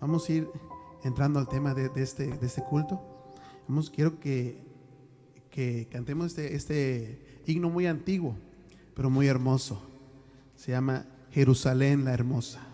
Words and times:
Vamos 0.00 0.28
a 0.28 0.32
ir 0.32 0.48
entrando 1.04 1.38
al 1.38 1.48
tema 1.48 1.74
de, 1.74 1.90
este, 1.96 2.32
este 2.40 2.62
culto. 2.62 3.00
Quiero 3.94 4.18
que, 4.20 4.62
que 5.50 5.88
cantemos 5.90 6.26
este, 6.26 6.54
este 6.54 7.42
himno 7.46 7.68
muy 7.70 7.86
antiguo, 7.86 8.36
pero 8.94 9.10
muy 9.10 9.26
hermoso. 9.26 9.82
Se 10.56 10.72
llama 10.72 11.06
Jerusalén 11.30 12.04
la 12.04 12.14
Hermosa. 12.14 12.67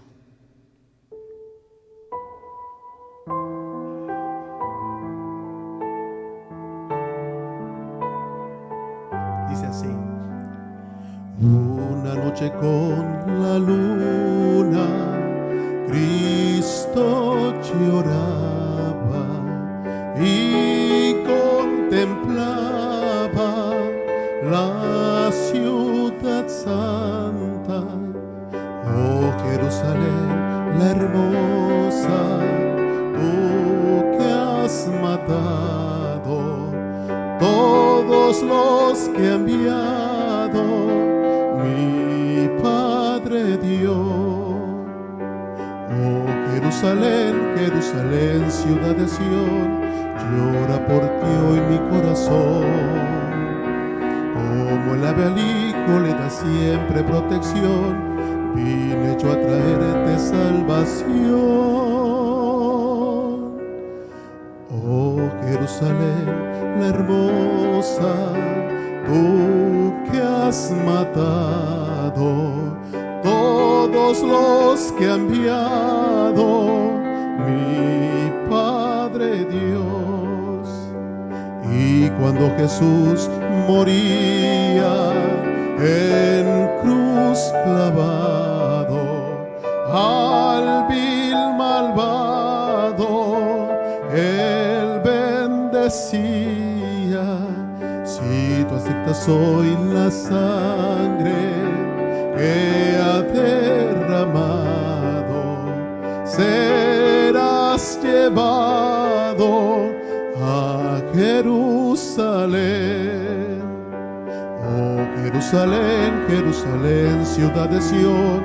Oh 114.66 114.98
Jerusalén, 115.22 116.24
Jerusalén, 116.28 117.24
ciudad 117.24 117.68
de 117.68 117.80
Sión, 117.80 118.42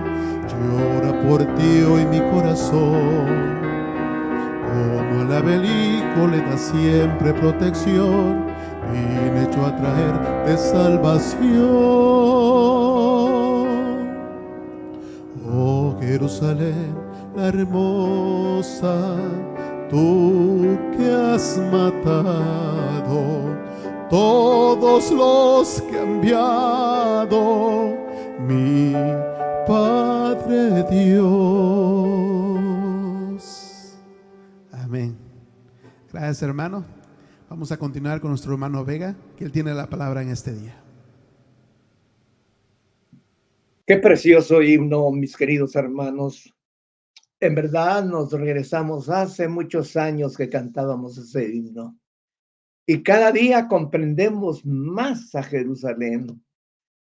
llora 0.49 1.11
por 1.23 1.45
ti 1.55 1.81
hoy 1.83 2.05
mi 2.05 2.19
corazón. 2.31 3.59
Como 4.65 5.21
el 5.23 5.31
abelico 5.33 6.27
le 6.29 6.41
da 6.41 6.57
siempre 6.57 7.33
protección, 7.33 8.45
vine 8.91 9.43
hecho 9.43 9.65
a 9.65 9.75
traer 9.75 10.45
de 10.45 10.57
salvación. 10.57 12.09
Jerusalén, 16.09 16.95
la 17.35 17.49
hermosa, 17.49 19.15
tú 19.91 20.77
que 20.97 21.11
has 21.11 21.61
matado 21.71 23.48
todos 24.09 25.11
los 25.11 25.81
que 25.83 25.99
han 25.99 26.15
enviado 26.15 27.95
mi 28.39 28.93
Padre 29.67 30.83
Dios. 30.89 31.19
Amén. 34.71 35.15
Gracias 36.11 36.41
hermano. 36.41 36.83
Vamos 37.49 37.71
a 37.71 37.77
continuar 37.77 38.19
con 38.19 38.31
nuestro 38.31 38.51
hermano 38.51 38.83
Vega, 38.85 39.15
que 39.37 39.43
él 39.43 39.51
tiene 39.51 39.73
la 39.73 39.87
palabra 39.87 40.21
en 40.21 40.29
este 40.29 40.53
día. 40.53 40.81
Qué 43.85 43.97
precioso 43.97 44.61
himno, 44.61 45.11
mis 45.11 45.35
queridos 45.35 45.75
hermanos. 45.75 46.53
En 47.39 47.55
verdad 47.55 48.05
nos 48.05 48.31
regresamos 48.31 49.09
hace 49.09 49.47
muchos 49.47 49.95
años 49.95 50.37
que 50.37 50.49
cantábamos 50.49 51.17
ese 51.17 51.47
himno. 51.55 51.98
Y 52.89 53.03
cada 53.03 53.31
día 53.31 53.67
comprendemos 53.67 54.65
más 54.65 55.35
a 55.35 55.43
Jerusalén. 55.43 56.43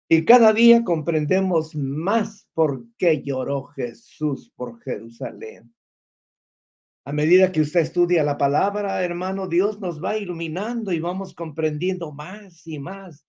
Y 0.10 0.26
cada 0.26 0.52
día 0.52 0.84
comprendemos 0.84 1.74
más 1.78 2.46
por 2.54 2.84
qué 2.98 3.24
lloró 3.24 3.64
Jesús 3.64 4.52
por 4.58 4.82
Jerusalén. 4.82 5.74
A 7.06 7.14
medida 7.14 7.54
que 7.54 7.62
usted 7.62 7.80
estudia 7.80 8.26
la 8.26 8.38
palabra, 8.38 9.02
hermano, 9.02 9.48
Dios 9.48 9.80
nos 9.80 10.04
va 10.04 10.18
iluminando 10.18 10.92
y 10.92 11.00
vamos 11.00 11.34
comprendiendo 11.34 12.12
más 12.12 12.68
y 12.68 12.80
más 12.80 13.26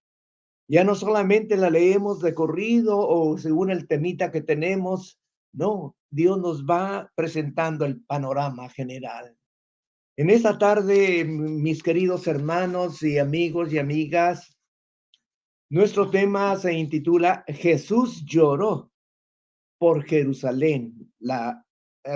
ya 0.66 0.82
no 0.82 0.96
solamente 0.96 1.56
la 1.56 1.70
leemos 1.70 2.20
de 2.20 2.34
corrido 2.34 2.98
o 2.98 3.38
según 3.38 3.70
el 3.70 3.86
temita 3.86 4.32
que 4.32 4.40
tenemos, 4.40 5.20
no, 5.52 5.96
Dios 6.10 6.40
nos 6.40 6.66
va 6.66 7.08
presentando 7.14 7.84
el 7.84 8.02
panorama 8.02 8.69
general. 8.69 9.38
En 10.19 10.31
esta 10.31 10.59
tarde, 10.59 11.25
mis 11.25 11.81
queridos 11.81 12.27
hermanos 12.27 13.05
y 13.05 13.21
amigos 13.21 13.73
y 13.73 13.79
amigas, 13.79 14.59
nuestro 15.71 16.11
tema 16.11 16.56
se 16.56 16.73
intitula 16.73 17.45
Jesús 17.47 18.25
lloró 18.25 18.91
por 19.79 20.03
Jerusalén. 20.05 21.15
La 21.21 21.65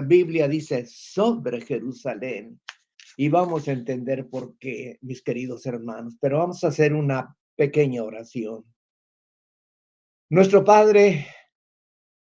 Biblia 0.02 0.48
dice 0.48 0.84
sobre 0.84 1.60
Jerusalén. 1.60 2.60
Y 3.16 3.28
vamos 3.28 3.68
a 3.68 3.72
entender 3.72 4.28
por 4.28 4.58
qué, 4.58 4.98
mis 5.02 5.22
queridos 5.22 5.64
hermanos. 5.66 6.16
Pero 6.20 6.38
vamos 6.38 6.64
a 6.64 6.68
hacer 6.68 6.94
una 6.94 7.36
pequeña 7.54 8.02
oración. 8.02 8.64
Nuestro 10.28 10.64
Padre, 10.64 11.28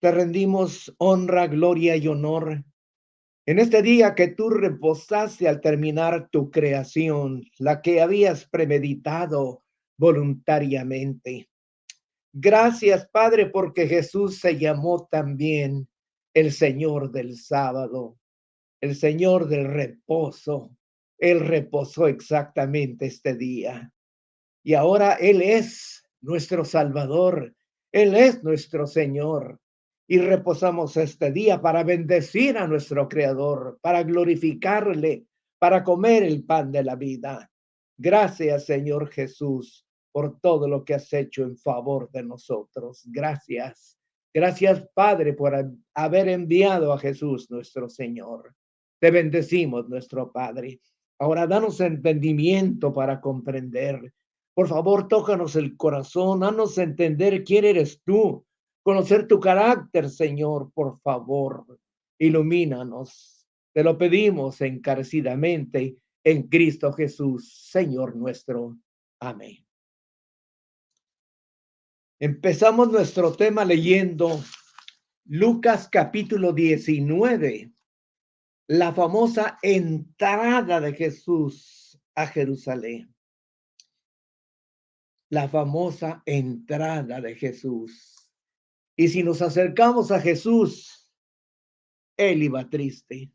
te 0.02 0.12
rendimos 0.12 0.92
honra, 0.98 1.46
gloria 1.46 1.96
y 1.96 2.08
honor 2.08 2.66
en 3.50 3.58
este 3.58 3.82
día 3.82 4.14
que 4.14 4.28
tú 4.28 4.52
reposaste 4.52 5.48
al 5.48 5.60
terminar 5.60 6.30
tu 6.30 6.52
creación, 6.52 7.42
la 7.58 7.82
que 7.82 8.00
habías 8.00 8.46
premeditado 8.46 9.64
voluntariamente. 9.98 11.50
Gracias, 12.32 13.10
Padre, 13.10 13.48
porque 13.48 13.88
Jesús 13.88 14.40
se 14.40 14.60
llamó 14.60 15.08
también 15.10 15.88
el 16.36 16.52
Señor 16.52 17.10
del 17.10 17.38
sábado, 17.38 18.20
el 18.82 18.96
Señor 18.96 19.48
del 19.48 19.66
reposo. 19.66 20.70
Él 21.18 21.40
reposó 21.40 22.08
exactamente 22.08 23.08
este 23.08 23.34
día 23.34 23.92
y 24.62 24.76
ahora 24.76 25.14
Él 25.14 25.42
es 25.42 26.04
nuestro 26.22 26.64
Salvador, 26.64 27.56
Él 27.92 28.14
es 28.14 28.44
nuestro 28.44 28.86
Señor. 28.86 29.60
Y 30.12 30.18
reposamos 30.18 30.98
este 30.98 31.32
día 31.32 31.62
para 31.62 31.84
bendecir 31.84 32.58
a 32.58 32.66
nuestro 32.66 33.08
Creador, 33.08 33.78
para 33.80 34.02
glorificarle, 34.02 35.28
para 35.60 35.84
comer 35.84 36.24
el 36.24 36.44
pan 36.44 36.72
de 36.72 36.84
la 36.84 36.96
vida. 36.96 37.52
Gracias, 37.96 38.66
Señor 38.66 39.10
Jesús, 39.10 39.86
por 40.12 40.40
todo 40.40 40.68
lo 40.68 40.84
que 40.84 40.96
has 40.96 41.14
hecho 41.14 41.44
en 41.44 41.56
favor 41.56 42.10
de 42.12 42.24
nosotros. 42.24 43.04
Gracias. 43.06 44.00
Gracias, 44.34 44.84
Padre, 44.96 45.34
por 45.34 45.54
haber 45.94 46.30
enviado 46.30 46.92
a 46.92 46.98
Jesús, 46.98 47.52
nuestro 47.52 47.88
Señor. 47.88 48.56
Te 49.00 49.12
bendecimos, 49.12 49.88
nuestro 49.90 50.32
Padre. 50.32 50.82
Ahora 51.20 51.46
danos 51.46 51.80
entendimiento 51.82 52.92
para 52.92 53.22
comprender 53.22 54.12
por 54.60 54.68
favor, 54.68 55.08
tócanos 55.08 55.56
el 55.56 55.78
corazón, 55.78 56.44
haznos 56.44 56.78
entender 56.78 57.46
quién 57.46 57.64
eres 57.64 58.02
tú, 58.04 58.46
conocer 58.90 59.28
tu 59.28 59.40
carácter, 59.40 60.10
Señor, 60.10 60.72
por 60.74 61.00
favor, 61.02 61.80
ilumínanos. 62.18 63.48
Te 63.72 63.84
lo 63.84 64.00
pedimos 64.00 64.62
encarecidamente 64.62 65.96
en 66.24 66.48
Cristo 66.48 66.92
Jesús, 66.92 67.70
Señor 67.70 68.16
nuestro. 68.16 68.80
Amén. 69.20 69.64
Empezamos 72.20 72.92
nuestro 72.92 73.32
tema 73.34 73.64
leyendo 73.64 74.44
Lucas 75.26 75.88
capítulo 75.88 76.52
19, 76.52 77.72
la 78.70 78.92
famosa 78.92 79.60
entrada 79.62 80.82
de 80.82 80.94
Jesús 80.94 82.02
a 82.16 82.26
Jerusalén. 82.26 83.14
La 85.30 85.48
famosa 85.48 86.24
entrada 86.26 87.22
de 87.22 87.36
Jesús. 87.36 88.19
Y 89.00 89.08
si 89.08 89.24
nos 89.24 89.42
acercamos 89.42 90.12
a 90.12 90.20
Jesús, 90.20 91.10
él 92.18 92.44
iba 92.44 92.70
triste. 92.70 93.32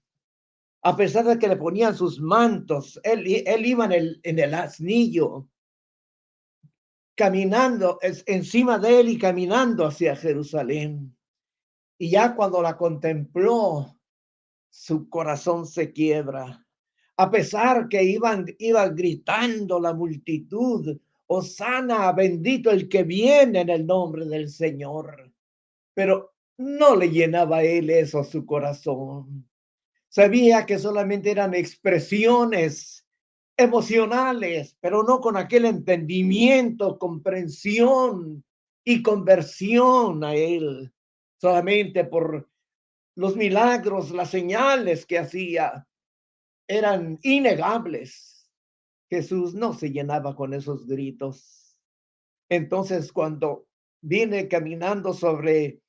A 0.82 0.94
pesar 0.94 1.24
de 1.24 1.38
que 1.38 1.48
le 1.48 1.56
ponían 1.56 1.96
sus 1.96 2.20
mantos, 2.20 3.00
él, 3.02 3.26
iba 3.26 3.86
en 3.86 4.38
el, 4.38 4.54
asnillo 4.54 5.48
caminando 7.14 7.98
encima 8.26 8.78
de 8.78 9.00
él 9.00 9.08
y 9.08 9.16
caminando 9.16 9.86
hacia 9.86 10.14
Jerusalén. 10.14 11.16
Y 11.96 12.10
ya 12.10 12.36
cuando 12.36 12.60
la 12.60 12.76
contempló, 12.76 13.98
su 14.68 15.08
corazón 15.08 15.66
se 15.66 15.94
quiebra. 15.94 16.62
A 17.16 17.30
pesar 17.30 17.88
que 17.88 18.04
iban, 18.04 18.44
iba 18.58 18.86
gritando 18.90 19.80
la 19.80 19.94
multitud, 19.94 21.00
Osana, 21.26 22.12
bendito 22.12 22.70
el 22.70 22.86
que 22.86 23.02
viene 23.02 23.62
en 23.62 23.70
el 23.70 23.86
nombre 23.86 24.26
del 24.26 24.50
Señor. 24.50 25.33
Pero 25.94 26.34
no 26.58 26.96
le 26.96 27.10
llenaba 27.10 27.62
él 27.62 27.90
eso 27.90 28.24
su 28.24 28.44
corazón. 28.44 29.48
Sabía 30.08 30.66
que 30.66 30.78
solamente 30.78 31.30
eran 31.30 31.54
expresiones 31.54 33.04
emocionales, 33.56 34.76
pero 34.80 35.02
no 35.02 35.20
con 35.20 35.36
aquel 35.36 35.64
entendimiento, 35.64 36.98
comprensión 36.98 38.44
y 38.84 39.02
conversión 39.02 40.22
a 40.24 40.34
Él, 40.34 40.92
solamente 41.40 42.04
por 42.04 42.48
los 43.16 43.36
milagros, 43.36 44.10
las 44.10 44.30
señales 44.30 45.06
que 45.06 45.18
hacía, 45.18 45.86
eran 46.68 47.18
innegables. 47.22 48.50
Jesús 49.08 49.54
no 49.54 49.72
se 49.72 49.90
llenaba 49.90 50.34
con 50.34 50.54
esos 50.54 50.86
gritos. 50.86 51.78
Entonces, 52.48 53.12
cuando 53.12 53.66
viene 54.04 54.48
caminando 54.48 55.14
sobre 55.14 55.80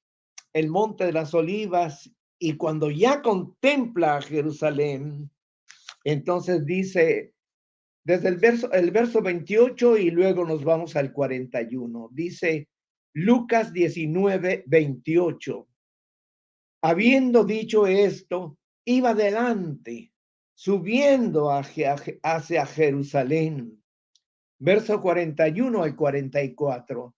el 0.53 0.69
monte 0.69 1.06
de 1.06 1.12
las 1.12 1.33
olivas 1.33 2.09
y 2.39 2.56
cuando 2.56 2.89
ya 2.89 3.21
contempla 3.21 4.15
a 4.15 4.21
Jerusalén, 4.21 5.29
entonces 6.06 6.65
dice, 6.65 7.33
desde 8.06 8.29
el 8.29 8.38
verso, 8.38 8.71
el 8.71 8.91
verso 8.91 9.21
28 9.21 9.97
y 9.97 10.12
luego 10.12 10.45
nos 10.45 10.63
vamos 10.63 10.95
al 10.95 11.12
41. 11.12 12.09
Dice 12.13 12.69
Lucas 13.13 13.73
19, 13.73 14.63
28. 14.65 15.67
Habiendo 16.83 17.44
dicho 17.44 17.85
esto, 17.85 18.57
iba 18.85 19.09
adelante, 19.09 20.13
subiendo 20.53 21.51
hacia, 21.51 21.95
hacia 22.23 22.65
Jerusalén. 22.65 23.83
Verso 24.57 25.01
41 25.01 25.83
al 25.83 25.95
44. 25.97 27.15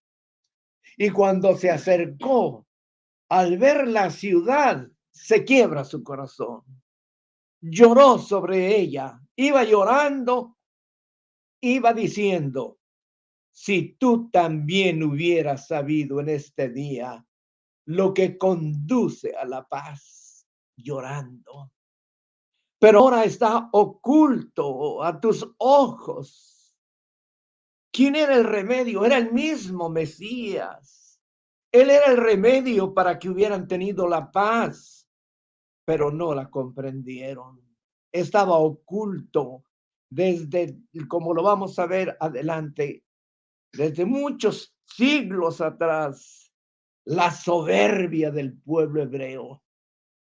Y 0.96 1.10
cuando 1.10 1.58
se 1.58 1.70
acercó, 1.70 2.66
al 3.30 3.58
ver 3.58 3.88
la 3.88 4.10
ciudad, 4.10 4.88
se 5.12 5.44
quiebra 5.44 5.84
su 5.84 6.04
corazón. 6.04 6.62
Lloró 7.60 8.20
sobre 8.20 8.78
ella, 8.78 9.20
iba 9.36 9.64
llorando 9.64 10.58
iba 11.62 11.94
diciendo, 11.94 12.80
si 13.52 13.96
tú 14.00 14.30
también 14.30 15.04
hubieras 15.04 15.68
sabido 15.68 16.20
en 16.20 16.30
este 16.30 16.70
día 16.70 17.26
lo 17.86 18.14
que 18.14 18.38
conduce 18.38 19.36
a 19.36 19.46
la 19.46 19.68
paz, 19.68 20.46
llorando. 20.76 21.72
Pero 22.80 23.00
ahora 23.00 23.24
está 23.24 23.70
oculto 23.72 25.04
a 25.04 25.20
tus 25.20 25.50
ojos. 25.58 26.57
¿Quién 27.98 28.16
era 28.16 28.36
el 28.36 28.44
remedio? 28.44 29.04
Era 29.04 29.18
el 29.18 29.34
mismo 29.34 29.90
Mesías. 29.90 31.20
Él 31.72 31.90
era 31.90 32.12
el 32.12 32.18
remedio 32.18 32.94
para 32.94 33.18
que 33.18 33.28
hubieran 33.28 33.68
tenido 33.68 34.08
la 34.08 34.32
paz, 34.32 35.10
pero 35.84 36.12
no 36.12 36.36
la 36.36 36.48
comprendieron. 36.48 37.60
Estaba 38.12 38.60
oculto 38.60 39.64
desde, 40.12 40.78
como 41.08 41.34
lo 41.34 41.42
vamos 41.42 41.80
a 41.80 41.88
ver 41.88 42.16
adelante, 42.20 43.04
desde 43.74 44.06
muchos 44.06 44.78
siglos 44.86 45.60
atrás, 45.60 46.54
la 47.04 47.32
soberbia 47.32 48.30
del 48.30 48.60
pueblo 48.60 49.02
hebreo. 49.02 49.64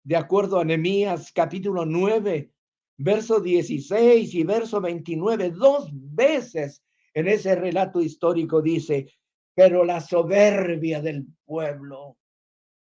De 0.03 0.18
acuerdo 0.18 0.59
a 0.59 0.65
Nehemías 0.65 1.31
capítulo 1.31 1.85
9, 1.85 2.51
verso 2.97 3.39
16 3.39 4.35
y 4.35 4.44
verso 4.44 4.81
29, 4.81 5.51
dos 5.51 5.89
veces 5.94 6.83
en 7.13 7.27
ese 7.27 7.55
relato 7.55 8.01
histórico 8.01 8.61
dice, 8.61 9.07
pero 9.53 9.83
la 9.83 9.99
soberbia 9.99 11.01
del 11.01 11.25
pueblo. 11.45 12.17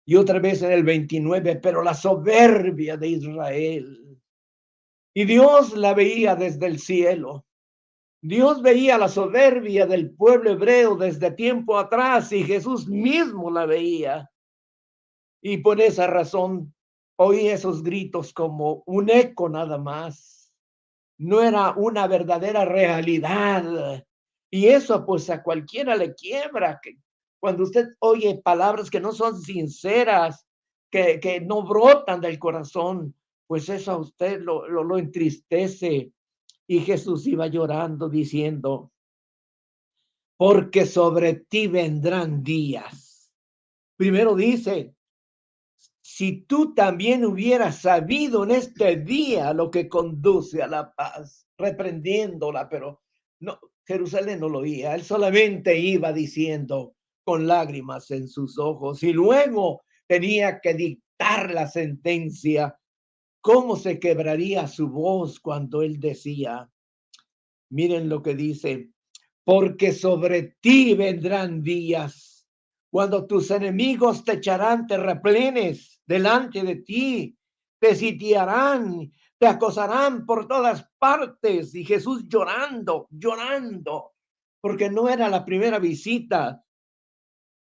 Y 0.05 0.15
otra 0.15 0.39
vez 0.39 0.61
en 0.61 0.71
el 0.71 0.83
29, 0.83 1.57
pero 1.57 1.83
la 1.83 1.93
soberbia 1.93 2.97
de 2.97 3.07
Israel. 3.09 4.19
Y 5.13 5.25
Dios 5.25 5.75
la 5.75 5.93
veía 5.93 6.35
desde 6.35 6.67
el 6.67 6.79
cielo. 6.79 7.45
Dios 8.21 8.61
veía 8.61 8.97
la 8.97 9.09
soberbia 9.09 9.85
del 9.85 10.11
pueblo 10.11 10.51
hebreo 10.51 10.95
desde 10.95 11.31
tiempo 11.31 11.77
atrás 11.77 12.31
y 12.31 12.43
Jesús 12.43 12.87
mismo 12.87 13.51
la 13.51 13.65
veía. 13.65 14.29
Y 15.41 15.57
por 15.57 15.79
esa 15.81 16.07
razón 16.07 16.73
oí 17.17 17.47
esos 17.47 17.83
gritos 17.83 18.33
como 18.33 18.83
un 18.85 19.09
eco 19.09 19.49
nada 19.49 19.77
más. 19.77 20.53
No 21.17 21.41
era 21.41 21.71
una 21.71 22.07
verdadera 22.07 22.65
realidad. 22.65 24.03
Y 24.49 24.67
eso 24.67 25.05
pues 25.05 25.29
a 25.29 25.43
cualquiera 25.43 25.95
le 25.95 26.13
quiebra. 26.15 26.79
Que 26.81 26.97
cuando 27.39 27.63
usted 27.63 27.87
oye 27.99 28.41
palabras 28.43 28.89
que 28.89 28.99
no 28.99 29.11
son 29.11 29.41
sinceras, 29.41 30.45
que, 30.89 31.19
que 31.19 31.41
no 31.41 31.63
brotan 31.63 32.21
del 32.21 32.39
corazón, 32.39 33.13
pues 33.45 33.69
eso 33.69 33.91
a 33.91 33.97
usted 33.97 34.41
lo, 34.41 34.67
lo, 34.67 34.97
entristece. 34.97 36.11
Y 36.67 36.79
Jesús 36.81 37.25
iba 37.27 37.47
llorando 37.47 38.09
diciendo, 38.09 38.91
porque 40.35 40.85
sobre 40.85 41.35
ti 41.35 41.67
vendrán 41.67 42.43
días. 42.43 43.31
Primero 43.95 44.35
dice, 44.35 44.93
si 46.01 46.41
tú 46.41 46.73
también 46.73 47.25
hubieras 47.25 47.81
sabido 47.81 48.43
en 48.43 48.51
este 48.51 48.97
día 48.97 49.53
lo 49.53 49.71
que 49.71 49.87
conduce 49.87 50.61
a 50.61 50.67
la 50.67 50.93
paz, 50.93 51.47
reprendiéndola, 51.57 52.67
pero 52.69 53.01
no, 53.39 53.59
Jerusalén 53.87 54.41
no 54.41 54.49
lo 54.49 54.59
oía, 54.59 54.93
él 54.95 55.03
solamente 55.03 55.77
iba 55.79 56.11
diciendo 56.11 56.93
con 57.23 57.47
lágrimas 57.47 58.11
en 58.11 58.27
sus 58.27 58.59
ojos 58.59 59.01
y 59.01 59.13
luego 59.13 59.83
tenía 60.07 60.59
que 60.59 60.73
dictar 60.73 61.51
la 61.51 61.67
sentencia. 61.67 62.77
Cómo 63.39 63.77
se 63.77 63.97
quebraría 63.97 64.67
su 64.67 64.89
voz 64.89 65.39
cuando 65.39 65.81
él 65.81 66.01
decía, 66.01 66.69
miren 67.69 68.09
lo 68.09 68.21
que 68.21 68.35
dice, 68.35 68.89
porque 69.45 69.93
sobre 69.93 70.57
ti 70.59 70.93
vendrán 70.93 71.63
días 71.63 72.45
cuando 72.89 73.25
tus 73.25 73.51
enemigos 73.51 74.25
te 74.25 74.33
echarán 74.33 74.85
terraplenes 74.85 76.01
delante 76.05 76.63
de 76.63 76.75
ti, 76.77 77.37
te 77.79 77.95
sitiarán, 77.95 79.11
te 79.39 79.47
acosarán 79.47 80.25
por 80.25 80.47
todas 80.47 80.89
partes. 80.97 81.75
Y 81.75 81.85
Jesús 81.85 82.27
llorando, 82.27 83.07
llorando, 83.09 84.13
porque 84.61 84.89
no 84.89 85.07
era 85.09 85.29
la 85.29 85.45
primera 85.45 85.79
visita. 85.79 86.63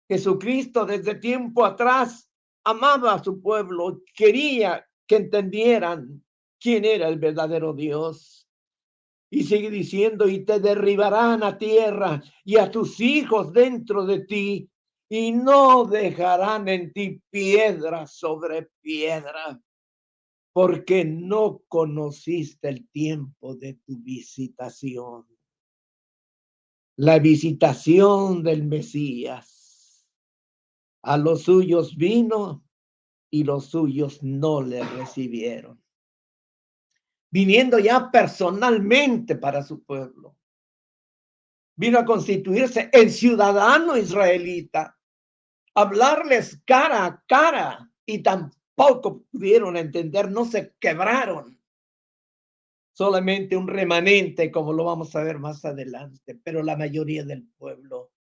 Jesucristo 0.08 0.84
desde 0.84 1.16
tiempo 1.16 1.64
atrás 1.64 2.30
amaba 2.64 3.14
a 3.14 3.24
su 3.24 3.40
pueblo, 3.40 4.02
quería 4.14 4.86
que 5.06 5.16
entendieran 5.16 6.24
quién 6.60 6.84
era 6.84 7.08
el 7.08 7.18
verdadero 7.18 7.72
Dios. 7.74 8.48
Y 9.30 9.44
sigue 9.44 9.70
diciendo, 9.70 10.28
y 10.28 10.44
te 10.44 10.60
derribarán 10.60 11.42
a 11.42 11.58
tierra 11.58 12.22
y 12.44 12.56
a 12.56 12.70
tus 12.70 13.00
hijos 13.00 13.52
dentro 13.52 14.06
de 14.06 14.20
ti, 14.20 14.70
y 15.08 15.32
no 15.32 15.84
dejarán 15.84 16.68
en 16.68 16.92
ti 16.92 17.20
piedra 17.30 18.06
sobre 18.06 18.70
piedra, 18.80 19.60
porque 20.54 21.04
no 21.04 21.64
conociste 21.66 22.68
el 22.68 22.88
tiempo 22.90 23.56
de 23.56 23.74
tu 23.74 23.98
visitación. 23.98 25.26
La 26.96 27.18
visitación 27.18 28.44
del 28.44 28.62
Mesías. 28.62 30.06
A 31.02 31.16
los 31.16 31.42
suyos 31.42 31.96
vino 31.96 32.64
y 33.30 33.42
los 33.42 33.66
suyos 33.66 34.22
no 34.22 34.62
le 34.62 34.84
recibieron. 34.84 35.82
viniendo 37.32 37.80
ya 37.80 38.12
personalmente 38.12 39.34
para 39.34 39.64
su 39.64 39.82
pueblo. 39.82 40.36
Vino 41.74 41.98
a 41.98 42.04
constituirse 42.04 42.90
el 42.92 43.10
ciudadano 43.10 43.96
israelita, 43.96 44.96
hablarles 45.74 46.62
cara 46.64 47.04
a 47.04 47.24
cara 47.26 47.90
y 48.06 48.22
tampoco 48.74 49.24
pudieron 49.30 49.76
entender, 49.76 50.30
no 50.30 50.44
se 50.44 50.74
quebraron. 50.78 51.58
Solamente 52.92 53.56
un 53.56 53.66
remanente, 53.66 54.50
como 54.50 54.72
lo 54.72 54.84
vamos 54.84 55.14
a 55.16 55.22
ver 55.22 55.38
más 55.38 55.64
adelante, 55.64 56.38
pero 56.44 56.62
la 56.62 56.76
mayoría 56.76 57.24
del 57.24 57.44
pueblo 57.56 58.12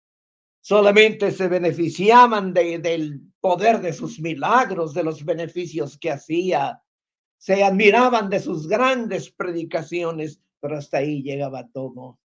solamente 0.60 1.30
se 1.30 1.46
beneficiaban 1.46 2.52
de, 2.52 2.78
del 2.78 3.20
poder 3.40 3.80
de 3.80 3.92
sus 3.92 4.18
milagros, 4.18 4.94
de 4.94 5.04
los 5.04 5.24
beneficios 5.24 5.98
que 5.98 6.10
hacía, 6.10 6.82
se 7.36 7.62
admiraban 7.62 8.30
de 8.30 8.40
sus 8.40 8.66
grandes 8.66 9.30
predicaciones, 9.30 10.40
pero 10.60 10.78
hasta 10.78 10.98
ahí 10.98 11.22
llegaba 11.22 11.68
todo. 11.68 12.18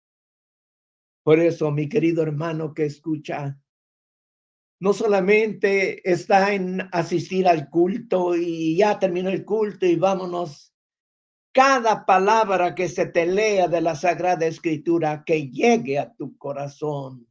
Por 1.24 1.40
eso, 1.40 1.70
mi 1.70 1.88
querido 1.88 2.22
hermano 2.22 2.72
que 2.72 2.86
escucha, 2.86 3.58
no 4.80 4.92
solamente 4.92 6.08
está 6.08 6.54
en 6.54 6.88
asistir 6.92 7.48
al 7.48 7.68
culto 7.68 8.36
y 8.36 8.76
ya 8.76 8.98
terminó 8.98 9.28
el 9.28 9.44
culto 9.44 9.86
y 9.86 9.96
vámonos. 9.96 10.72
Cada 11.52 12.06
palabra 12.06 12.74
que 12.74 12.88
se 12.88 13.06
te 13.06 13.26
lea 13.26 13.66
de 13.66 13.80
la 13.80 13.96
Sagrada 13.96 14.46
Escritura, 14.46 15.24
que 15.24 15.48
llegue 15.50 15.98
a 15.98 16.12
tu 16.14 16.36
corazón 16.38 17.26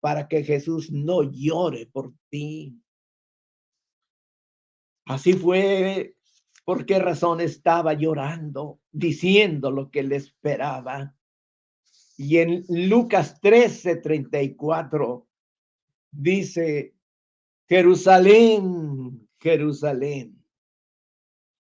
para 0.00 0.28
que 0.28 0.44
Jesús 0.44 0.90
no 0.90 1.22
llore 1.22 1.86
por 1.86 2.12
ti. 2.28 2.78
Así 5.06 5.32
fue 5.32 6.16
por 6.64 6.84
qué 6.84 6.98
razón 6.98 7.40
estaba 7.40 7.94
llorando, 7.94 8.80
diciendo 8.90 9.70
lo 9.70 9.90
que 9.90 10.02
le 10.02 10.16
esperaba. 10.16 11.14
Y 12.18 12.38
en 12.38 12.64
Lucas 12.68 13.40
13, 13.40 13.96
34 13.96 15.26
dice, 16.12 16.94
Jerusalén, 17.68 19.28
Jerusalén. 19.40 20.38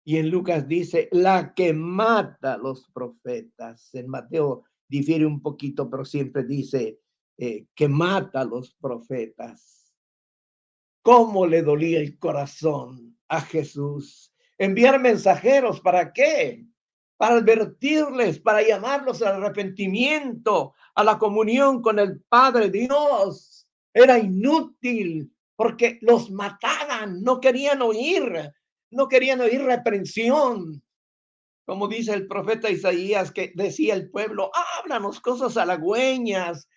Y 0.03 0.17
en 0.17 0.29
Lucas 0.29 0.67
dice, 0.67 1.07
la 1.11 1.53
que 1.53 1.71
mata 1.71 2.55
a 2.55 2.57
los 2.57 2.89
profetas. 2.91 3.93
En 3.93 4.09
Mateo 4.09 4.63
difiere 4.87 5.25
un 5.25 5.41
poquito, 5.41 5.89
pero 5.89 6.03
siempre 6.03 6.43
dice 6.43 6.99
eh, 7.37 7.67
que 7.75 7.87
mata 7.87 8.41
a 8.41 8.45
los 8.45 8.73
profetas. 8.73 9.93
¿Cómo 11.01 11.45
le 11.45 11.61
dolía 11.61 11.99
el 11.99 12.17
corazón 12.17 13.17
a 13.27 13.41
Jesús? 13.41 14.33
Enviar 14.57 14.99
mensajeros, 14.99 15.79
¿para 15.79 16.11
qué? 16.11 16.65
Para 17.15 17.35
advertirles, 17.35 18.39
para 18.39 18.61
llamarlos 18.61 19.21
al 19.21 19.43
arrepentimiento, 19.43 20.73
a 20.95 21.03
la 21.03 21.17
comunión 21.17 21.81
con 21.81 21.99
el 21.99 22.21
Padre 22.21 22.69
Dios. 22.69 23.48
Era 23.93 24.19
inútil 24.19 25.33
porque 25.55 25.99
los 26.01 26.31
mataban, 26.31 27.21
no 27.21 27.39
querían 27.39 27.81
oír, 27.81 28.51
no 28.91 29.07
querían 29.07 29.41
oír 29.41 29.61
reprensión. 29.61 30.81
Como 31.65 31.87
dice 31.87 32.13
el 32.13 32.27
profeta 32.27 32.69
Isaías 32.69 33.31
que 33.31 33.51
decía 33.55 33.93
el 33.93 34.09
pueblo, 34.09 34.51
háblanos 34.53 35.19
cosas 35.19 35.57
halagüeñas, 35.57 36.67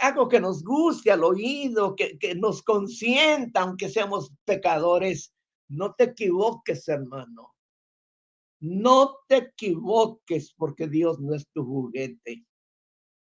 algo 0.00 0.28
que 0.28 0.40
nos 0.40 0.62
guste 0.62 1.10
al 1.10 1.24
oído, 1.24 1.94
que, 1.96 2.18
que 2.18 2.34
nos 2.34 2.62
consienta, 2.62 3.60
aunque 3.60 3.88
seamos 3.88 4.32
pecadores. 4.44 5.32
No 5.68 5.94
te 5.94 6.04
equivoques, 6.04 6.88
hermano. 6.88 7.54
No 8.60 9.18
te 9.28 9.36
equivoques 9.38 10.54
porque 10.56 10.88
Dios 10.88 11.20
no 11.20 11.34
es 11.34 11.46
tu 11.52 11.64
juguete. 11.64 12.46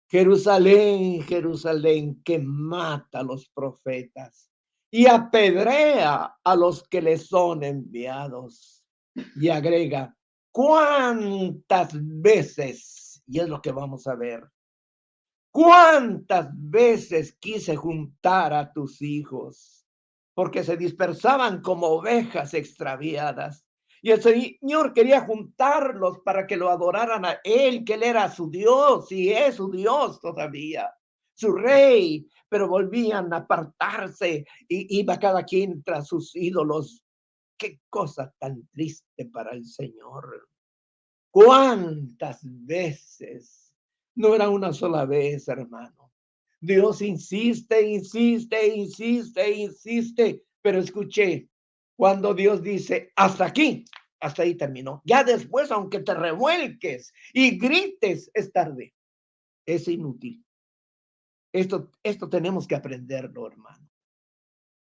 Jerusalén, 0.07 1.23
Jerusalén, 1.23 2.21
que 2.23 2.39
mata 2.39 3.19
a 3.19 3.23
los 3.23 3.49
profetas 3.49 4.49
y 4.91 5.07
apedrea 5.07 6.37
a 6.43 6.55
los 6.55 6.87
que 6.87 7.01
le 7.01 7.17
son 7.17 7.63
enviados. 7.63 8.83
Y 9.35 9.49
agrega, 9.49 10.15
¿cuántas 10.51 11.89
veces? 11.93 13.21
Y 13.27 13.39
es 13.39 13.49
lo 13.49 13.61
que 13.61 13.71
vamos 13.71 14.07
a 14.07 14.15
ver. 14.15 14.43
¿Cuántas 15.51 16.49
veces 16.51 17.33
quise 17.39 17.75
juntar 17.75 18.53
a 18.53 18.71
tus 18.71 19.01
hijos? 19.01 19.85
Porque 20.33 20.63
se 20.63 20.75
dispersaban 20.75 21.61
como 21.61 21.87
ovejas 21.87 22.53
extraviadas. 22.53 23.64
Y 24.05 24.11
el 24.11 24.21
Señor 24.21 24.93
quería 24.93 25.21
juntarlos 25.21 26.19
para 26.19 26.45
que 26.45 26.57
lo 26.57 26.69
adoraran 26.69 27.25
a 27.25 27.39
Él, 27.43 27.83
que 27.83 27.95
Él 27.95 28.03
era 28.03 28.29
su 28.29 28.51
Dios 28.51 29.11
y 29.11 29.31
es 29.31 29.55
su 29.55 29.71
Dios 29.71 30.19
todavía, 30.19 30.93
su 31.33 31.53
rey. 31.53 32.29
Pero 32.47 32.67
volvían 32.67 33.33
a 33.33 33.37
apartarse 33.37 34.45
y 34.67 34.99
iba 34.99 35.17
cada 35.17 35.43
quien 35.43 35.81
tras 35.81 36.07
sus 36.07 36.35
ídolos. 36.35 37.03
Qué 37.57 37.81
cosa 37.89 38.31
tan 38.37 38.67
triste 38.67 39.25
para 39.33 39.53
el 39.53 39.65
Señor. 39.65 40.49
¿Cuántas 41.31 42.41
veces 42.43 43.73
no 44.13 44.35
era 44.35 44.51
una 44.51 44.71
sola 44.71 45.05
vez, 45.07 45.47
hermano. 45.47 46.13
Dios 46.61 47.01
insiste, 47.01 47.81
insiste, 47.81 48.67
insiste, 48.67 49.51
insiste. 49.51 50.43
Pero 50.61 50.77
escuché, 50.77 51.49
cuando 51.95 52.33
Dios 52.33 52.61
dice, 52.61 53.11
hasta 53.15 53.45
aquí, 53.45 53.85
hasta 54.19 54.43
ahí 54.43 54.55
terminó. 54.55 55.01
Ya 55.05 55.23
después, 55.23 55.71
aunque 55.71 55.99
te 55.99 56.13
revuelques 56.13 57.13
y 57.33 57.57
grites, 57.57 58.29
es 58.33 58.51
tarde. 58.51 58.93
Es 59.65 59.87
inútil. 59.87 60.45
Esto, 61.53 61.91
esto 62.03 62.29
tenemos 62.29 62.67
que 62.67 62.75
aprenderlo, 62.75 63.47
hermano. 63.47 63.89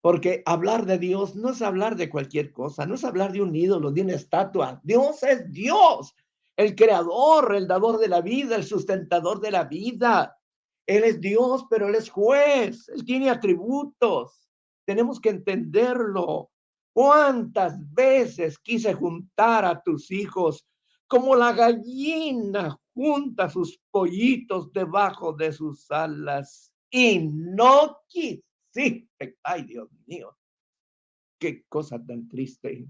Porque 0.01 0.43
hablar 0.45 0.85
de 0.85 0.97
Dios 0.97 1.35
no 1.35 1.49
es 1.49 1.61
hablar 1.61 1.95
de 1.95 2.09
cualquier 2.09 2.53
cosa, 2.53 2.85
no 2.85 2.95
es 2.95 3.03
hablar 3.03 3.33
de 3.33 3.41
un 3.41 3.55
ídolo, 3.55 3.91
de 3.91 4.01
una 4.01 4.13
estatua. 4.13 4.79
Dios 4.83 5.23
es 5.23 5.51
Dios 5.51 6.15
el 6.59 6.75
creador, 6.75 7.55
el 7.55 7.69
dador 7.69 7.99
de 7.99 8.09
la 8.09 8.19
vida, 8.19 8.57
el 8.57 8.65
sustentador 8.65 9.39
de 9.39 9.49
la 9.49 9.63
vida. 9.63 10.37
Él 10.85 11.05
es 11.05 11.21
Dios, 11.21 11.65
pero 11.69 11.87
Él 11.87 11.95
es 11.95 12.09
juez, 12.09 12.89
Él 12.89 13.05
tiene 13.05 13.29
atributos. 13.29 14.45
Tenemos 14.85 15.21
que 15.21 15.29
entenderlo. 15.29 16.51
¿Cuántas 16.93 17.77
veces 17.93 18.57
quise 18.59 18.93
juntar 18.93 19.65
a 19.65 19.81
tus 19.81 20.11
hijos 20.11 20.65
como 21.07 21.35
la 21.35 21.53
gallina 21.53 22.77
junta 22.93 23.49
sus 23.49 23.79
pollitos 23.91 24.71
debajo 24.73 25.33
de 25.33 25.53
sus 25.53 25.89
alas 25.91 26.71
y 26.89 27.19
no 27.19 27.97
quisiste? 28.07 29.37
Ay, 29.43 29.63
Dios 29.63 29.89
mío, 30.05 30.35
qué 31.39 31.63
cosa 31.69 32.03
tan 32.03 32.27
triste 32.27 32.87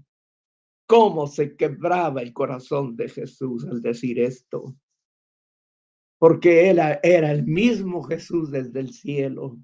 cómo 0.90 1.28
se 1.28 1.54
quebraba 1.54 2.20
el 2.20 2.32
corazón 2.32 2.96
de 2.96 3.08
Jesús 3.08 3.64
al 3.64 3.80
decir 3.80 4.18
esto. 4.18 4.74
Porque 6.18 6.68
él 6.68 6.80
era 7.04 7.30
el 7.30 7.44
mismo 7.44 8.02
Jesús 8.02 8.50
desde 8.50 8.80
el 8.80 8.92
cielo, 8.92 9.56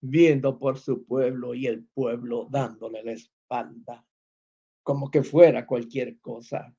viendo 0.00 0.60
por 0.60 0.78
su 0.78 1.04
pueblo 1.04 1.54
y 1.54 1.66
el 1.66 1.84
pueblo 1.86 2.46
dándole 2.48 3.02
la 3.02 3.10
como 4.82 5.10
que 5.10 5.22
fuera 5.22 5.66
cualquier 5.66 6.20
cosa. 6.20 6.74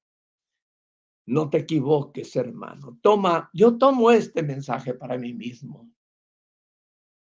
No 1.25 1.49
te 1.49 1.59
equivoques, 1.59 2.35
hermano. 2.35 2.99
Toma, 3.01 3.49
yo 3.53 3.77
tomo 3.77 4.11
este 4.11 4.43
mensaje 4.43 4.93
para 4.93 5.17
mí 5.17 5.33
mismo. 5.33 5.89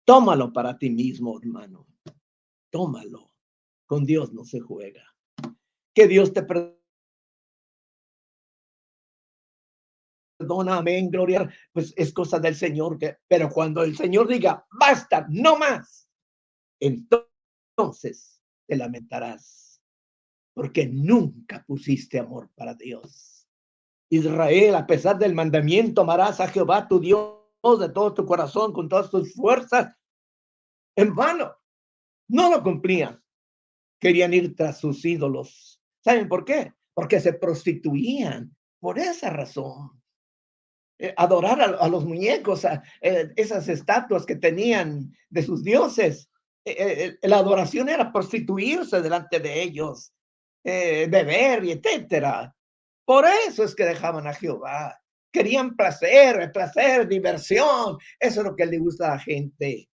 Tómalo 0.05 0.53
para 0.53 0.79
ti 0.79 0.91
mismo, 0.91 1.39
hermano. 1.39 1.87
Tómalo. 2.71 3.33
Con 3.87 4.07
Dios 4.07 4.33
no 4.33 4.45
se 4.45 4.61
juega 4.61 5.13
que 5.95 6.09
Dios 6.09 6.33
te 6.33 6.43
perdona, 6.43 6.79
amén, 10.79 11.11
gloria, 11.11 11.53
pues 11.73 11.93
es 11.97 12.13
cosa 12.13 12.39
del 12.39 12.55
Señor, 12.55 12.99
pero 13.29 13.49
cuando 13.51 13.83
el 13.83 13.97
Señor 13.97 14.29
diga, 14.29 14.67
basta, 14.71 15.27
no 15.29 15.57
más, 15.57 16.09
entonces 16.81 18.42
te 18.66 18.76
lamentarás, 18.76 19.83
porque 20.54 20.87
nunca 20.87 21.64
pusiste 21.66 22.19
amor 22.19 22.50
para 22.54 22.75
Dios. 22.75 23.47
Israel, 24.11 24.75
a 24.75 24.87
pesar 24.87 25.19
del 25.19 25.35
mandamiento, 25.35 26.02
amarás 26.02 26.40
a 26.40 26.49
Jehová 26.49 26.87
tu 26.87 27.00
Dios 27.00 27.38
de 27.81 27.88
todo 27.88 28.12
tu 28.12 28.26
corazón, 28.26 28.73
con 28.73 28.88
todas 28.88 29.11
tus 29.11 29.35
fuerzas, 29.35 29.97
en 30.97 31.14
vano, 31.14 31.54
no 32.28 32.50
lo 32.50 32.62
cumplían. 32.62 33.23
Querían 34.00 34.35
ir 34.35 34.57
tras 34.57 34.78
sus 34.78 35.04
ídolos 35.04 35.83
¿Saben 36.02 36.28
por 36.28 36.45
qué? 36.45 36.73
Porque 36.95 37.21
se 37.21 37.33
prostituían 37.33 38.54
por 38.81 38.99
esa 38.99 39.31
razón. 39.31 40.02
Eh, 40.99 41.14
adorar 41.16 41.61
a, 41.61 41.88
los 41.88 42.04
muñecos, 42.04 42.64
a, 42.64 42.83
eh, 43.00 43.33
esas 43.37 43.69
estatuas 43.69 44.26
que 44.26 44.37
tenían 44.37 45.12
de 45.31 45.42
sus 45.42 45.62
dioses. 45.62 46.28
Eh, 46.64 47.19
la 47.23 47.38
adoración 47.38 47.88
era 47.88 48.12
prostituirse 48.12 49.02
delante 49.02 49.40
de 49.40 49.62
ellos, 49.62 50.12
beber 50.64 51.64
y 51.64 51.73
etcétera. 51.73 52.54
Por 53.04 53.25
eso 53.49 53.64
es 53.64 53.75
que 53.75 53.85
dejaban 53.85 54.26
a 54.26 54.35
Jehová. 54.35 54.99
Querían 55.33 55.75
placer, 55.76 56.52
placer, 56.52 57.09
diversión. 57.09 57.99
Eso 58.21 58.40
es 58.40 58.47
lo 58.47 58.54
que 58.54 58.66
le 58.66 58.78
gusta 58.78 59.07
a 59.07 59.14
la 59.16 59.19
gente. 59.19 59.88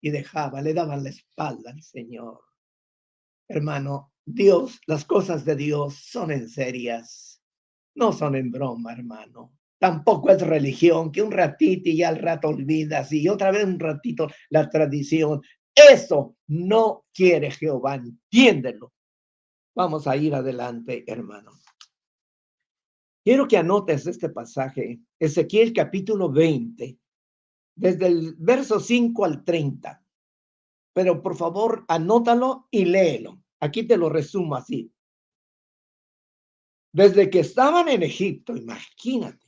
Y 0.00 0.10
dejaba, 0.10 0.60
le 0.60 0.74
daban 0.74 1.02
la 1.02 1.10
espalda 1.10 1.70
al 1.70 1.82
Señor. 1.82 2.40
Hermano, 3.48 4.12
Dios, 4.24 4.80
las 4.86 5.04
cosas 5.04 5.44
de 5.44 5.56
Dios 5.56 5.94
son 5.94 6.30
en 6.30 6.48
serias. 6.48 7.42
No 7.94 8.12
son 8.12 8.36
en 8.36 8.50
broma, 8.50 8.92
hermano. 8.92 9.57
Tampoco 9.78 10.30
es 10.30 10.40
religión, 10.42 11.12
que 11.12 11.22
un 11.22 11.30
ratito 11.30 11.88
y 11.88 11.98
ya 11.98 12.08
al 12.08 12.18
rato 12.18 12.48
olvidas 12.48 13.12
y 13.12 13.28
otra 13.28 13.52
vez 13.52 13.64
un 13.64 13.78
ratito 13.78 14.28
la 14.50 14.68
tradición. 14.68 15.40
Eso 15.74 16.36
no 16.48 17.04
quiere 17.14 17.50
Jehová, 17.52 17.94
entiéndelo. 17.94 18.92
Vamos 19.76 20.08
a 20.08 20.16
ir 20.16 20.34
adelante, 20.34 21.04
hermano. 21.06 21.52
Quiero 23.24 23.46
que 23.46 23.58
anotes 23.58 24.06
este 24.06 24.30
pasaje, 24.30 25.00
Ezequiel 25.20 25.72
capítulo 25.72 26.32
20, 26.32 26.98
desde 27.76 28.06
el 28.06 28.34
verso 28.36 28.80
5 28.80 29.24
al 29.24 29.44
30. 29.44 30.02
Pero 30.92 31.22
por 31.22 31.36
favor, 31.36 31.84
anótalo 31.86 32.66
y 32.72 32.86
léelo. 32.86 33.40
Aquí 33.60 33.84
te 33.84 33.96
lo 33.96 34.08
resumo 34.08 34.56
así. 34.56 34.92
Desde 36.92 37.30
que 37.30 37.40
estaban 37.40 37.88
en 37.88 38.02
Egipto, 38.02 38.56
imagínate, 38.56 39.47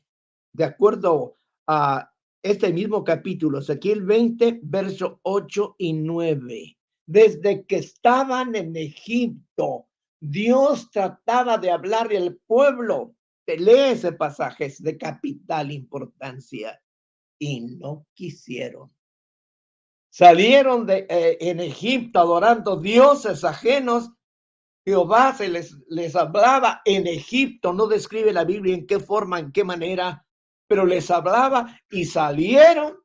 de 0.52 0.64
acuerdo 0.64 1.36
a 1.66 2.10
este 2.42 2.72
mismo 2.72 3.04
capítulo, 3.04 3.58
Ezequiel 3.58 4.02
20, 4.02 4.60
verso 4.62 5.20
8 5.22 5.76
y 5.78 5.92
9. 5.92 6.78
Desde 7.06 7.66
que 7.66 7.76
estaban 7.76 8.54
en 8.54 8.74
Egipto, 8.76 9.88
Dios 10.20 10.90
trataba 10.90 11.58
de 11.58 11.70
hablarle 11.70 12.18
al 12.18 12.36
pueblo. 12.46 13.14
Te 13.44 13.58
lee 13.58 13.92
ese 13.92 14.12
pasaje, 14.12 14.66
es 14.66 14.82
de 14.82 14.96
capital 14.96 15.70
importancia. 15.72 16.80
Y 17.38 17.60
no 17.60 18.06
quisieron. 18.14 18.92
Salieron 20.10 20.86
de, 20.86 21.06
eh, 21.08 21.38
en 21.40 21.60
Egipto 21.60 22.20
adorando 22.20 22.76
dioses 22.76 23.44
ajenos. 23.44 24.10
Jehová 24.84 25.34
se 25.34 25.48
les, 25.48 25.76
les 25.88 26.16
hablaba 26.16 26.82
en 26.84 27.06
Egipto. 27.06 27.72
No 27.72 27.86
describe 27.86 28.32
la 28.32 28.44
Biblia 28.44 28.74
en 28.74 28.86
qué 28.86 28.98
forma, 28.98 29.38
en 29.38 29.52
qué 29.52 29.64
manera, 29.64 30.26
pero 30.70 30.86
les 30.86 31.10
hablaba 31.10 31.76
y 31.90 32.04
salieron 32.04 32.96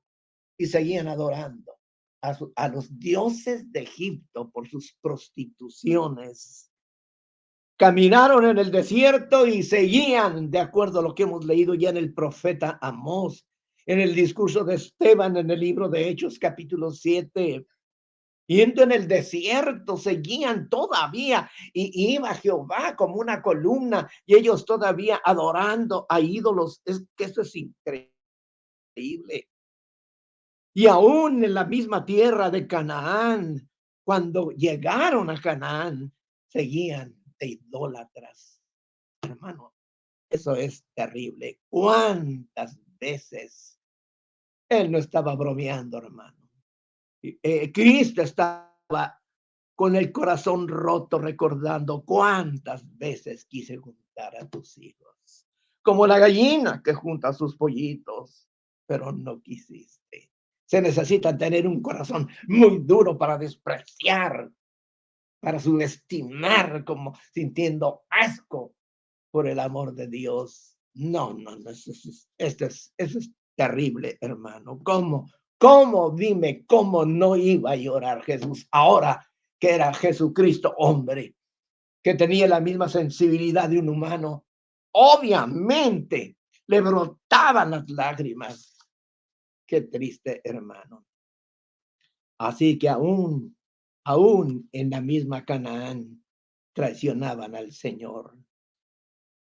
y 0.56 0.68
seguían 0.68 1.08
adorando 1.08 1.80
a, 2.22 2.68
los 2.68 3.00
dioses 3.00 3.72
de 3.72 3.80
Egipto 3.80 4.52
por 4.52 4.70
sus 4.70 4.96
prostituciones. 5.02 6.72
Caminaron 7.76 8.46
en 8.46 8.60
el 8.60 8.70
desierto 8.70 9.48
y 9.48 9.64
seguían, 9.64 10.52
de 10.52 10.60
acuerdo 10.60 11.00
a 11.00 11.02
lo 11.02 11.16
que 11.16 11.24
hemos 11.24 11.44
leído 11.44 11.74
ya 11.74 11.90
en 11.90 11.98
el 11.98 12.14
profeta 12.14 12.78
Amós, 12.84 13.48
en 13.88 14.00
el 14.00 14.14
discurso 14.14 14.64
de 14.64 14.76
Esteban, 14.76 15.36
en 15.36 15.50
el 15.50 15.60
libro 15.60 15.90
de 15.90 16.08
Hechos, 16.08 16.38
capítulo 16.38 16.92
7. 16.92 17.66
Yendo 18.48 18.84
en 18.84 18.92
el 18.92 19.08
desierto, 19.08 19.98
seguían 19.98 20.70
todavía 20.70 21.50
y 21.74 22.14
iba 22.14 22.34
Jehová 22.36 22.96
como 22.96 23.16
una 23.16 23.42
columna 23.42 24.10
y 24.26 24.36
ellos 24.36 24.66
todavía 24.66 25.20
adorando 25.24 26.06
a 26.08 26.20
ídolos. 26.20 26.82
Es 26.86 27.04
que 27.16 27.26
eso 27.26 27.42
es 27.42 27.56
increíble. 27.56 29.50
Y 30.76 30.88
aún 30.88 31.44
en 31.44 31.54
la 31.54 31.66
misma 31.66 32.06
tierra 32.06 32.50
de 32.50 32.68
Canaán, 32.68 33.70
cuando 34.04 34.52
llegaron 34.52 35.30
a 35.30 35.42
Canaán, 35.42 36.14
seguían 36.48 37.16
de 37.40 37.48
idólatras. 37.48 38.62
Hermano, 39.24 39.74
eso 40.30 40.56
es 40.56 40.86
terrible. 40.94 41.62
¿Cuántas 41.70 42.78
veces 43.00 43.80
él 44.70 44.92
no 44.92 44.98
estaba 44.98 45.36
bromeando, 45.36 45.98
hermano? 45.98 46.45
Eh, 47.42 47.72
Cristo 47.72 48.22
estaba 48.22 49.22
con 49.76 49.96
el 49.96 50.12
corazón 50.12 50.68
roto 50.68 51.20
recordando 51.20 52.04
cuántas 52.04 52.84
veces 52.98 53.46
quise 53.46 53.78
juntar 53.78 54.36
a 54.40 54.48
tus 54.48 54.78
hijos, 54.78 55.48
como 55.82 56.08
la 56.08 56.20
gallina 56.20 56.82
que 56.84 56.94
junta 56.94 57.30
a 57.30 57.34
sus 57.34 57.56
pollitos, 57.58 58.50
pero 58.88 59.12
no 59.12 59.42
quisiste. 59.42 60.32
Se 60.66 60.82
necesita 60.82 61.38
tener 61.38 61.68
un 61.68 61.82
corazón 61.82 62.28
muy 62.48 62.80
duro 62.80 63.18
para 63.18 63.38
despreciar 63.38 64.52
para 65.46 65.60
subestimar 65.60 66.84
como 66.86 67.16
sintiendo 67.32 68.04
asco 68.10 68.74
por 69.30 69.48
el 69.48 69.60
amor 69.60 69.94
de 69.94 70.08
Dios. 70.08 70.76
No, 70.96 71.36
no, 71.36 71.56
no, 71.56 71.70
eso 71.70 71.92
es, 71.92 72.28
esto 72.36 72.66
es, 72.66 72.92
eso 72.98 73.20
es 73.20 73.30
terrible, 73.56 74.18
hermano. 74.22 74.80
¿Cómo? 74.84 75.30
¿Cómo? 75.58 76.12
Dime, 76.12 76.66
¿cómo 76.66 77.06
no 77.06 77.36
iba 77.36 77.72
a 77.72 77.76
llorar 77.76 78.24
Jesús 78.24 78.68
ahora 78.72 79.26
que 79.60 79.72
era 79.72 79.94
Jesucristo 79.94 80.74
hombre, 80.78 81.36
que 82.04 82.14
tenía 82.16 82.48
la 82.48 82.60
misma 82.60 82.90
sensibilidad 82.90 83.70
de 83.70 83.80
un 83.80 83.90
humano? 83.90 84.46
Obviamente 84.92 86.38
le 86.68 86.82
brotaban 86.82 87.72
las 87.72 87.90
lágrimas. 87.90 88.78
Qué 89.66 89.82
triste, 89.82 90.42
hermano. 90.44 91.06
Así 92.38 92.78
que 92.78 92.90
aún 92.90 93.56
aún 94.06 94.70
en 94.72 94.92
la 94.92 95.02
misma 95.02 95.44
Canaán, 95.44 96.24
traicionaban 96.74 97.56
al 97.56 97.74
Señor. 97.74 98.38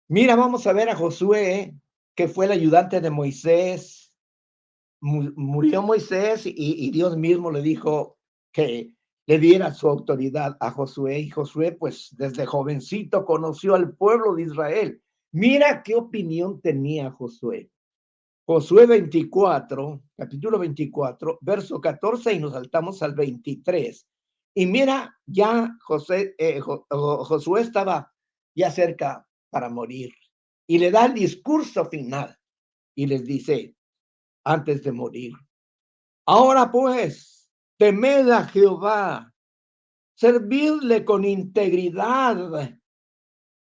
Mira, 0.09 0.35
vamos 0.35 0.65
a 0.67 0.73
ver 0.73 0.89
a 0.89 0.95
Josué, 0.95 1.75
que 2.15 2.27
fue 2.27 2.45
el 2.45 2.51
ayudante 2.51 2.99
de 2.99 3.09
Moisés. 3.09 4.06
Murió 4.99 5.81
Moisés 5.81 6.43
y, 6.45 6.91
Dios 6.91 7.17
mismo 7.17 7.51
le 7.51 7.61
dijo 7.61 8.17
que 8.51 8.93
le 9.27 9.39
diera 9.39 9.73
su 9.73 9.87
autoridad 9.87 10.57
a 10.59 10.71
Josué. 10.71 11.19
Y 11.19 11.29
Josué, 11.29 11.73
pues 11.73 12.09
desde 12.17 12.45
jovencito 12.45 13.25
conoció 13.25 13.75
al 13.75 13.95
pueblo 13.95 14.35
de 14.35 14.43
Israel. 14.43 15.01
Mira 15.31 15.83
qué 15.83 15.95
opinión 15.95 16.61
tenía 16.61 17.11
Josué. 17.11 17.69
Josué 18.45 18.85
24, 18.85 20.01
capítulo 20.15 20.57
24, 20.57 21.39
verso 21.41 21.81
14 21.81 22.33
y 22.33 22.39
nos 22.39 22.53
saltamos 22.53 23.03
al 23.03 23.13
23. 23.13 24.07
Y 24.55 24.65
mira, 24.65 25.15
ya 25.25 25.77
eh, 26.37 26.59
Josué 26.59 27.61
estaba 27.61 28.11
ya 28.55 28.71
cerca 28.71 29.27
para 29.49 29.69
morir 29.69 30.11
y 30.67 30.79
le 30.79 30.91
da 30.91 31.05
el 31.05 31.13
discurso 31.13 31.85
final 31.85 32.37
y 32.95 33.05
les 33.07 33.23
dice, 33.25 33.75
antes 34.47 34.81
de 34.83 34.91
morir, 34.91 35.33
ahora 36.25 36.71
pues, 36.71 37.49
temed 37.77 38.29
a 38.29 38.45
Jehová, 38.45 39.33
servidle 40.15 41.03
con 41.03 41.25
integridad 41.25 42.77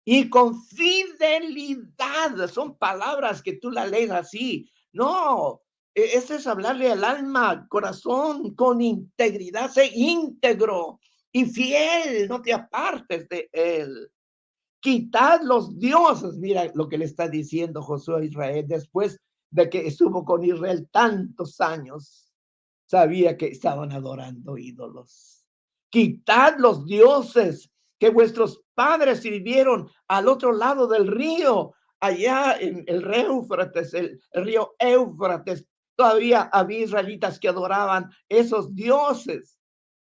y 0.04 0.30
con 0.30 0.62
fidelidad. 0.64 2.48
Son 2.48 2.78
palabras 2.78 3.42
que 3.42 3.54
tú 3.54 3.70
la 3.70 3.86
lees 3.86 4.10
así. 4.10 4.70
No, 4.92 5.62
ese 5.92 6.36
es 6.36 6.46
hablarle 6.46 6.92
al 6.92 7.02
alma, 7.02 7.66
corazón, 7.68 8.54
con 8.54 8.80
integridad, 8.80 9.70
sé 9.70 9.90
íntegro 9.92 11.00
y 11.32 11.46
fiel, 11.46 12.28
no 12.28 12.40
te 12.40 12.52
apartes 12.52 13.28
de 13.28 13.50
él. 13.52 14.08
Quitad 14.80 15.40
los 15.42 15.78
dioses, 15.78 16.36
mira 16.36 16.70
lo 16.74 16.88
que 16.88 16.96
le 16.96 17.06
está 17.06 17.28
diciendo 17.28 17.82
Josué 17.82 18.20
a 18.20 18.24
Israel 18.24 18.64
después 18.68 19.18
de 19.50 19.70
que 19.70 19.86
estuvo 19.86 20.24
con 20.24 20.44
Israel 20.44 20.88
tantos 20.90 21.60
años. 21.60 22.32
Sabía 22.86 23.36
que 23.36 23.46
estaban 23.46 23.92
adorando 23.92 24.56
ídolos. 24.58 25.44
Quitad 25.90 26.56
los 26.58 26.86
dioses 26.86 27.70
que 27.98 28.10
vuestros 28.10 28.62
padres 28.74 29.20
sirvieron 29.20 29.88
al 30.08 30.28
otro 30.28 30.52
lado 30.52 30.86
del 30.86 31.06
río, 31.06 31.72
allá 32.00 32.56
en 32.60 32.84
el 32.86 33.02
río 33.02 33.26
Éufrates, 33.26 33.94
el 33.94 34.20
río 34.32 34.74
Éufrates, 34.78 35.66
Todavía 35.96 36.42
había 36.52 36.80
israelitas 36.80 37.40
que 37.40 37.48
adoraban 37.48 38.10
esos 38.28 38.74
dioses. 38.74 39.58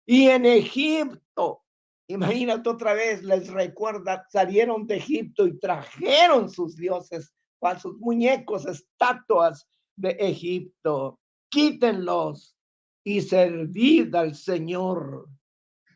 Y 0.07 0.29
en 0.29 0.44
Egipto, 0.44 1.64
imagínate 2.09 2.68
otra 2.68 2.92
vez, 2.92 3.22
les 3.22 3.48
recuerda, 3.48 4.27
salieron 4.29 4.87
de 4.87 4.96
Egipto 4.96 5.46
y 5.46 5.59
trajeron 5.59 6.51
sus 6.51 6.77
dioses, 6.77 7.33
falsos 7.58 7.96
muñecos, 7.98 8.66
estatuas 8.66 9.68
de 9.96 10.10
Egipto. 10.18 11.18
Quítenlos 11.50 12.56
y 13.04 13.20
servid 13.20 14.14
al 14.14 14.34
Señor. 14.34 15.28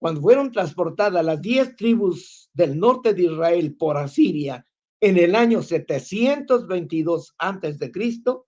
cuando 0.01 0.23
fueron 0.23 0.51
transportadas 0.51 1.23
las 1.23 1.43
diez 1.43 1.77
tribus 1.77 2.49
del 2.55 2.79
norte 2.79 3.13
de 3.13 3.25
Israel 3.25 3.77
por 3.77 3.99
Asiria 3.99 4.67
en 5.01 5.19
el 5.19 5.35
año 5.35 5.63
722 5.63 7.35
antes 7.37 7.79
de 7.79 7.93
Cristo, 7.93 8.47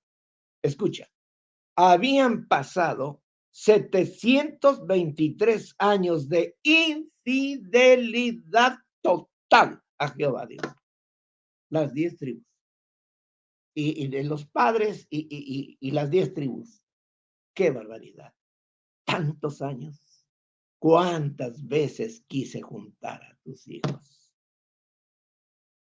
escucha, 0.62 1.07
habían 1.77 2.49
pasado 2.49 3.20
723 3.51 5.75
años 5.79 6.31
de 6.31 6.57
infidelidad 6.62 8.79
total 9.03 9.83
a 9.99 10.09
Jehová 10.09 10.46
Dios. 10.46 10.64
Las 11.68 11.92
diez 11.92 12.16
tribus 12.16 12.49
y, 13.74 14.09
de 14.09 14.24
los 14.24 14.46
padres 14.46 15.06
y, 15.11 15.78
y 15.80 15.90
las 15.90 16.11
diez 16.11 16.35
tribus. 16.35 16.83
¡Qué 17.54 17.70
barbaridad! 17.70 18.33
Tantos 19.04 19.62
años. 19.62 20.26
¿Cuántas 20.78 21.66
veces 21.66 22.24
quise 22.26 22.62
juntar 22.62 23.22
a 23.22 23.38
tus 23.42 23.68
hijos? 23.68 24.35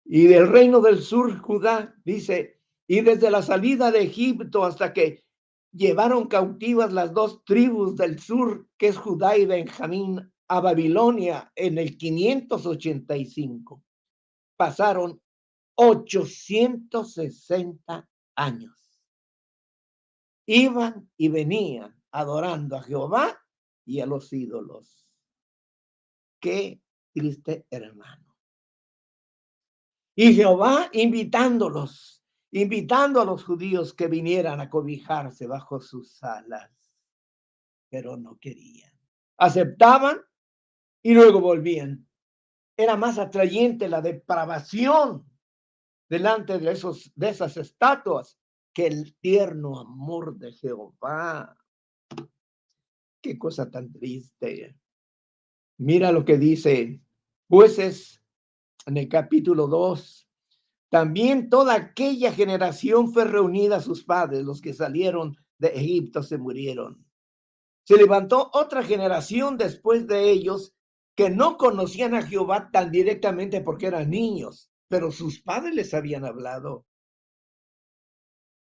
Y 0.04 0.26
del 0.26 0.48
reino 0.48 0.82
del 0.82 1.04
sur, 1.04 1.38
Judá, 1.38 1.96
dice, 2.04 2.60
y 2.88 3.02
desde 3.02 3.30
la 3.30 3.44
salida 3.44 3.92
de 3.92 4.02
Egipto 4.02 4.66
hasta 4.66 4.92
que 4.92 5.24
llevaron 5.72 6.28
cautivas 6.28 6.92
las 6.92 7.14
dos 7.14 7.44
tribus 7.46 7.96
del 7.96 8.20
sur, 8.20 8.68
que 8.78 8.88
es 8.88 8.98
Judá 8.98 9.38
y 9.38 9.46
Benjamín, 9.46 10.32
a 10.48 10.60
Babilonia 10.62 11.52
en 11.56 11.78
el 11.78 11.96
585. 11.96 13.84
Pasaron 14.58 15.22
860 15.82 18.10
años. 18.36 19.02
Iban 20.46 21.10
y 21.16 21.30
venían 21.30 21.98
adorando 22.12 22.76
a 22.76 22.84
Jehová 22.84 23.42
y 23.86 24.02
a 24.02 24.06
los 24.06 24.34
ídolos. 24.34 25.08
Qué 26.42 26.82
triste 27.14 27.66
hermano. 27.70 28.36
Y 30.16 30.34
Jehová 30.34 30.90
invitándolos, 30.92 32.26
invitando 32.52 33.22
a 33.22 33.26
los 33.26 33.46
judíos 33.46 33.94
que 33.94 34.08
vinieran 34.08 34.60
a 34.60 34.70
cobijarse 34.70 35.48
bajo 35.48 35.80
sus 35.80 36.22
alas, 36.22 36.74
pero 37.88 38.18
no 38.18 38.38
querían. 38.38 38.92
Aceptaban 39.38 40.20
y 41.02 41.14
luego 41.14 41.40
volvían. 41.40 42.06
Era 42.76 42.98
más 42.98 43.18
atrayente 43.18 43.88
la 43.88 44.02
depravación 44.02 45.30
delante 46.10 46.58
de, 46.58 46.72
esos, 46.72 47.12
de 47.16 47.30
esas 47.30 47.56
estatuas 47.58 48.38
que 48.74 48.88
el 48.88 49.16
tierno 49.20 49.80
amor 49.80 50.38
de 50.38 50.52
Jehová. 50.52 51.56
Qué 53.22 53.38
cosa 53.38 53.70
tan 53.70 53.92
triste. 53.92 54.76
Mira 55.78 56.12
lo 56.12 56.26
que 56.26 56.38
dice 56.38 57.02
jueces 57.48 58.24
en 58.86 58.98
el 58.98 59.08
capítulo 59.08 59.68
2. 59.68 60.28
También 60.90 61.50
toda 61.50 61.76
aquella 61.76 62.34
generación 62.34 63.14
fue 63.14 63.26
reunida 63.26 63.78
a 63.78 63.82
sus 63.82 64.04
padres, 64.04 64.44
los 64.44 64.60
que 64.60 64.74
salieron 64.74 65.38
de 65.60 65.68
Egipto 65.70 66.24
se 66.24 66.38
murieron. 66.38 67.06
Se 67.84 67.98
levantó 67.98 68.50
otra 68.54 68.84
generación 68.84 69.58
después 69.58 70.08
de 70.08 70.32
ellos 70.32 70.76
que 71.16 71.30
no 71.30 71.58
conocían 71.58 72.16
a 72.16 72.26
Jehová 72.26 72.70
tan 72.72 72.92
directamente 72.92 73.62
porque 73.62 73.88
eran 73.88 74.10
niños 74.10 74.69
pero 74.90 75.12
sus 75.12 75.40
padres 75.40 75.74
les 75.74 75.94
habían 75.94 76.26
hablado. 76.26 76.86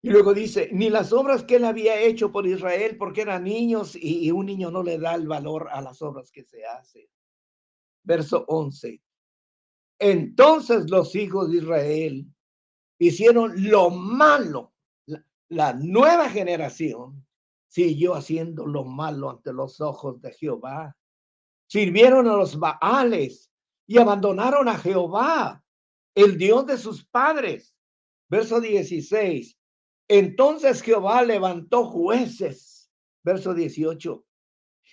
Y 0.01 0.09
luego 0.09 0.33
dice, 0.33 0.69
ni 0.71 0.89
las 0.89 1.11
obras 1.13 1.43
que 1.43 1.57
él 1.57 1.65
había 1.65 1.99
hecho 1.99 2.31
por 2.31 2.47
Israel, 2.47 2.95
porque 2.97 3.21
eran 3.21 3.43
niños 3.43 3.95
y, 3.95 4.31
un 4.31 4.45
niño 4.45 4.71
no 4.71 4.81
le 4.81 4.97
da 4.97 5.15
el 5.15 5.27
valor 5.27 5.67
a 5.71 5.81
las 5.81 6.01
obras 6.01 6.31
que 6.31 6.43
se 6.43 6.65
hacen. 6.65 7.07
Verso 8.03 8.45
11. 8.47 9.01
Entonces 9.99 10.89
los 10.89 11.15
hijos 11.15 11.51
de 11.51 11.57
Israel 11.57 12.27
hicieron 12.99 13.69
lo 13.69 13.89
malo. 13.89 14.73
la 15.49 15.73
nueva 15.73 16.29
generación 16.29 17.25
siguió 17.67 18.15
haciendo 18.15 18.65
lo 18.65 18.85
malo 18.85 19.31
ante 19.31 19.53
los 19.53 19.81
ojos 19.81 20.21
de 20.21 20.31
Jehová. 20.33 20.95
Sirvieron 21.67 22.27
a 22.27 22.35
los 22.35 22.57
Baales 22.57 23.51
y 23.87 23.97
abandonaron 23.97 24.67
a 24.67 24.77
Jehová 24.77 25.64
el 26.15 26.37
Dios 26.37 26.65
de 26.65 26.77
sus 26.77 27.05
padres. 27.05 27.75
Verso 28.27 28.59
16. 28.59 29.57
Entonces 30.07 30.81
Jehová 30.81 31.21
levantó 31.23 31.85
jueces. 31.85 32.89
Verso 33.23 33.53
18. 33.53 34.25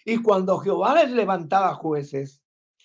Y 0.04 0.18
cuando 0.18 0.58
Jehová 0.58 1.02
les 1.02 1.12
levantaba 1.12 1.74
jueces, 1.74 2.42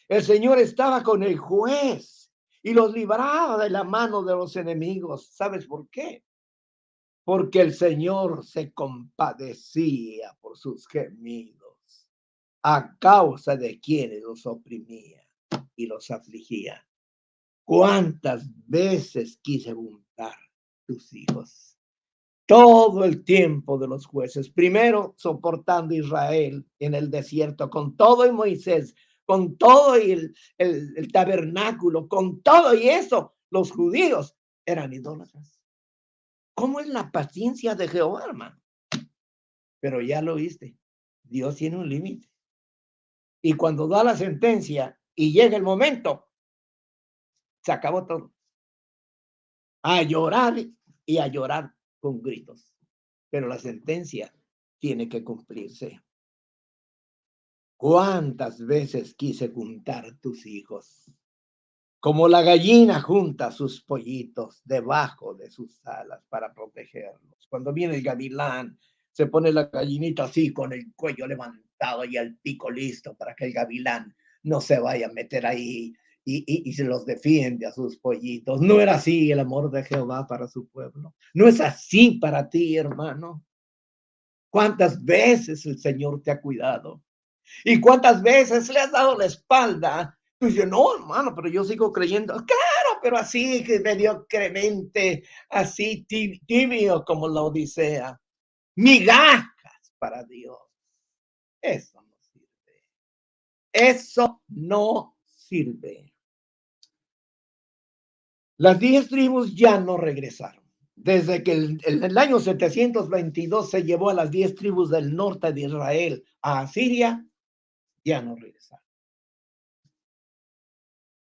el 0.08 0.24
Señor 0.24 0.60
estaba 0.60 1.04
con 1.04 1.24
el 1.24 1.38
juez 1.38 2.32
y 2.62 2.74
los 2.74 2.94
libraba 2.94 3.64
de 3.64 3.70
la 3.70 3.84
mano 3.84 4.24
de 4.24 4.36
los 4.36 4.56
enemigos. 4.56 5.30
¿Sabes 5.32 5.66
por 5.66 5.90
qué? 5.90 6.24
Porque 7.24 7.62
el 7.62 7.74
Señor 7.74 8.46
se 8.46 8.72
compadecía 8.72 10.38
por 10.40 10.58
sus 10.58 10.88
gemidos 10.88 12.08
a 12.62 12.96
causa 12.98 13.56
de 13.56 13.80
quienes 13.80 14.22
los 14.22 14.46
oprimía 14.46 15.26
y 15.76 15.86
los 15.88 16.12
afligía. 16.12 16.86
¿Cuántas 17.68 18.48
veces 18.66 19.42
quise 19.44 19.74
juntar 19.74 20.34
tus 20.86 21.14
hijos? 21.14 21.78
Todo 22.46 23.04
el 23.04 23.26
tiempo 23.26 23.78
de 23.78 23.90
los 23.90 24.06
jueces, 24.06 24.50
primero 24.50 25.16
soportando 25.18 25.94
Israel 25.94 26.66
en 26.80 26.96
el 26.96 27.12
desierto, 27.12 27.70
con 27.70 27.98
todo 27.98 28.26
y 28.26 28.32
Moisés, 28.32 28.96
con 29.26 29.58
todo 29.58 30.00
y 30.00 30.12
el, 30.12 30.34
el 30.58 31.12
tabernáculo, 31.12 32.08
con 32.08 32.42
todo 32.42 32.74
y 32.74 32.88
eso, 32.88 33.36
los 33.50 33.74
judíos 33.74 34.38
eran 34.66 34.94
idólatras. 34.94 35.60
¿Cómo 36.56 36.80
es 36.80 36.88
la 36.88 37.12
paciencia 37.12 37.76
de 37.76 37.90
Jehová, 37.90 38.24
hermano? 38.30 38.62
Pero 39.82 40.00
ya 40.00 40.22
lo 40.22 40.36
viste, 40.36 40.78
Dios 41.22 41.58
tiene 41.58 41.76
un 41.76 41.90
límite. 41.90 42.32
Y 43.42 43.54
cuando 43.54 43.90
da 43.90 44.06
la 44.06 44.16
sentencia 44.16 44.98
y 45.14 45.34
llega 45.34 45.58
el 45.58 45.64
momento, 45.64 46.27
se 47.68 47.74
acabó 47.74 48.06
todo. 48.06 48.34
A 49.84 50.02
llorar 50.02 50.56
y 51.06 51.18
a 51.18 51.28
llorar 51.28 51.76
con 52.00 52.22
gritos. 52.22 52.74
Pero 53.30 53.50
la 53.50 53.60
sentencia 53.60 54.34
tiene 54.80 55.10
que 55.10 55.22
cumplirse. 55.22 56.02
¿Cuántas 57.76 58.66
veces 58.66 59.16
quise 59.16 59.50
juntar 59.50 60.18
tus 60.22 60.46
hijos? 60.46 61.12
Como 62.00 62.30
la 62.30 62.42
gallina 62.42 63.02
junta 63.02 63.52
sus 63.52 63.84
pollitos 63.84 64.62
debajo 64.64 65.36
de 65.36 65.52
sus 65.52 65.86
alas 65.86 66.24
para 66.30 66.54
protegerlos. 66.54 67.48
Cuando 67.50 67.74
viene 67.74 67.98
el 67.98 68.02
gavilán, 68.02 68.80
se 69.12 69.26
pone 69.26 69.52
la 69.52 69.66
gallinita 69.66 70.24
así 70.24 70.54
con 70.54 70.72
el 70.72 70.94
cuello 70.96 71.28
levantado 71.28 72.06
y 72.06 72.16
el 72.16 72.38
pico 72.38 72.72
listo 72.72 73.14
para 73.18 73.36
que 73.36 73.44
el 73.44 73.52
gavilán 73.52 74.16
no 74.44 74.62
se 74.62 74.80
vaya 74.80 75.08
a 75.08 75.12
meter 75.12 75.46
ahí 75.46 75.94
y, 76.30 76.74
se 76.74 76.84
los 76.84 77.06
defiende 77.06 77.66
a 77.66 77.72
sus 77.72 77.98
pollitos. 77.98 78.60
No 78.60 78.82
era 78.82 78.96
así 78.96 79.32
el 79.32 79.40
amor 79.40 79.72
de 79.72 79.84
Jehová 79.84 80.28
para 80.28 80.48
su 80.48 80.68
pueblo. 80.68 81.16
No 81.34 81.48
es 81.48 81.62
así 81.62 82.20
para 82.20 82.50
ti, 82.50 82.76
hermano. 82.76 83.46
¿Cuántas 84.50 85.04
veces 85.04 85.66
el 85.66 85.80
Señor 85.80 86.22
te 86.22 86.32
ha 86.32 86.42
cuidado? 86.42 87.02
¿Y 87.64 87.80
cuántas 87.80 88.22
veces 88.22 88.68
le 88.70 88.80
has 88.80 88.92
dado 88.92 89.18
la 89.18 89.26
espalda? 89.26 90.20
Tú 90.38 90.48
dices, 90.48 90.68
no, 90.68 90.96
hermano, 90.96 91.34
pero 91.34 91.48
yo 91.48 91.64
sigo 91.64 91.94
creyendo. 91.94 92.34
Claro, 92.34 93.00
pero 93.02 93.18
así 93.18 93.64
que 93.64 93.80
mediocremente, 93.80 95.24
así 95.50 96.06
tibio 96.06 97.06
como 97.06 97.30
la 97.30 97.44
Odisea. 97.44 98.20
Migajas 98.76 99.94
para 99.98 100.26
Dios. 100.26 100.58
Eso 101.62 102.02
no 102.02 102.18
sirve. 102.20 102.84
Eso 103.72 104.42
no 104.50 105.18
sirve. 105.26 106.17
Las 108.58 108.80
diez 108.80 109.08
tribus 109.08 109.56
ya 109.56 109.80
no 109.80 109.98
regresaron. 109.98 110.64
Desde 110.96 111.44
que 111.44 111.54
en 111.54 111.80
el, 111.86 112.18
año 112.18 112.40
722 112.40 113.70
se 113.70 113.84
llevó 113.84 114.10
a 114.10 114.16
las 114.16 114.32
diez 114.32 114.56
tribus 114.56 114.90
del 114.90 115.16
norte 115.16 115.54
de 115.54 115.62
Israel 115.62 116.26
a 116.42 116.62
Asiria, 116.62 117.24
ya 118.04 118.22
no 118.22 118.36
regresaron. 118.36 118.84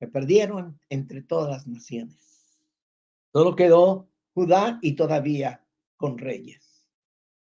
Se 0.01 0.09
perdieron 0.09 0.81
entre 0.89 1.23
todas 1.23 1.51
las 1.51 1.67
naciones. 1.69 2.59
Solo 3.33 3.55
quedó 3.55 4.09
Judá 4.35 4.79
y 4.83 4.95
todavía 4.95 5.65
con 5.97 6.19
reyes. 6.19 6.87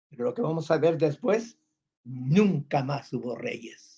Pero 0.09 0.25
lo 0.25 0.35
que 0.35 0.43
vamos 0.43 0.71
a 0.71 0.79
ver 0.79 0.99
después, 0.99 1.59
nunca 2.03 2.83
más 2.83 3.13
hubo 3.13 3.37
reyes. 3.37 3.96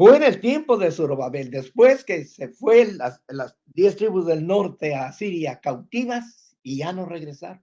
Fue 0.00 0.16
en 0.16 0.22
el 0.22 0.40
tiempo 0.40 0.78
de 0.78 0.90
Zorobabel, 0.90 1.50
después 1.50 2.04
que 2.06 2.24
se 2.24 2.48
fue 2.48 2.90
las, 2.90 3.22
las 3.28 3.54
diez 3.66 3.96
tribus 3.96 4.24
del 4.24 4.46
norte 4.46 4.94
a 4.94 5.12
Siria 5.12 5.60
cautivas 5.60 6.56
y 6.62 6.78
ya 6.78 6.94
no 6.94 7.04
regresaron. 7.04 7.62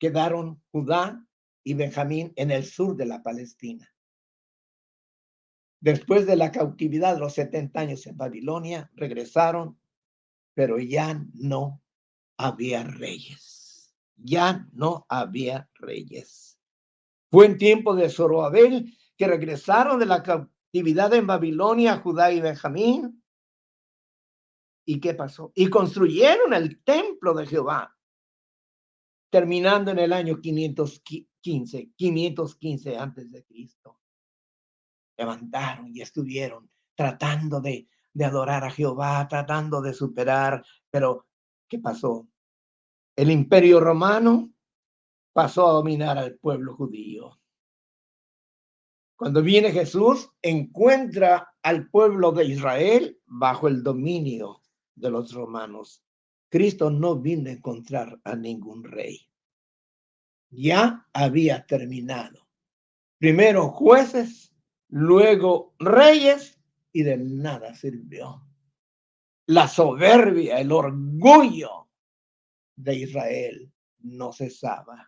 Quedaron 0.00 0.60
Judá 0.72 1.24
y 1.62 1.74
Benjamín 1.74 2.32
en 2.34 2.50
el 2.50 2.64
sur 2.64 2.96
de 2.96 3.06
la 3.06 3.22
Palestina. 3.22 3.88
Después 5.78 6.26
de 6.26 6.34
la 6.34 6.50
cautividad 6.50 7.14
de 7.14 7.20
los 7.20 7.34
70 7.34 7.78
años 7.78 8.04
en 8.08 8.16
Babilonia, 8.16 8.90
regresaron, 8.96 9.78
pero 10.54 10.80
ya 10.80 11.24
no 11.34 11.80
había 12.36 12.82
reyes. 12.82 13.94
Ya 14.16 14.66
no 14.72 15.06
había 15.08 15.70
reyes. 15.74 16.58
Fue 17.30 17.46
en 17.46 17.58
tiempo 17.58 17.94
de 17.94 18.10
Zorobabel 18.10 18.92
que 19.16 19.28
regresaron 19.28 20.00
de 20.00 20.06
la 20.06 20.24
cautividad 20.70 21.12
en 21.14 21.26
Babilonia, 21.26 21.98
Judá 21.98 22.32
y 22.32 22.40
Benjamín. 22.40 23.22
¿Y 24.86 25.00
qué 25.00 25.14
pasó? 25.14 25.52
Y 25.54 25.68
construyeron 25.68 26.54
el 26.54 26.82
templo 26.82 27.34
de 27.34 27.46
Jehová, 27.46 27.96
terminando 29.30 29.90
en 29.90 29.98
el 29.98 30.12
año 30.12 30.40
515, 30.40 31.90
515 31.96 32.96
antes 32.96 33.30
de 33.30 33.44
Cristo. 33.44 34.00
Levantaron 35.16 35.94
y 35.94 36.00
estuvieron 36.00 36.70
tratando 36.94 37.60
de, 37.60 37.88
de 38.12 38.24
adorar 38.24 38.64
a 38.64 38.70
Jehová, 38.70 39.26
tratando 39.28 39.80
de 39.80 39.92
superar, 39.92 40.64
pero 40.90 41.26
¿qué 41.68 41.78
pasó? 41.78 42.28
El 43.16 43.30
imperio 43.30 43.80
romano 43.80 44.52
pasó 45.32 45.68
a 45.68 45.72
dominar 45.72 46.16
al 46.16 46.36
pueblo 46.36 46.74
judío. 46.74 47.39
Cuando 49.20 49.42
viene 49.42 49.70
Jesús, 49.70 50.30
encuentra 50.40 51.52
al 51.62 51.90
pueblo 51.90 52.32
de 52.32 52.46
Israel 52.46 53.20
bajo 53.26 53.68
el 53.68 53.82
dominio 53.82 54.62
de 54.94 55.10
los 55.10 55.34
romanos. 55.34 56.02
Cristo 56.48 56.88
no 56.88 57.16
vino 57.16 57.50
a 57.50 57.52
encontrar 57.52 58.18
a 58.24 58.34
ningún 58.34 58.82
rey. 58.82 59.28
Ya 60.48 61.06
había 61.12 61.66
terminado. 61.66 62.48
Primero 63.18 63.68
jueces, 63.68 64.54
luego 64.88 65.74
reyes 65.78 66.58
y 66.90 67.02
de 67.02 67.18
nada 67.18 67.74
sirvió. 67.74 68.42
La 69.48 69.68
soberbia, 69.68 70.60
el 70.60 70.72
orgullo 70.72 71.90
de 72.74 72.94
Israel 72.94 73.70
no 73.98 74.32
cesaba, 74.32 75.04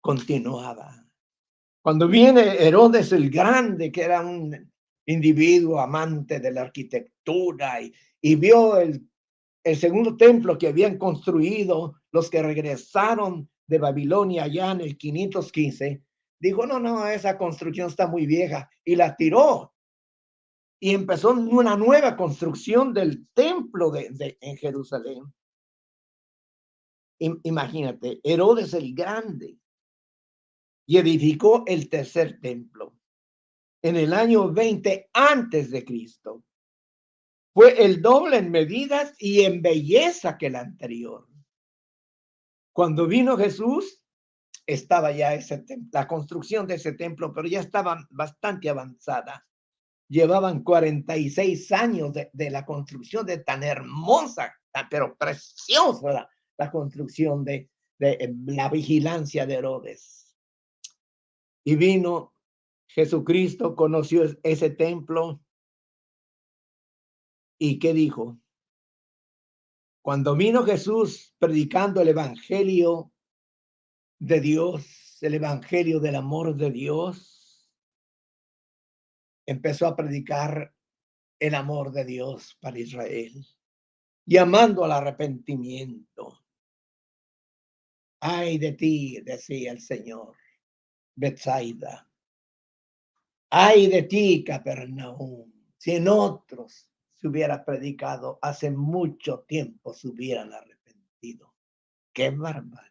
continuaba 0.00 0.99
cuando 1.82 2.08
viene 2.08 2.56
Herodes 2.62 3.12
el 3.12 3.30
Grande, 3.30 3.90
que 3.90 4.02
era 4.02 4.20
un 4.20 4.70
individuo 5.06 5.80
amante 5.80 6.38
de 6.38 6.52
la 6.52 6.62
arquitectura 6.62 7.80
y, 7.80 8.34
vio 8.36 8.78
el, 8.78 9.08
segundo 9.76 10.16
templo 10.16 10.58
que 10.58 10.68
habían 10.68 10.98
construido 10.98 11.94
los 12.12 12.28
que 12.28 12.42
regresaron 12.42 13.48
de 13.66 13.78
Babilonia 13.78 14.46
ya 14.46 14.72
en 14.72 14.80
el 14.80 14.98
515, 14.98 16.02
dijo, 16.38 16.66
no, 16.66 16.78
no, 16.80 17.06
esa 17.06 17.38
construcción 17.38 17.88
está 17.88 18.06
muy 18.06 18.26
vieja 18.26 18.68
y 18.84 18.96
la 18.96 19.16
tiró. 19.16 19.72
Y 20.82 20.94
empezó 20.94 21.30
una 21.30 21.76
nueva 21.76 22.16
construcción 22.16 22.92
del 22.92 23.28
templo 23.34 23.90
de 23.90 24.38
en 24.40 24.56
Jerusalén. 24.56 25.22
Imagínate, 27.18 28.18
Herodes 28.22 28.72
el 28.72 28.94
Grande 28.94 29.59
y 30.90 30.98
edificó 30.98 31.62
el 31.68 31.88
tercer 31.88 32.40
templo 32.40 32.98
en 33.80 33.94
el 33.94 34.12
año 34.12 34.50
20 34.52 35.10
antes 35.12 35.70
de 35.70 35.84
Cristo. 35.84 36.42
Fue 37.54 37.84
el 37.84 38.02
doble 38.02 38.38
en 38.38 38.50
medidas 38.50 39.14
y 39.20 39.42
en 39.42 39.62
belleza 39.62 40.36
que 40.36 40.48
el 40.48 40.56
anterior. 40.56 41.28
Cuando 42.72 43.06
vino 43.06 43.36
Jesús, 43.36 44.02
estaba 44.66 45.12
ya 45.12 45.32
ese 45.32 45.64
la 45.92 46.08
construcción 46.08 46.66
de 46.66 46.74
ese 46.74 46.94
templo, 46.94 47.32
pero 47.32 47.46
ya 47.46 47.60
estaba 47.60 48.04
bastante 48.10 48.68
avanzada. 48.68 49.46
Llevaban 50.08 50.64
46 50.64 51.70
años 51.70 52.12
de, 52.12 52.30
de 52.32 52.50
la 52.50 52.66
construcción 52.66 53.24
de 53.24 53.38
tan 53.38 53.62
hermosa, 53.62 54.52
pero 54.90 55.16
preciosa 55.16 56.12
la, 56.12 56.30
la 56.58 56.68
construcción 56.68 57.44
de, 57.44 57.70
de 57.96 58.34
la 58.46 58.68
vigilancia 58.68 59.46
de 59.46 59.54
Herodes. 59.54 60.19
Y 61.64 61.76
vino 61.76 62.34
Jesucristo, 62.88 63.76
conoció 63.76 64.24
ese 64.42 64.70
templo. 64.70 65.40
¿Y 67.58 67.78
qué 67.78 67.92
dijo? 67.92 68.40
Cuando 70.02 70.34
vino 70.34 70.64
Jesús 70.64 71.34
predicando 71.38 72.00
el 72.00 72.08
Evangelio 72.08 73.12
de 74.18 74.40
Dios, 74.40 75.18
el 75.20 75.34
Evangelio 75.34 76.00
del 76.00 76.16
amor 76.16 76.56
de 76.56 76.70
Dios, 76.70 77.70
empezó 79.46 79.86
a 79.86 79.96
predicar 79.96 80.74
el 81.38 81.54
amor 81.54 81.92
de 81.92 82.04
Dios 82.04 82.56
para 82.60 82.78
Israel, 82.78 83.46
llamando 84.26 84.84
al 84.84 84.92
arrepentimiento. 84.92 86.44
Ay 88.20 88.58
de 88.58 88.72
ti, 88.72 89.20
decía 89.22 89.72
el 89.72 89.80
Señor, 89.80 90.36
Betsaida. 91.20 92.08
Ay 93.50 93.88
de 93.88 94.04
ti, 94.04 94.42
Capernaum, 94.42 95.52
si 95.76 95.90
en 95.92 96.08
otros 96.08 96.88
se 97.14 97.28
hubiera 97.28 97.62
predicado 97.62 98.38
hace 98.40 98.70
mucho 98.70 99.40
tiempo 99.40 99.92
se 99.92 100.08
hubieran 100.08 100.54
arrepentido. 100.54 101.54
¡Qué 102.14 102.30
barbaridad! 102.30 102.88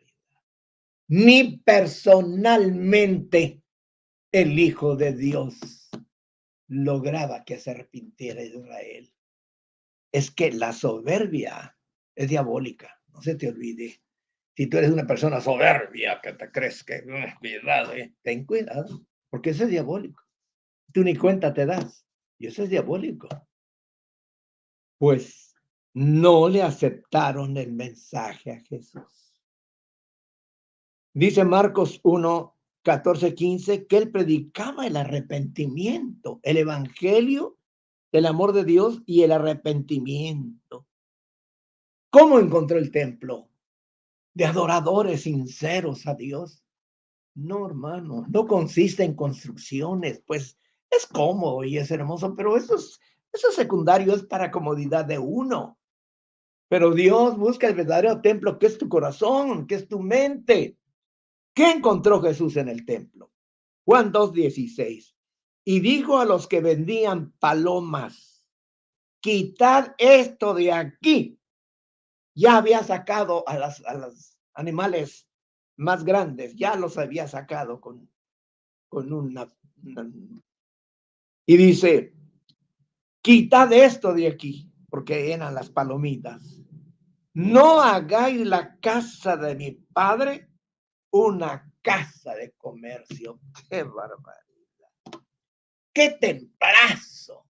Ni 1.08 1.58
personalmente 1.58 3.64
el 4.32 4.60
Hijo 4.60 4.96
de 4.96 5.14
Dios 5.14 5.90
lograba 6.68 7.44
que 7.44 7.58
se 7.58 7.72
arrepintiera 7.72 8.44
Israel. 8.44 9.12
Es 10.12 10.30
que 10.30 10.52
la 10.52 10.72
soberbia 10.72 11.76
es 12.14 12.30
diabólica, 12.30 13.02
no 13.08 13.24
se 13.24 13.34
te 13.34 13.50
olvide. 13.50 14.04
Si 14.60 14.68
tú 14.68 14.78
eres 14.78 14.92
una 14.92 15.08
persona 15.08 15.40
soberbia 15.40 16.20
que 16.22 16.34
te 16.34 16.52
crees 16.52 16.84
que, 16.84 17.02
cuidado, 17.40 17.94
eh, 17.94 18.14
ten 18.22 18.44
cuidado, 18.44 19.06
porque 19.30 19.52
eso 19.52 19.64
es 19.64 19.70
diabólico. 19.70 20.22
Tú 20.92 21.02
ni 21.02 21.16
cuenta 21.16 21.54
te 21.54 21.66
das, 21.66 22.06
y 22.38 22.48
eso 22.48 22.64
es 22.64 22.70
diabólico. 22.70 23.30
Pues 24.98 25.56
no 25.94 26.50
le 26.50 26.62
aceptaron 26.62 27.56
el 27.56 27.72
mensaje 27.72 28.52
a 28.52 28.60
Jesús. 28.60 29.42
Dice 31.14 31.46
Marcos 31.46 32.02
1, 32.04 32.58
14, 32.84 33.34
15, 33.34 33.88
que 33.88 33.96
él 33.96 34.12
predicaba 34.12 34.86
el 34.86 34.98
arrepentimiento, 34.98 36.42
el 36.44 36.58
evangelio 36.58 37.58
del 38.12 38.26
amor 38.26 38.52
de 38.52 38.66
Dios 38.66 39.04
y 39.06 39.24
el 39.24 39.32
arrepentimiento. 39.32 40.86
¿Cómo 42.10 42.40
encontró 42.40 42.78
el 42.78 42.92
templo? 42.92 43.49
De 44.40 44.46
adoradores 44.46 45.24
sinceros 45.24 46.08
a 46.08 46.16
Dios. 46.16 46.64
No, 47.36 47.68
hermano, 47.68 48.26
no 48.28 48.48
consiste 48.48 49.04
en 49.04 49.14
construcciones, 49.14 50.24
pues 50.26 50.58
es 50.90 51.06
cómodo 51.06 51.64
y 51.64 51.78
es 51.78 51.92
hermoso, 51.92 52.34
pero 52.36 52.58
eso 52.58 52.76
es, 52.76 53.00
eso 53.32 53.52
secundario 53.52 54.16
es 54.16 54.24
para 54.24 54.50
comodidad 54.50 55.06
de 55.06 55.20
uno. 55.20 55.78
Pero 56.68 56.92
Dios 56.92 57.38
busca 57.38 57.68
el 57.68 57.76
verdadero 57.76 58.22
templo 58.22 58.58
que 58.58 58.68
es 58.68 58.78
tu 58.78 58.90
corazón, 58.90 59.68
que 59.68 59.76
es 59.76 59.88
tu 59.88 60.00
mente, 60.00 60.80
¿Qué 61.54 61.72
encontró 61.72 62.22
Jesús 62.22 62.56
en 62.58 62.70
el 62.70 62.86
templo? 62.86 63.32
Juan 63.86 64.14
2.16. 64.14 65.16
Y 65.66 65.80
dijo 65.80 66.20
a 66.20 66.26
los 66.26 66.48
que 66.48 66.62
vendían 66.62 67.34
palomas, 67.40 68.46
quitad 69.20 69.94
esto 69.98 70.54
de 70.54 70.72
aquí. 70.72 71.39
Ya 72.40 72.56
había 72.56 72.82
sacado 72.84 73.44
a, 73.50 73.58
las, 73.58 73.84
a 73.86 73.96
los 73.96 74.38
animales 74.54 75.28
más 75.76 76.06
grandes, 76.06 76.56
ya 76.56 76.78
los 76.78 76.98
había 76.98 77.28
sacado 77.28 77.82
con, 77.82 78.10
con 78.88 79.12
una, 79.12 79.46
una... 79.84 80.10
Y 81.46 81.58
dice, 81.58 82.14
quitad 83.22 83.74
esto 83.74 84.14
de 84.14 84.28
aquí, 84.28 84.72
porque 84.90 85.34
eran 85.34 85.54
las 85.54 85.70
palomitas. 85.70 86.64
No 87.34 87.82
hagáis 87.82 88.48
la 88.48 88.80
casa 88.80 89.36
de 89.36 89.56
mi 89.56 89.72
padre 89.72 90.50
una 91.12 91.70
casa 91.82 92.36
de 92.36 92.54
comercio. 92.54 93.42
¡Qué 93.70 93.84
barbaridad! 93.84 95.26
¡Qué 95.94 96.12
temprazo! 96.12 97.49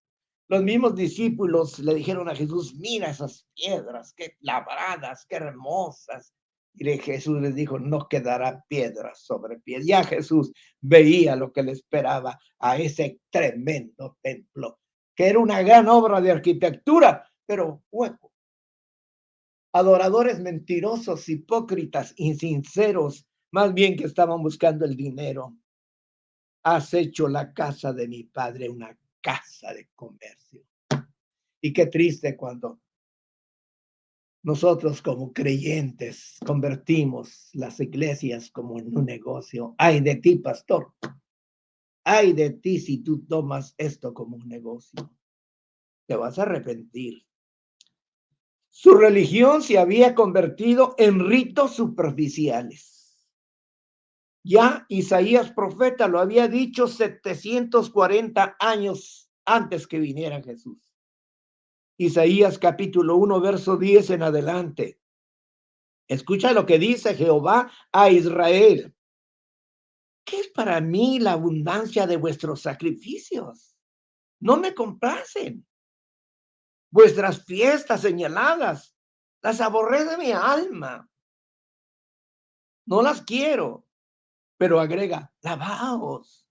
Los 0.49 0.63
mismos 0.63 0.95
discípulos 0.95 1.77
le 1.77 1.93
dijeron 1.93 2.27
a 2.27 2.35
Jesús, 2.35 2.73
mira 2.73 3.11
esas 3.11 3.45
piedras, 3.53 4.13
qué 4.17 4.35
labradas, 4.39 5.23
qué 5.29 5.35
hermosas. 5.35 6.33
Y 6.73 6.85
Jesús 6.97 7.39
les 7.39 7.53
dijo, 7.53 7.77
no 7.77 8.07
quedará 8.07 8.65
piedra 8.67 9.13
sobre 9.13 9.59
piedra. 9.59 9.85
Ya 9.85 10.03
Jesús 10.03 10.51
veía 10.81 11.35
lo 11.35 11.51
que 11.51 11.61
le 11.61 11.73
esperaba 11.73 12.39
a 12.57 12.77
ese 12.77 13.19
tremendo 13.29 14.17
templo, 14.23 14.79
que 15.15 15.27
era 15.27 15.37
una 15.37 15.61
gran 15.61 15.87
obra 15.87 16.19
de 16.19 16.31
arquitectura, 16.31 17.29
pero 17.45 17.83
hueco. 17.91 18.33
Adoradores 19.71 20.39
mentirosos, 20.39 21.29
hipócritas, 21.29 22.15
insinceros, 22.17 23.27
más 23.51 23.71
bien 23.75 23.95
que 23.95 24.05
estaban 24.05 24.41
buscando 24.41 24.85
el 24.85 24.95
dinero. 24.95 25.55
Has 26.63 26.91
hecho 26.95 27.27
la 27.27 27.53
casa 27.53 27.93
de 27.93 28.07
mi 28.07 28.23
padre 28.23 28.67
una 28.67 28.97
casa 29.21 29.73
de 29.73 29.89
comercio. 29.95 30.63
Y 31.61 31.73
qué 31.73 31.87
triste 31.87 32.37
cuando 32.37 32.79
nosotros 34.41 35.01
como 35.01 35.33
creyentes 35.33 36.37
convertimos 36.45 37.49
las 37.53 37.79
iglesias 37.79 38.49
como 38.49 38.79
en 38.79 38.95
un 38.97 39.05
negocio. 39.05 39.75
Ay 39.77 39.99
de 39.99 40.15
ti, 40.15 40.37
pastor. 40.37 40.93
Ay 42.05 42.33
de 42.33 42.51
ti 42.51 42.79
si 42.79 42.99
tú 42.99 43.25
tomas 43.25 43.75
esto 43.77 44.13
como 44.13 44.37
un 44.37 44.47
negocio. 44.47 45.11
Te 46.07 46.15
vas 46.15 46.39
a 46.39 46.43
arrepentir. 46.43 47.25
Su 48.69 48.93
religión 48.93 49.61
se 49.61 49.77
había 49.77 50.15
convertido 50.15 50.95
en 50.97 51.27
ritos 51.27 51.75
superficiales. 51.75 52.98
Ya 54.43 54.85
Isaías 54.87 55.51
profeta 55.51 56.07
lo 56.07 56.19
había 56.19 56.47
dicho 56.47 56.87
740 56.87 58.55
años 58.59 59.29
antes 59.45 59.85
que 59.85 59.99
viniera 59.99 60.41
Jesús. 60.41 60.95
Isaías 61.97 62.57
capítulo 62.57 63.17
1, 63.17 63.41
verso 63.41 63.75
10 63.75 64.11
en 64.11 64.23
adelante. 64.23 65.01
Escucha 66.07 66.53
lo 66.53 66.65
que 66.65 66.79
dice 66.79 67.13
Jehová 67.13 67.71
a 67.91 68.09
Israel. 68.09 68.95
¿Qué 70.23 70.37
es 70.37 70.47
para 70.47 70.79
mí 70.79 71.19
la 71.19 71.33
abundancia 71.33 72.07
de 72.07 72.17
vuestros 72.17 72.61
sacrificios? 72.61 73.75
No 74.39 74.57
me 74.57 74.73
complacen. 74.73 75.67
Vuestras 76.91 77.43
fiestas 77.45 78.01
señaladas 78.01 78.95
las 79.41 79.59
aborrece 79.59 80.17
mi 80.17 80.31
alma. 80.31 81.09
No 82.85 83.01
las 83.01 83.21
quiero 83.21 83.88
pero 84.59 84.77
agrega, 84.81 85.31
lavaos, 85.41 86.45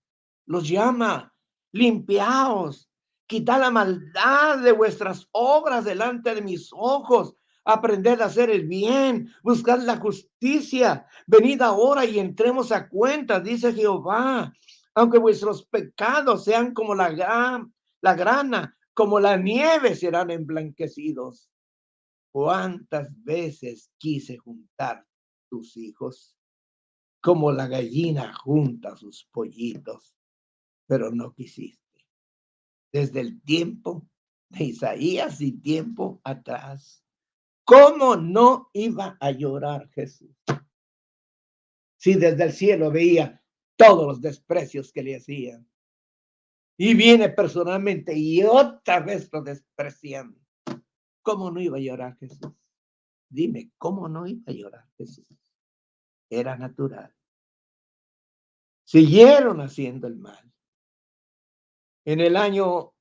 los 0.47 0.67
llama, 0.67 1.31
limpiaos, 1.71 2.89
quitad 3.27 3.59
la 3.59 3.69
maldad 3.69 4.57
de 4.57 4.71
vuestras 4.71 5.29
obras 5.31 5.85
delante 5.85 6.33
de 6.33 6.41
mis 6.41 6.71
ojos, 6.73 7.35
aprended 7.63 8.19
a 8.19 8.25
hacer 8.25 8.49
el 8.49 8.67
bien, 8.67 9.31
buscad 9.43 9.81
la 9.81 9.97
justicia, 9.97 11.05
venid 11.27 11.61
ahora 11.61 12.03
y 12.03 12.17
entremos 12.17 12.71
a 12.71 12.89
cuenta, 12.89 13.39
dice 13.39 13.73
Jehová, 13.73 14.51
aunque 14.95 15.19
vuestros 15.19 15.67
pecados 15.67 16.45
sean 16.45 16.73
como 16.73 16.95
la, 16.95 17.11
la 18.01 18.15
grana, 18.15 18.75
como 18.95 19.19
la 19.19 19.37
nieve 19.37 19.95
serán 19.95 20.31
emblanquecidos. 20.31 21.47
¿Cuántas 22.31 23.23
veces 23.23 23.91
quise 23.99 24.39
juntar 24.39 25.05
tus 25.47 25.77
hijos? 25.77 26.38
Como 27.21 27.51
la 27.51 27.67
gallina 27.67 28.33
junta 28.33 28.95
sus 28.95 29.25
pollitos, 29.25 30.15
pero 30.87 31.11
no 31.11 31.33
quisiste. 31.33 32.07
Desde 32.91 33.21
el 33.21 33.41
tiempo 33.41 34.07
de 34.49 34.65
Isaías 34.65 35.41
y 35.41 35.51
tiempo 35.53 36.21
atrás, 36.23 37.03
¿cómo 37.63 38.15
no 38.15 38.69
iba 38.73 39.17
a 39.19 39.31
llorar 39.31 39.89
Jesús? 39.89 40.35
Si 41.97 42.15
desde 42.15 42.45
el 42.45 42.53
cielo 42.53 42.89
veía 42.89 43.39
todos 43.79 44.05
los 44.05 44.21
desprecios 44.21 44.91
que 44.91 45.01
le 45.01 45.15
hacían. 45.15 45.65
Y 46.77 46.93
viene 46.93 47.29
personalmente 47.29 48.13
y 48.17 48.43
otra 48.43 48.99
vez 48.99 49.29
lo 49.31 49.41
desprecian. 49.41 50.35
¿Cómo 51.21 51.49
no 51.49 51.61
iba 51.61 51.77
a 51.77 51.81
llorar 51.81 52.17
Jesús? 52.17 52.53
Dime, 53.29 53.71
¿cómo 53.77 54.09
no 54.09 54.27
iba 54.27 54.43
a 54.47 54.51
llorar 54.51 54.85
Jesús? 54.97 55.25
Era 56.29 56.55
natural. 56.55 57.13
Siguieron 58.83 59.61
haciendo 59.61 60.07
el 60.07 60.17
mal. 60.17 60.51
En 62.05 62.21
el 62.21 62.37
año 62.37 62.93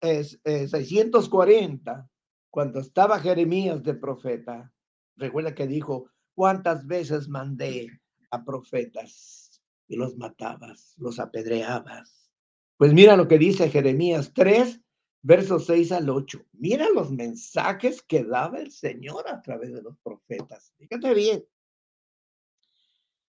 640, 0.00 2.08
cuando 2.50 2.80
estaba 2.80 3.18
Jeremías 3.18 3.82
de 3.82 3.94
profeta, 3.94 4.72
recuerda 5.16 5.54
que 5.54 5.66
dijo, 5.66 6.10
¿cuántas 6.34 6.86
veces 6.86 7.28
mandé 7.28 8.00
a 8.30 8.44
profetas 8.44 9.62
y 9.88 9.96
los 9.96 10.16
matabas, 10.16 10.94
los 10.98 11.18
apedreabas? 11.18 12.30
Pues 12.76 12.92
mira 12.92 13.16
lo 13.16 13.28
que 13.28 13.38
dice 13.38 13.70
Jeremías 13.70 14.32
3, 14.34 14.80
versos 15.22 15.66
6 15.66 15.92
al 15.92 16.10
8. 16.10 16.44
Mira 16.52 16.90
los 16.90 17.10
mensajes 17.10 18.02
que 18.02 18.24
daba 18.24 18.58
el 18.58 18.70
Señor 18.70 19.28
a 19.28 19.40
través 19.40 19.72
de 19.72 19.82
los 19.82 19.96
profetas. 20.02 20.74
Fíjate 20.76 21.14
bien. 21.14 21.44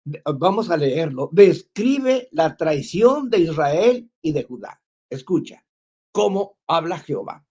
Vamos 0.04 0.72
a 0.72 0.78
leerlo, 0.78 1.30
describe 1.32 2.28
la 2.32 2.58
traición 2.58 3.30
de 3.30 3.40
Israel 3.40 4.12
y 4.22 4.32
de 4.32 4.44
Judá. 4.44 4.82
Escucha, 5.10 5.64
¿cómo 6.12 6.58
habla 6.68 6.98
Jehová? 6.98 7.46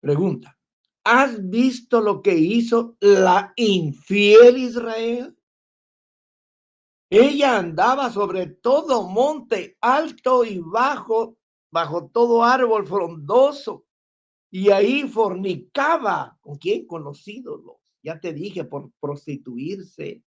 Pregunta, 0.00 0.58
¿has 1.04 1.48
visto 1.48 2.00
lo 2.00 2.20
que 2.20 2.34
hizo 2.34 2.96
la 3.00 3.54
infiel 3.56 4.58
Israel? 4.58 5.36
Ella 7.08 7.58
andaba 7.58 8.10
sobre 8.10 8.46
todo 8.46 9.08
monte 9.08 9.78
alto 9.80 10.44
y 10.44 10.58
bajo, 10.58 11.38
bajo 11.70 12.08
todo 12.08 12.44
árbol 12.44 12.86
frondoso, 12.86 13.86
y 14.50 14.70
ahí 14.70 15.08
fornicaba. 15.08 16.36
¿Con 16.40 16.56
quién? 16.58 16.86
Con. 16.86 17.04
Ya 18.02 18.20
te 18.20 18.32
dije, 18.32 18.64
por 18.64 18.90
prostituirse 19.00 20.22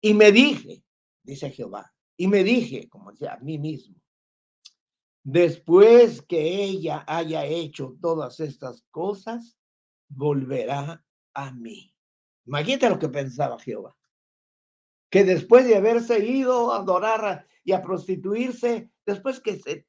y 0.00 0.14
me 0.14 0.32
dije, 0.32 0.82
dice 1.22 1.50
Jehová, 1.50 1.92
y 2.16 2.26
me 2.26 2.44
dije, 2.44 2.88
como 2.88 3.12
decía, 3.12 3.34
a 3.34 3.38
mí 3.38 3.58
mismo, 3.58 3.96
después 5.22 6.22
que 6.22 6.62
ella 6.64 7.04
haya 7.06 7.44
hecho 7.44 7.96
todas 8.00 8.40
estas 8.40 8.82
cosas, 8.90 9.56
volverá 10.08 11.04
a 11.34 11.52
mí. 11.52 11.94
Imagínate 12.46 12.90
lo 12.90 12.98
que 12.98 13.08
pensaba 13.08 13.58
Jehová. 13.58 13.96
Que 15.10 15.24
después 15.24 15.66
de 15.66 15.76
haberse 15.76 16.24
ido 16.24 16.72
a 16.72 16.78
adorar 16.78 17.46
y 17.64 17.72
a 17.72 17.82
prostituirse, 17.82 18.90
después 19.04 19.40
que 19.40 19.58
se, 19.58 19.86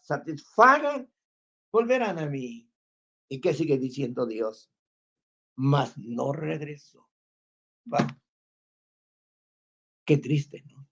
satisfagan, 0.00 1.10
volverán 1.72 2.18
a 2.18 2.26
mí. 2.26 2.68
¿Y 3.28 3.40
qué 3.40 3.54
sigue 3.54 3.78
diciendo 3.78 4.26
Dios? 4.26 4.70
Mas 5.56 5.96
no 5.98 6.32
regresó. 6.32 7.08
Qué 10.10 10.18
triste, 10.18 10.64
¿no? 10.66 10.88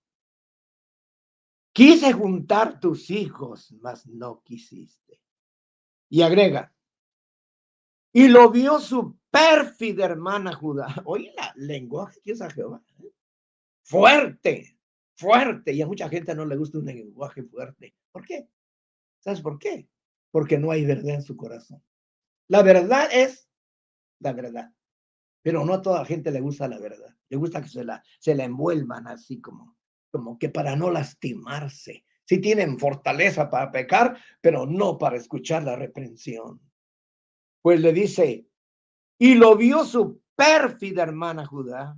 Quise 1.73 2.13
juntar 2.13 2.79
tus 2.79 3.11
hijos, 3.11 3.75
mas 3.81 4.07
no 4.07 4.45
quisiste. 4.45 5.21
Y 6.09 6.23
agrega, 6.23 6.73
y 8.13 8.29
lo 8.29 8.49
vio 8.49 8.79
su 8.79 9.19
pérfida 9.29 10.05
hermana 10.05 10.55
Judá. 10.55 10.87
Oye, 11.05 11.33
la 11.37 11.53
lenguaje 11.57 12.21
que 12.23 12.31
usa 12.31 12.49
Jehová. 12.49 12.81
¿eh? 13.03 13.11
Fuerte, 13.83 14.79
fuerte. 15.17 15.73
Y 15.73 15.83
a 15.83 15.89
mucha 15.89 16.09
gente 16.09 16.33
no 16.37 16.45
le 16.45 16.57
gusta 16.57 16.79
un 16.79 16.85
lenguaje 16.85 17.43
fuerte. 17.43 17.97
¿Por 18.13 18.25
qué? 18.25 18.49
¿Sabes 19.19 19.41
por 19.41 19.59
qué? 19.59 19.89
Porque 20.31 20.59
no 20.59 20.71
hay 20.71 20.85
verdad 20.85 21.17
en 21.17 21.23
su 21.23 21.37
corazón. 21.37 21.83
La 22.47 22.63
verdad 22.63 23.09
es 23.13 23.51
la 24.21 24.33
verdad. 24.33 24.73
Pero 25.49 25.65
no 25.65 25.73
a 25.73 25.81
toda 25.81 26.05
gente 26.05 26.31
le 26.31 26.43
gusta 26.43 26.69
la 26.69 26.79
verdad. 26.79 27.09
Le 27.31 27.39
gusta 27.39 27.63
que 27.63 27.71
se 27.71 27.83
la, 27.83 28.05
se 28.21 28.35
la 28.35 28.45
envuelvan 28.45 29.07
así 29.07 29.41
como, 29.41 29.79
como 30.11 30.39
que 30.39 30.51
para 30.51 30.77
no 30.77 30.91
lastimarse. 30.91 32.05
Sí 32.27 32.39
tienen 32.39 32.79
fortaleza 32.79 33.49
para 33.49 33.73
pecar, 33.73 34.19
pero 34.43 34.67
no 34.67 34.99
para 34.99 35.17
escuchar 35.17 35.63
la 35.63 35.75
reprensión. 35.75 36.61
Pues 37.63 37.81
le 37.81 37.95
dice, 37.95 38.47
y 39.19 39.37
lo 39.37 39.57
vio 39.57 39.87
su 39.87 40.21
pérfida 40.37 41.05
hermana 41.05 41.47
Judá, 41.47 41.97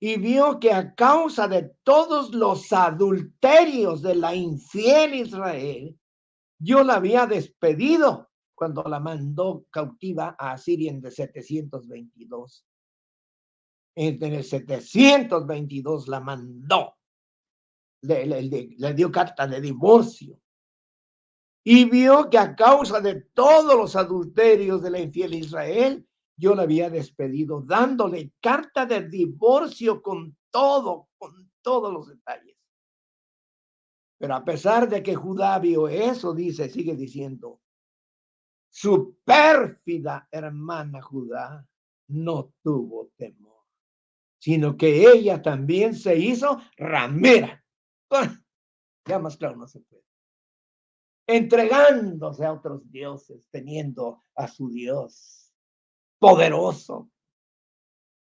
y 0.00 0.16
vio 0.16 0.58
que 0.58 0.72
a 0.72 0.92
causa 0.96 1.46
de 1.46 1.70
todos 1.84 2.34
los 2.34 2.72
adulterios 2.72 4.02
de 4.02 4.16
la 4.16 4.34
infiel 4.34 5.14
Israel, 5.14 5.96
yo 6.58 6.82
la 6.82 6.94
había 6.94 7.26
despedido 7.26 8.29
cuando 8.60 8.82
la 8.82 9.00
mandó 9.00 9.64
cautiva 9.70 10.36
a 10.38 10.52
Asiria 10.52 10.90
en 10.90 11.00
de 11.00 11.10
722. 11.10 12.66
En 13.96 14.22
el 14.22 14.44
722 14.44 16.08
la 16.08 16.20
mandó, 16.20 16.98
le, 18.02 18.26
le 18.42 18.94
dio 18.94 19.10
carta 19.10 19.46
de 19.46 19.62
divorcio 19.62 20.38
y 21.64 21.86
vio 21.86 22.28
que 22.28 22.36
a 22.36 22.54
causa 22.54 23.00
de 23.00 23.22
todos 23.32 23.74
los 23.74 23.96
adulterios 23.96 24.82
de 24.82 24.90
la 24.90 25.00
infiel 25.00 25.32
Israel, 25.36 26.06
yo 26.36 26.54
la 26.54 26.64
había 26.64 26.90
despedido, 26.90 27.62
dándole 27.62 28.34
carta 28.42 28.84
de 28.84 29.08
divorcio 29.08 30.02
con 30.02 30.36
todo, 30.50 31.08
con 31.16 31.50
todos 31.62 31.90
los 31.90 32.08
detalles. 32.08 32.58
Pero 34.18 34.34
a 34.34 34.44
pesar 34.44 34.86
de 34.86 35.02
que 35.02 35.14
Judá 35.14 35.58
vio 35.58 35.88
eso, 35.88 36.34
dice, 36.34 36.68
sigue 36.68 36.94
diciendo, 36.94 37.58
su 38.70 39.18
pérfida 39.24 40.28
hermana 40.30 41.02
Judá 41.02 41.66
no 42.08 42.54
tuvo 42.62 43.10
temor, 43.16 43.64
sino 44.38 44.76
que 44.76 45.10
ella 45.10 45.42
también 45.42 45.94
se 45.94 46.16
hizo 46.16 46.60
ramera. 46.76 47.62
Ya 49.04 49.18
más 49.18 49.36
claro 49.36 49.56
no 49.56 49.66
se 49.66 49.80
puede. 49.80 50.04
Entregándose 51.26 52.44
a 52.44 52.52
otros 52.52 52.90
dioses, 52.90 53.46
teniendo 53.50 54.24
a 54.34 54.48
su 54.48 54.70
Dios 54.70 55.52
poderoso, 56.18 57.10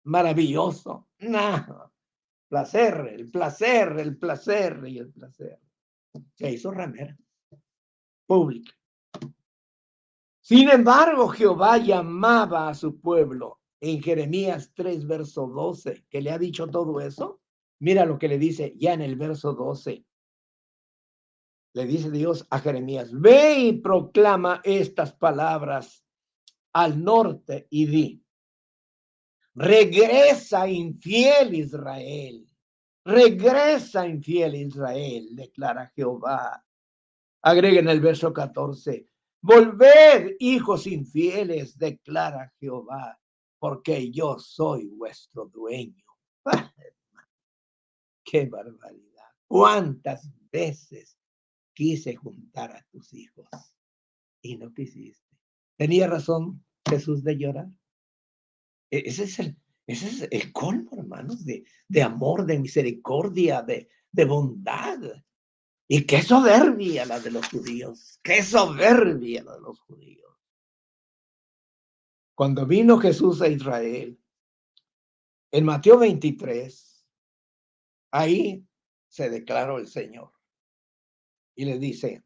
maravilloso. 0.04 1.10
No, 1.20 1.92
placer, 2.48 3.08
el 3.14 3.32
placer, 3.32 4.00
el 4.00 4.18
placer 4.18 4.84
y 4.88 4.98
el 4.98 5.12
placer. 5.12 5.60
Se 6.34 6.52
hizo 6.52 6.72
ramera 6.72 7.18
pública. 8.26 8.74
Sin 10.46 10.70
embargo, 10.70 11.30
Jehová 11.30 11.80
llamaba 11.80 12.70
a 12.70 12.76
su 12.76 13.02
pueblo 13.02 13.62
en 13.82 14.00
Jeremías 14.00 14.72
3, 14.76 15.08
verso 15.08 15.48
12, 15.48 16.06
que 16.08 16.22
le 16.22 16.30
ha 16.30 16.38
dicho 16.38 16.68
todo 16.68 17.02
eso. 17.02 17.42
Mira 17.80 18.06
lo 18.06 18.20
que 18.20 18.28
le 18.28 18.38
dice 18.38 18.76
ya 18.78 18.94
en 18.94 19.02
el 19.02 19.16
verso 19.16 19.54
12. 19.54 20.06
Le 21.74 21.86
dice 21.88 22.12
Dios 22.12 22.46
a 22.52 22.60
Jeremías, 22.60 23.10
ve 23.12 23.58
y 23.58 23.74
proclama 23.82 24.62
estas 24.64 25.14
palabras 25.14 26.06
al 26.74 27.04
norte 27.04 27.66
y 27.72 27.88
di, 27.88 28.24
regresa 29.56 30.70
infiel 30.70 31.56
Israel, 31.56 32.46
regresa 33.04 34.06
infiel 34.06 34.54
Israel, 34.54 35.28
declara 35.36 35.92
Jehová. 35.96 36.64
Agrega 37.42 37.80
en 37.80 37.90
el 37.90 38.00
verso 38.00 38.32
14, 38.32 39.10
volved 39.46 40.36
hijos 40.40 40.88
infieles, 40.88 41.78
declara 41.78 42.52
Jehová, 42.60 43.20
porque 43.60 44.12
yo 44.12 44.40
soy 44.40 44.88
vuestro 44.88 45.46
dueño. 45.46 46.04
¡Qué 48.24 48.48
barbaridad! 48.48 49.30
¿Cuántas 49.48 50.32
veces 50.52 51.18
quise 51.74 52.16
juntar 52.16 52.72
a 52.72 52.84
tus 52.92 53.14
hijos 53.14 53.48
y 54.42 54.58
no 54.58 54.74
quisiste? 54.74 55.38
Tenía 55.78 56.08
razón 56.08 56.66
Jesús 56.90 57.24
de 57.24 57.38
llorar. 57.38 57.70
E-, 58.90 59.04
ese 59.06 59.26
es 59.26 59.40
el, 59.40 59.58
ese 59.86 60.08
es 60.08 60.28
el 60.32 60.52
colmo, 60.52 60.98
hermanos, 60.98 61.46
de, 61.46 61.66
de 61.88 62.02
amor, 62.02 62.48
de 62.48 62.58
misericordia, 62.60 63.62
de, 63.62 63.90
de 64.12 64.26
bondad. 64.26 65.00
Y 65.88 66.06
qué 66.06 66.22
soberbia 66.22 67.06
la 67.06 67.20
de 67.20 67.32
los 67.32 67.48
judíos, 67.50 68.20
qué 68.24 68.42
soberbia 68.42 69.44
la 69.44 69.56
de 69.56 69.62
los 69.62 69.80
judíos. 69.82 70.16
Cuando 72.34 72.66
vino 72.66 72.98
Jesús 72.98 73.42
a 73.42 73.48
Israel, 73.48 74.20
en 75.52 75.66
Mateo 75.66 76.00
23, 76.00 77.06
ahí 78.12 78.66
se 79.08 79.30
declaró 79.30 79.78
el 79.78 79.88
Señor 79.88 80.34
y 81.56 81.66
le 81.66 81.80
dice, 81.80 82.26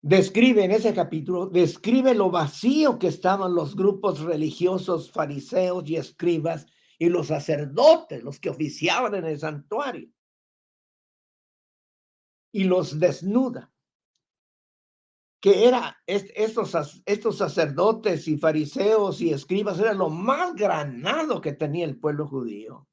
describe 0.00 0.64
en 0.64 0.70
ese 0.70 0.94
capítulo, 0.94 1.46
describe 1.46 2.14
lo 2.14 2.30
vacío 2.30 2.98
que 2.98 3.08
estaban 3.08 3.54
los 3.54 3.76
grupos 3.76 4.20
religiosos, 4.20 5.10
fariseos 5.10 5.86
y 5.90 5.96
escribas 5.96 6.66
y 6.98 7.08
los 7.08 7.26
sacerdotes, 7.26 8.22
los 8.22 8.38
que 8.40 8.50
oficiaban 8.50 9.14
en 9.16 9.26
el 9.26 9.38
santuario. 9.38 10.08
Y 12.52 12.64
los 12.64 12.98
desnuda. 12.98 13.72
Que 15.40 15.66
era 15.66 15.96
estos, 16.06 17.02
estos 17.06 17.38
sacerdotes 17.38 18.28
y 18.28 18.36
fariseos 18.36 19.20
y 19.22 19.32
escribas, 19.32 19.78
era 19.78 19.94
lo 19.94 20.10
más 20.10 20.54
granado 20.54 21.40
que 21.40 21.52
tenía 21.52 21.86
el 21.86 21.98
pueblo 21.98 22.26
judío. 22.26 22.86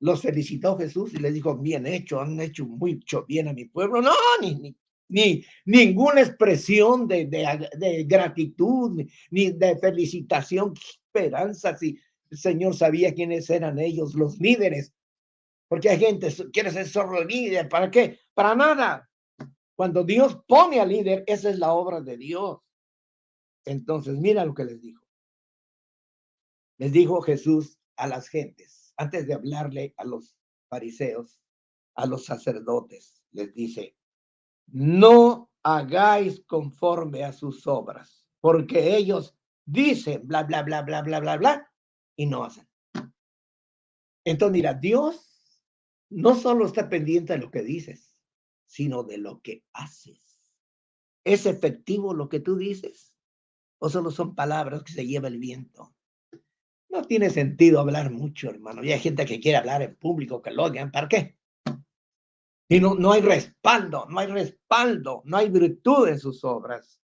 Los 0.00 0.22
felicitó 0.22 0.76
Jesús 0.76 1.14
y 1.14 1.18
les 1.18 1.34
dijo, 1.34 1.56
bien 1.56 1.86
hecho, 1.86 2.20
han 2.20 2.40
hecho 2.40 2.66
mucho 2.66 3.24
bien 3.26 3.48
a 3.48 3.52
mi 3.52 3.66
pueblo. 3.66 4.02
No, 4.02 4.12
ni, 4.40 4.54
ni 4.54 4.76
ni 5.10 5.44
ninguna 5.64 6.20
expresión 6.22 7.06
de, 7.08 7.26
de, 7.26 8.04
gratitud, 8.04 9.02
ni 9.30 9.50
de 9.50 9.76
felicitación, 9.78 10.72
esperanza, 10.74 11.76
si 11.76 11.98
el 12.30 12.38
Señor 12.38 12.76
sabía 12.76 13.12
quiénes 13.12 13.50
eran 13.50 13.78
ellos, 13.78 14.14
los 14.14 14.38
líderes. 14.38 14.94
Porque 15.68 15.90
hay 15.90 15.98
gente 15.98 16.28
que 16.28 16.50
quiere 16.50 16.70
ser 16.70 16.88
solo 16.88 17.24
líder, 17.24 17.68
¿para 17.68 17.90
qué? 17.90 18.19
Para 18.34 18.54
nada. 18.54 19.10
Cuando 19.74 20.04
Dios 20.04 20.38
pone 20.46 20.80
al 20.80 20.90
líder, 20.90 21.24
esa 21.26 21.50
es 21.50 21.58
la 21.58 21.72
obra 21.72 22.00
de 22.00 22.16
Dios. 22.16 22.60
Entonces, 23.64 24.16
mira 24.16 24.44
lo 24.44 24.54
que 24.54 24.64
les 24.64 24.80
dijo. 24.80 25.04
Les 26.78 26.92
dijo 26.92 27.20
Jesús 27.20 27.78
a 27.96 28.06
las 28.06 28.28
gentes, 28.28 28.94
antes 28.96 29.26
de 29.26 29.34
hablarle 29.34 29.94
a 29.98 30.04
los 30.04 30.36
fariseos, 30.68 31.40
a 31.94 32.06
los 32.06 32.24
sacerdotes, 32.24 33.22
les 33.32 33.52
dice, 33.52 33.96
no 34.66 35.50
hagáis 35.62 36.42
conforme 36.46 37.24
a 37.24 37.32
sus 37.32 37.66
obras, 37.66 38.26
porque 38.40 38.96
ellos 38.96 39.36
dicen 39.66 40.26
bla, 40.26 40.44
bla, 40.44 40.62
bla, 40.62 40.82
bla, 40.82 41.02
bla, 41.02 41.20
bla, 41.20 41.36
bla, 41.36 41.72
y 42.16 42.26
no 42.26 42.44
hacen. 42.44 42.66
Entonces, 44.24 44.52
mira, 44.52 44.74
Dios 44.74 45.60
no 46.10 46.34
solo 46.34 46.66
está 46.66 46.88
pendiente 46.88 47.34
de 47.34 47.40
lo 47.40 47.50
que 47.50 47.62
dices, 47.62 48.09
sino 48.70 49.02
de 49.02 49.18
lo 49.18 49.40
que 49.40 49.64
haces. 49.72 50.20
¿Es 51.24 51.44
efectivo 51.44 52.14
lo 52.14 52.28
que 52.28 52.38
tú 52.38 52.56
dices? 52.56 53.12
¿O 53.78 53.90
solo 53.90 54.12
son 54.12 54.36
palabras 54.36 54.84
que 54.84 54.92
se 54.92 55.04
lleva 55.04 55.26
el 55.26 55.38
viento? 55.38 55.92
No 56.88 57.02
tiene 57.02 57.30
sentido 57.30 57.80
hablar 57.80 58.12
mucho, 58.12 58.48
hermano. 58.48 58.84
Y 58.84 58.92
hay 58.92 59.00
gente 59.00 59.26
que 59.26 59.40
quiere 59.40 59.58
hablar 59.58 59.82
en 59.82 59.96
público, 59.96 60.40
que 60.40 60.52
lo 60.52 60.62
oigan. 60.64 60.92
¿Para 60.92 61.08
qué? 61.08 61.36
Y 62.68 62.78
no, 62.78 62.94
no 62.94 63.10
hay 63.10 63.22
respaldo, 63.22 64.06
no 64.08 64.20
hay 64.20 64.28
respaldo, 64.28 65.22
no 65.24 65.36
hay 65.36 65.50
virtud 65.50 66.06
en 66.06 66.20
sus 66.20 66.44
obras. 66.44 67.02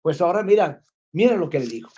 Pues 0.00 0.18
ahora 0.22 0.42
mira, 0.42 0.82
mira 1.12 1.36
lo 1.36 1.50
que 1.50 1.60
le 1.60 1.66
dijo. 1.66 1.92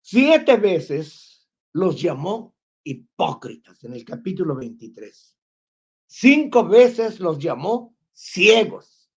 Siete 0.00 0.56
veces 0.58 1.50
los 1.72 2.00
llamó 2.00 2.54
hipócritas 2.84 3.82
en 3.82 3.94
el 3.94 4.04
capítulo 4.04 4.54
23. 4.54 5.41
Cinco 6.14 6.68
veces 6.68 7.20
los 7.20 7.38
llamó 7.38 7.96
ciegos. 8.12 9.10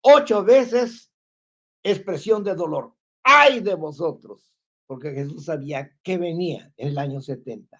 Ocho 0.00 0.42
veces 0.42 1.12
expresión 1.82 2.42
de 2.42 2.54
dolor. 2.54 2.94
Ay 3.22 3.60
de 3.60 3.74
vosotros, 3.74 4.56
porque 4.86 5.10
Jesús 5.10 5.44
sabía 5.44 5.94
que 6.02 6.16
venía 6.16 6.72
en 6.78 6.88
el 6.88 6.96
año 6.96 7.20
70. 7.20 7.78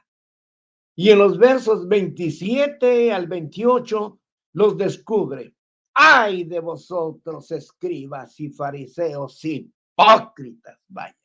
Y 0.97 1.09
en 1.09 1.19
los 1.19 1.39
versos 1.39 1.89
27 1.89 3.11
al 3.11 3.27
28 3.27 4.21
los 4.53 4.77
descubre. 4.77 5.55
Ay 5.95 6.45
de 6.45 6.61
vosotros, 6.61 7.51
escribas 7.53 8.39
y 8.39 8.51
fariseos 8.51 9.43
hipócritas. 9.47 10.79
Vaya, 10.89 11.17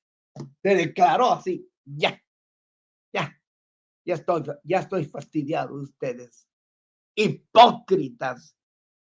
se 0.63 0.75
declaró 0.75 1.34
así. 1.34 1.69
Ya, 1.84 2.17
ya, 3.11 3.38
ya 4.05 4.13
estoy, 4.13 4.43
ya 4.63 4.80
estoy 4.80 5.03
fastidiado 5.03 5.75
de 5.75 5.84
ustedes. 5.84 6.47
Hipócritas, 7.18 8.55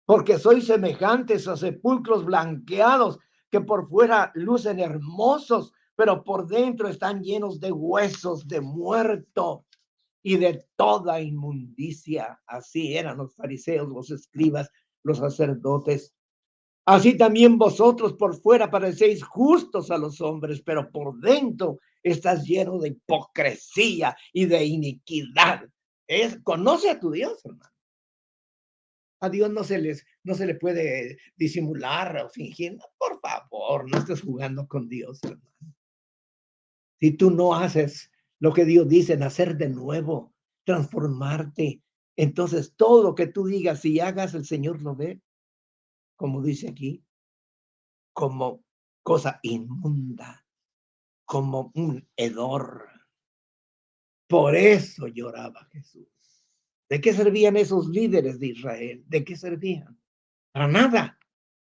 porque 0.04 0.40
sois 0.40 0.66
semejantes 0.66 1.48
a 1.48 1.56
sepulcros 1.56 2.26
blanqueados 2.26 3.20
que 3.52 3.62
por 3.62 3.88
fuera 3.88 4.32
lucen 4.34 4.80
hermosos, 4.80 5.72
pero 5.96 6.24
por 6.24 6.48
dentro 6.48 6.88
están 6.88 7.22
llenos 7.22 7.60
de 7.60 7.72
huesos 7.72 8.48
de 8.48 8.62
muerto 8.62 9.66
y 10.24 10.38
de 10.38 10.66
toda 10.76 11.22
inmundicia. 11.22 12.42
Así 12.48 12.98
eran 12.98 13.18
los 13.18 13.36
fariseos, 13.36 13.88
los 13.88 14.10
escribas, 14.10 14.72
los 15.04 15.20
sacerdotes. 15.20 16.16
Así 16.86 17.16
también 17.16 17.60
vosotros 17.60 18.14
por 18.14 18.36
fuera 18.42 18.72
parecéis 18.72 19.24
justos 19.24 19.92
a 19.92 20.00
los 20.00 20.20
hombres, 20.22 20.64
pero 20.64 20.90
por 20.92 21.20
dentro 21.20 21.78
estás 22.02 22.44
lleno 22.44 22.80
de 22.80 22.88
hipocresía 22.88 24.18
y 24.34 24.46
de 24.46 24.66
iniquidad. 24.66 25.62
Es, 26.08 26.40
conoce 26.42 26.90
a 26.90 27.00
tu 27.00 27.12
Dios, 27.12 27.46
hermano. 27.46 27.70
A 29.22 29.30
Dios 29.30 29.52
no 29.52 29.64
se, 29.64 29.80
les, 29.80 30.06
no 30.24 30.34
se 30.34 30.46
le 30.46 30.56
puede 30.56 31.18
disimular 31.36 32.18
o 32.18 32.30
fingir. 32.30 32.78
por 32.98 33.20
favor, 33.20 33.90
no 33.90 33.98
estés 33.98 34.22
jugando 34.22 34.68
con 34.68 34.88
Dios. 34.88 35.20
Si 37.00 37.12
tú 37.12 37.32
no 37.32 37.54
haces 37.54 38.12
lo 38.40 38.54
que 38.54 38.66
Dios 38.66 38.88
dice, 38.88 39.18
nacer 39.18 39.58
de 39.58 39.70
nuevo, 39.70 40.34
transformarte, 40.64 41.82
entonces 42.16 42.76
todo 42.76 43.04
lo 43.04 43.16
que 43.16 43.28
tú 43.28 43.46
digas 43.46 43.84
y 43.86 44.00
hagas, 44.00 44.34
el 44.34 44.46
Señor 44.46 44.82
lo 44.82 44.96
ve, 44.96 45.22
como 46.16 46.42
dice 46.42 46.70
aquí, 46.70 47.04
como 48.14 48.64
cosa 49.04 49.40
inmunda, 49.44 50.46
como 51.26 51.72
un 51.76 52.08
hedor. 52.16 52.90
Por 54.28 54.56
eso 54.56 55.08
lloraba 55.08 55.66
Jesús. 55.72 56.19
¿De 56.90 57.00
qué 57.00 57.14
servían 57.14 57.56
esos 57.56 57.88
líderes 57.88 58.40
de 58.40 58.48
Israel? 58.48 59.04
¿De 59.08 59.24
qué 59.24 59.36
servían? 59.36 59.98
Para 60.52 60.68
nada. 60.68 61.20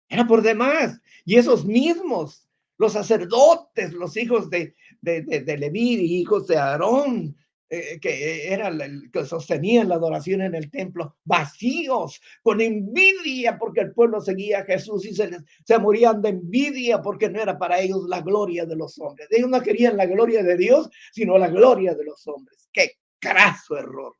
Era 0.08 0.26
por 0.26 0.42
demás. 0.42 1.00
Y 1.24 1.36
esos 1.36 1.64
mismos, 1.64 2.46
los 2.78 2.92
sacerdotes, 2.92 3.92
los 3.92 4.16
hijos 4.16 4.50
de, 4.50 4.74
de, 5.00 5.22
de, 5.22 5.70
hijos 5.74 6.46
de 6.46 6.58
Aarón, 6.58 7.34
eh, 7.68 7.98
que 8.00 8.52
era 8.52 8.68
el 8.68 9.10
que 9.10 9.24
sostenían 9.24 9.88
la 9.88 9.96
adoración 9.96 10.42
en 10.42 10.54
el 10.54 10.70
templo, 10.70 11.16
vacíos, 11.24 12.20
con 12.42 12.60
envidia 12.60 13.58
porque 13.58 13.80
el 13.80 13.92
pueblo 13.92 14.20
seguía 14.20 14.60
a 14.60 14.64
Jesús 14.64 15.04
y 15.04 15.14
se, 15.14 15.30
se 15.64 15.78
morían 15.78 16.22
de 16.22 16.28
envidia 16.28 17.02
porque 17.02 17.28
no 17.28 17.40
era 17.40 17.58
para 17.58 17.80
ellos 17.80 18.04
la 18.08 18.20
gloria 18.20 18.66
de 18.66 18.76
los 18.76 18.96
hombres. 19.00 19.26
Ellos 19.30 19.48
no 19.48 19.60
querían 19.62 19.96
la 19.96 20.06
gloria 20.06 20.44
de 20.44 20.56
Dios, 20.56 20.88
sino 21.10 21.38
la 21.38 21.48
gloria 21.48 21.94
de 21.94 22.04
los 22.04 22.24
hombres. 22.28 22.68
Qué 22.72 22.98
craso 23.18 23.76
error, 23.76 24.14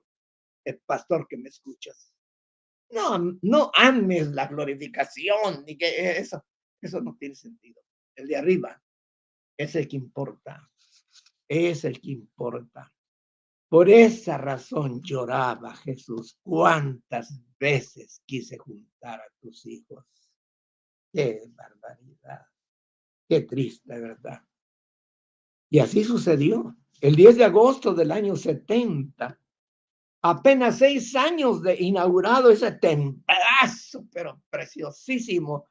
el 0.67 0.81
pastor 0.81 1.27
que 1.29 1.37
me 1.37 1.49
escuchas. 1.49 2.13
No, 2.91 3.39
no 3.43 3.71
ames 3.75 4.29
la 4.29 4.47
glorificación, 4.47 5.65
ni 5.65 5.79
que 5.79 6.19
eso, 6.19 6.45
eso 6.81 7.01
no 7.01 7.17
tiene 7.19 7.35
sentido. 7.35 7.83
El 8.15 8.29
de 8.29 8.37
arriba 8.37 8.83
es 9.57 9.75
el 9.77 9.89
que 9.89 9.97
importa, 9.97 10.69
es 11.49 11.85
el 11.85 12.01
que 12.01 12.11
importa. 12.11 12.93
Por 13.69 13.89
esa 13.91 14.39
razón 14.39 15.03
lloraba 15.03 15.75
Jesús. 15.77 16.39
¿Cuántas 16.43 17.41
veces 17.59 18.23
quise 18.25 18.59
juntar 18.59 19.21
a 19.21 19.33
tus 19.41 19.67
hijos? 19.67 20.05
Qué 21.13 21.43
barbaridad. 21.49 22.47
Qué 23.29 23.41
triste, 23.43 23.99
¿verdad? 24.01 24.43
Y 25.69 25.81
así 25.81 26.05
sucedió. 26.05 26.77
El 27.01 27.15
10 27.15 27.37
de 27.37 27.45
agosto 27.45 27.93
del 27.93 28.11
año 28.13 28.37
70, 28.37 29.39
apenas 30.31 30.79
seis 30.79 31.15
años 31.15 31.63
de 31.63 31.77
inaugurado 31.77 32.51
ese 32.51 32.73
templazo, 32.73 34.07
pero 34.13 34.43
preciosísimo. 34.51 35.69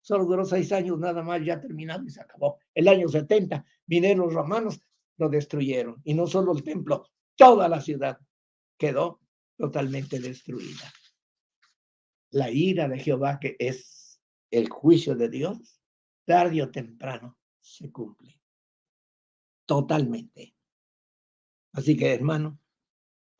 Solo 0.00 0.24
duró 0.24 0.44
seis 0.44 0.72
años 0.72 0.98
nada 0.98 1.22
más, 1.22 1.44
ya 1.44 1.60
terminado 1.60 2.04
y 2.04 2.10
se 2.10 2.22
acabó. 2.22 2.58
El 2.74 2.88
año 2.88 3.08
70 3.08 3.64
vinieron 3.86 4.26
los 4.26 4.34
romanos, 4.34 4.80
lo 5.18 5.28
destruyeron. 5.28 6.00
Y 6.04 6.14
no 6.14 6.26
solo 6.26 6.52
el 6.52 6.62
templo, 6.62 7.06
toda 7.36 7.68
la 7.68 7.80
ciudad 7.80 8.18
quedó 8.78 9.20
totalmente 9.56 10.18
destruida. 10.18 10.90
La 12.30 12.50
ira 12.50 12.88
de 12.88 12.98
Jehová, 12.98 13.38
que 13.38 13.56
es 13.58 14.18
el 14.50 14.70
juicio 14.70 15.14
de 15.14 15.28
Dios, 15.28 15.82
tarde 16.24 16.62
o 16.62 16.70
temprano 16.70 17.36
se 17.60 17.92
cumple. 17.92 18.40
Totalmente. 19.66 20.54
Así 21.72 21.96
que, 21.96 22.14
hermano, 22.14 22.58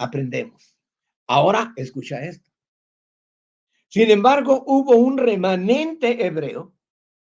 aprendemos. 0.01 0.76
Ahora, 1.26 1.72
escucha 1.76 2.24
esto. 2.24 2.51
Sin 3.88 4.11
embargo, 4.11 4.64
hubo 4.66 4.96
un 4.96 5.18
remanente 5.18 6.24
hebreo 6.24 6.74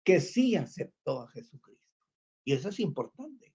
que 0.04 0.20
sí 0.20 0.56
aceptó 0.56 1.22
a 1.22 1.28
Jesucristo. 1.30 1.84
Y 2.46 2.54
eso 2.54 2.70
es 2.70 2.80
importante. 2.80 3.54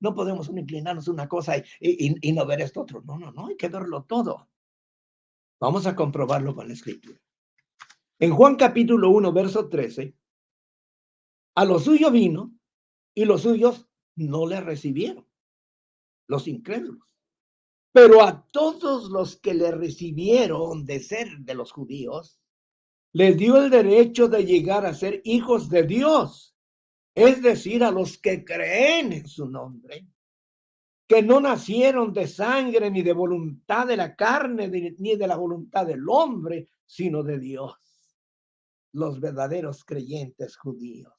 No 0.00 0.14
podemos 0.14 0.48
inclinarnos 0.48 1.08
una 1.08 1.28
cosa 1.28 1.54
y, 1.80 2.32
no 2.32 2.46
ver 2.46 2.60
esto 2.60 2.82
otro. 2.82 3.02
No, 3.02 3.18
no, 3.18 3.32
no, 3.32 3.46
hay 3.46 3.56
que 3.56 3.68
verlo 3.68 4.04
todo. 4.04 4.48
Vamos 5.60 5.86
a 5.86 5.94
comprobarlo 5.94 6.54
con 6.54 6.68
la 6.68 6.74
escritura. 6.74 7.20
En 8.18 8.32
Juan 8.32 8.56
capítulo 8.56 9.10
1, 9.10 9.32
verso 9.32 9.68
13, 9.68 10.14
a 11.54 11.64
lo 11.64 11.78
suyo 11.78 12.10
vino 12.10 12.54
y 13.14 13.24
los 13.24 13.42
suyos 13.42 13.88
no 14.16 14.46
le 14.46 14.60
recibieron, 14.60 15.26
los 16.28 16.48
incrédulos. 16.48 17.17
Pero 17.92 18.22
a 18.22 18.46
todos 18.50 19.10
los 19.10 19.36
que 19.36 19.54
le 19.54 19.70
recibieron 19.70 20.84
de 20.84 21.00
ser 21.00 21.28
de 21.38 21.54
los 21.54 21.72
judíos, 21.72 22.40
les 23.12 23.36
dio 23.36 23.56
el 23.56 23.70
derecho 23.70 24.28
de 24.28 24.44
llegar 24.44 24.86
a 24.86 24.94
ser 24.94 25.20
hijos 25.24 25.68
de 25.70 25.82
Dios 25.84 26.48
es 27.18 27.42
decir, 27.42 27.82
a 27.82 27.90
los 27.90 28.16
que 28.18 28.44
creen 28.44 29.12
en 29.12 29.26
su 29.26 29.48
nombre, 29.48 30.06
que 31.08 31.20
no 31.20 31.40
nacieron 31.40 32.12
de 32.12 32.28
sangre 32.28 32.92
ni 32.92 33.02
de 33.02 33.12
voluntad 33.12 33.88
de 33.88 33.96
la 33.96 34.14
carne 34.14 34.68
ni 34.68 35.16
de 35.16 35.26
la 35.26 35.34
voluntad 35.34 35.84
del 35.84 36.08
hombre, 36.08 36.68
sino 36.86 37.24
de 37.24 37.40
Dios, 37.40 37.74
los 38.92 39.18
verdaderos 39.18 39.84
creyentes 39.84 40.56
judíos. 40.56 41.12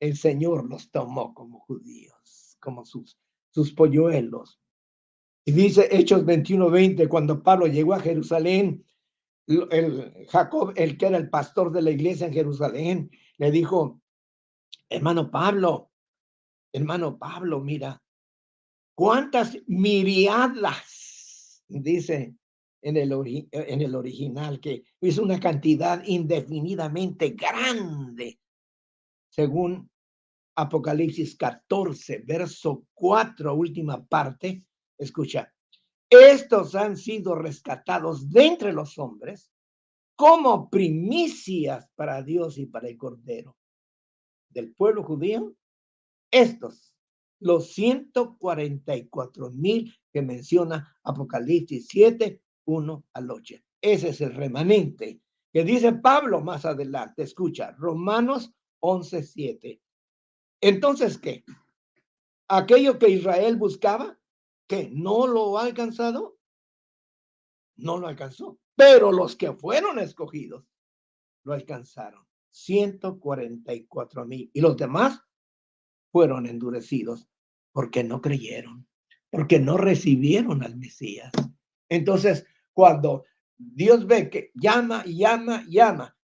El 0.00 0.16
Señor 0.16 0.66
los 0.66 0.90
tomó 0.90 1.34
como 1.34 1.60
judíos, 1.60 2.56
como 2.58 2.86
sus, 2.86 3.18
sus 3.50 3.70
polluelos. 3.74 4.58
Y 5.46 5.52
dice 5.52 5.88
Hechos 5.90 6.24
21:20, 6.24 7.08
cuando 7.08 7.42
Pablo 7.42 7.66
llegó 7.66 7.94
a 7.94 8.00
Jerusalén, 8.00 8.84
el 9.46 10.26
Jacob, 10.28 10.72
el 10.76 10.96
que 10.96 11.06
era 11.06 11.18
el 11.18 11.28
pastor 11.28 11.70
de 11.70 11.82
la 11.82 11.90
iglesia 11.90 12.26
en 12.26 12.32
Jerusalén, 12.32 13.10
le 13.36 13.50
dijo, 13.50 14.00
Hermano 14.88 15.30
Pablo, 15.30 15.90
hermano 16.72 17.18
Pablo, 17.18 17.60
mira, 17.60 18.02
cuántas 18.94 19.58
miriadas, 19.66 21.62
dice 21.68 22.36
en 22.80 22.96
el, 22.96 23.12
en 23.50 23.80
el 23.82 23.94
original, 23.94 24.60
que 24.60 24.84
es 25.00 25.18
una 25.18 25.40
cantidad 25.40 26.02
indefinidamente 26.04 27.30
grande, 27.30 28.38
según 29.30 29.90
Apocalipsis 30.56 31.36
14, 31.36 32.22
verso 32.26 32.86
4, 32.94 33.54
última 33.54 34.04
parte, 34.04 34.64
escucha, 34.98 35.52
estos 36.08 36.74
han 36.74 36.96
sido 36.96 37.34
rescatados 37.34 38.30
de 38.30 38.46
entre 38.46 38.72
los 38.72 38.98
hombres 38.98 39.50
como 40.16 40.70
primicias 40.70 41.88
para 41.94 42.22
Dios 42.22 42.58
y 42.58 42.66
para 42.66 42.88
el 42.88 42.96
Cordero 42.96 43.56
del 44.50 44.72
pueblo 44.72 45.02
judío, 45.02 45.54
estos, 46.30 46.94
los 47.40 47.72
144 47.72 49.50
mil 49.50 49.92
que 50.12 50.22
menciona 50.22 50.96
Apocalipsis 51.02 51.88
7, 51.88 52.40
1 52.66 53.04
al 53.12 53.30
8. 53.30 53.56
Ese 53.82 54.08
es 54.10 54.20
el 54.20 54.34
remanente 54.34 55.20
que 55.52 55.64
dice 55.64 55.92
Pablo 55.92 56.40
más 56.40 56.64
adelante. 56.64 57.22
Escucha, 57.22 57.72
Romanos 57.72 58.52
11, 58.80 59.22
7. 59.22 59.80
Entonces, 60.60 61.18
¿qué? 61.18 61.44
Aquello 62.48 62.98
que 62.98 63.10
Israel 63.10 63.56
buscaba, 63.56 64.18
que 64.66 64.90
no 64.90 65.26
lo 65.26 65.58
ha 65.58 65.64
alcanzado, 65.64 66.38
no 67.76 67.98
lo 67.98 68.08
alcanzó. 68.08 68.58
Pero 68.76 69.12
los 69.12 69.36
que 69.36 69.52
fueron 69.52 69.98
escogidos 69.98 70.64
lo 71.44 71.52
alcanzaron. 71.52 72.26
144 72.50 74.24
mil. 74.24 74.50
Y 74.52 74.60
los 74.60 74.76
demás 74.76 75.20
fueron 76.12 76.46
endurecidos 76.46 77.28
porque 77.72 78.04
no 78.04 78.20
creyeron, 78.20 78.86
porque 79.30 79.58
no 79.58 79.76
recibieron 79.76 80.62
al 80.62 80.76
Mesías. 80.76 81.32
Entonces, 81.88 82.46
cuando 82.72 83.24
Dios 83.56 84.06
ve 84.06 84.30
que 84.30 84.52
llama, 84.54 85.04
llama, 85.04 85.64
llama 85.68 86.16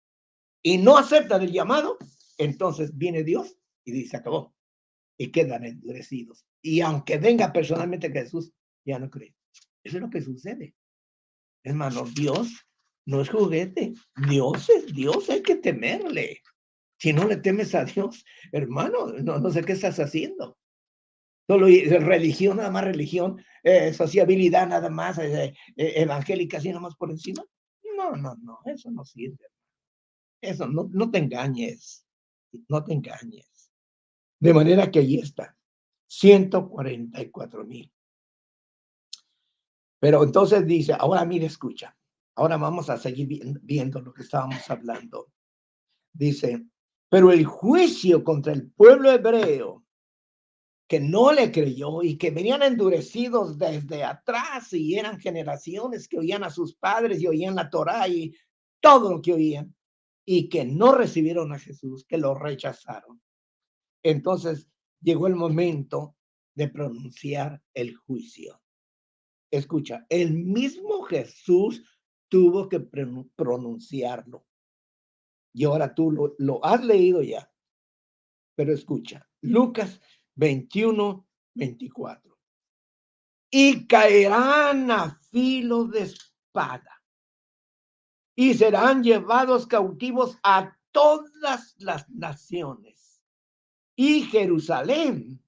y 0.61 0.77
no 0.77 0.97
aceptan 0.97 1.41
el 1.41 1.51
llamado, 1.51 1.97
entonces 2.37 2.95
viene 2.95 3.23
Dios 3.23 3.57
y 3.83 3.91
dice, 3.91 4.17
acabó. 4.17 4.53
Y 5.21 5.31
quedan 5.31 5.65
endurecidos. 5.65 6.45
Y 6.61 6.79
aunque 6.79 7.17
venga 7.17 7.51
personalmente 7.51 8.09
Jesús, 8.09 8.53
ya 8.85 8.97
no 8.97 9.09
creen. 9.09 9.35
Eso 9.83 9.97
es 9.97 10.01
lo 10.01 10.09
que 10.09 10.21
sucede. 10.21 10.73
Hermano, 11.63 12.05
Dios 12.05 12.65
no 13.05 13.21
es 13.21 13.29
juguete. 13.29 13.93
Dios 14.29 14.69
es 14.69 14.93
Dios, 14.93 15.29
hay 15.29 15.41
que 15.41 15.55
temerle. 15.55 16.41
Si 16.99 17.11
no 17.11 17.27
le 17.27 17.37
temes 17.37 17.73
a 17.75 17.85
Dios, 17.85 18.23
hermano, 18.51 19.07
no, 19.07 19.49
sé 19.51 19.63
qué 19.63 19.73
estás 19.73 19.99
haciendo. 19.99 20.57
Solo 21.47 21.65
religión, 21.65 22.57
nada 22.57 22.69
más 22.69 22.83
religión, 22.83 23.43
eh, 23.63 23.93
sociabilidad, 23.93 24.67
nada 24.67 24.89
más, 24.89 25.17
eh, 25.17 25.55
eh, 25.75 25.93
evangélica, 25.95 26.57
así 26.57 26.69
nada 26.69 26.81
más 26.81 26.95
por 26.95 27.09
encima. 27.09 27.43
No, 27.97 28.15
no, 28.15 28.35
no, 28.35 28.59
eso 28.65 28.91
no 28.91 29.03
sirve. 29.03 29.45
Eso, 30.41 30.67
no, 30.67 30.89
no 30.91 31.09
te 31.09 31.17
engañes, 31.17 32.05
no 32.67 32.83
te 32.83 32.93
engañes. 32.93 33.48
De 34.39 34.53
manera 34.53 34.89
que 34.89 34.99
allí 34.99 35.19
está, 35.19 35.55
144 36.07 37.65
mil. 37.65 37.91
Pero 39.99 40.23
entonces 40.23 40.65
dice, 40.65 40.93
ahora 40.97 41.25
mire, 41.25 41.45
escucha, 41.45 41.95
ahora 42.35 42.57
vamos 42.57 42.89
a 42.89 42.97
seguir 42.97 43.27
viendo 43.61 44.01
lo 44.01 44.13
que 44.13 44.23
estábamos 44.23 44.69
hablando. 44.69 45.31
Dice, 46.13 46.65
pero 47.09 47.31
el 47.31 47.45
juicio 47.45 48.23
contra 48.23 48.53
el 48.53 48.71
pueblo 48.71 49.11
hebreo 49.11 49.83
que 50.87 50.99
no 50.99 51.31
le 51.31 51.51
creyó 51.51 52.01
y 52.01 52.17
que 52.17 52.31
venían 52.31 52.63
endurecidos 52.63 53.59
desde 53.59 54.03
atrás 54.03 54.73
y 54.73 54.97
eran 54.97 55.19
generaciones 55.19 56.07
que 56.07 56.17
oían 56.17 56.43
a 56.43 56.49
sus 56.49 56.75
padres 56.75 57.21
y 57.21 57.27
oían 57.27 57.55
la 57.55 57.69
Torá 57.69 58.07
y 58.07 58.33
todo 58.79 59.11
lo 59.11 59.21
que 59.21 59.33
oían 59.33 59.75
y 60.25 60.49
que 60.49 60.65
no 60.65 60.93
recibieron 60.93 61.51
a 61.53 61.59
Jesús, 61.59 62.05
que 62.05 62.17
lo 62.17 62.33
rechazaron. 62.33 63.21
Entonces 64.03 64.67
llegó 65.01 65.27
el 65.27 65.35
momento 65.35 66.15
de 66.55 66.67
pronunciar 66.67 67.61
el 67.73 67.95
juicio. 67.95 68.61
Escucha, 69.51 70.05
el 70.09 70.33
mismo 70.33 71.01
Jesús 71.03 71.83
tuvo 72.27 72.69
que 72.69 72.79
pronunciarlo. 72.79 74.45
Y 75.53 75.65
ahora 75.65 75.93
tú 75.93 76.35
lo, 76.37 76.65
has 76.65 76.83
leído 76.83 77.21
ya. 77.21 77.51
Pero 78.55 78.73
escucha, 78.73 79.27
Lucas 79.41 79.99
21, 80.35 81.27
24. 81.55 82.37
Y 83.51 83.87
caerán 83.87 84.91
a 84.91 85.19
filo 85.31 85.85
de 85.85 86.01
espada 86.01 86.99
y 88.35 88.53
serán 88.53 89.03
llevados 89.03 89.67
cautivos 89.67 90.37
a 90.43 90.77
todas 90.91 91.75
las 91.79 92.09
naciones. 92.09 92.98
Y 94.01 94.21
Jerusalén 94.21 95.43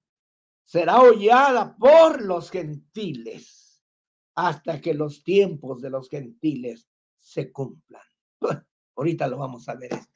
será 0.65 0.99
hollada 0.99 1.73
por 1.77 2.21
los 2.21 2.51
gentiles 2.51 3.81
hasta 4.35 4.81
que 4.81 4.93
los 4.93 5.23
tiempos 5.23 5.81
de 5.81 5.89
los 5.89 6.09
gentiles 6.09 6.89
se 7.17 7.49
cumplan. 7.49 8.03
ahorita 8.97 9.29
lo 9.29 9.37
vamos 9.37 9.69
a 9.69 9.75
ver 9.75 9.93
esto. 9.93 10.13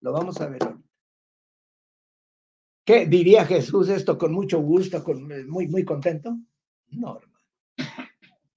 Lo 0.00 0.10
vamos 0.10 0.40
a 0.40 0.48
ver 0.48 0.60
ahorita. 0.60 0.90
¿Qué 2.84 3.06
diría 3.06 3.46
Jesús 3.46 3.88
esto 3.90 4.18
con 4.18 4.32
mucho 4.32 4.60
gusto, 4.60 5.04
con, 5.04 5.30
eh, 5.30 5.44
muy, 5.44 5.68
muy 5.68 5.84
contento? 5.84 6.36
No, 6.88 7.20
hermano. 7.20 7.46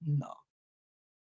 No. 0.00 0.34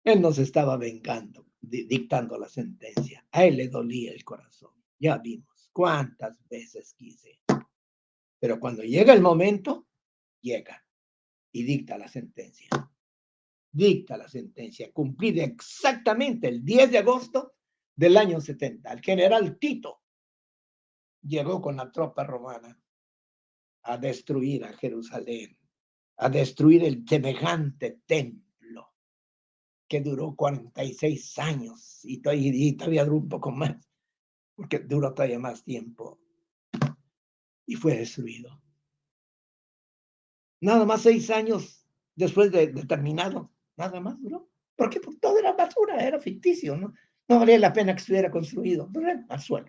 Él 0.04 0.22
nos 0.22 0.38
estaba 0.38 0.78
vengando, 0.78 1.48
dictando 1.60 2.38
la 2.38 2.48
sentencia. 2.48 3.26
A 3.32 3.44
él 3.46 3.58
le 3.58 3.70
dolía 3.70 4.12
el 4.12 4.24
corazón. 4.24 4.74
Ya 5.00 5.18
vimos 5.18 5.72
cuántas 5.74 6.38
veces 6.48 6.94
quise. 6.94 7.40
Pero 8.40 8.60
cuando 8.60 8.84
llega 8.84 9.14
el 9.14 9.22
momento, 9.22 9.88
llega 10.42 10.86
y 11.52 11.64
dicta 11.64 11.98
la 11.98 12.08
sentencia 12.08 12.70
dicta 13.78 14.18
la 14.18 14.28
sentencia, 14.28 14.92
cumplida 14.92 15.44
exactamente 15.44 16.48
el 16.48 16.66
10 16.66 16.92
de 16.92 16.98
agosto 16.98 17.54
del 17.96 18.18
año 18.18 18.42
70. 18.42 18.92
El 18.92 19.02
general 19.02 19.58
Tito 19.60 20.02
llegó 21.22 21.62
con 21.62 21.78
la 21.78 21.92
tropa 21.92 22.24
romana 22.24 22.80
a 23.84 23.98
destruir 23.98 24.66
a 24.66 24.74
Jerusalén, 24.74 25.58
a 26.18 26.28
destruir 26.28 26.84
el 26.86 27.08
semejante 27.08 28.02
templo 28.08 28.96
que 29.88 30.02
duró 30.02 30.36
46 30.36 31.38
años 31.38 32.00
y 32.04 32.20
todavía, 32.20 32.52
y 32.54 32.74
todavía 32.74 33.06
duró 33.06 33.18
un 33.18 33.30
poco 33.30 33.52
más, 33.52 33.78
porque 34.56 34.80
duró 34.80 35.14
todavía 35.14 35.40
más 35.40 35.64
tiempo 35.64 36.20
y 37.68 37.76
fue 37.76 37.96
destruido. 37.98 38.60
Nada 40.60 40.86
más 40.86 41.04
seis 41.04 41.30
años 41.30 41.86
después 42.16 42.52
de, 42.52 42.68
de 42.68 42.86
terminado, 42.86 43.52
nada 43.76 44.00
más 44.00 44.20
duró. 44.20 44.50
Porque 44.76 45.00
todo 45.20 45.38
era 45.38 45.54
basura, 45.54 45.98
era 45.98 46.20
ficticio, 46.20 46.76
¿no? 46.78 46.94
No 47.28 47.40
valía 47.40 47.60
la 47.60 47.74
pena 47.74 47.94
que 47.94 48.00
estuviera 48.00 48.32
construido, 48.32 48.90
al 49.28 49.42
suelo. 49.42 49.68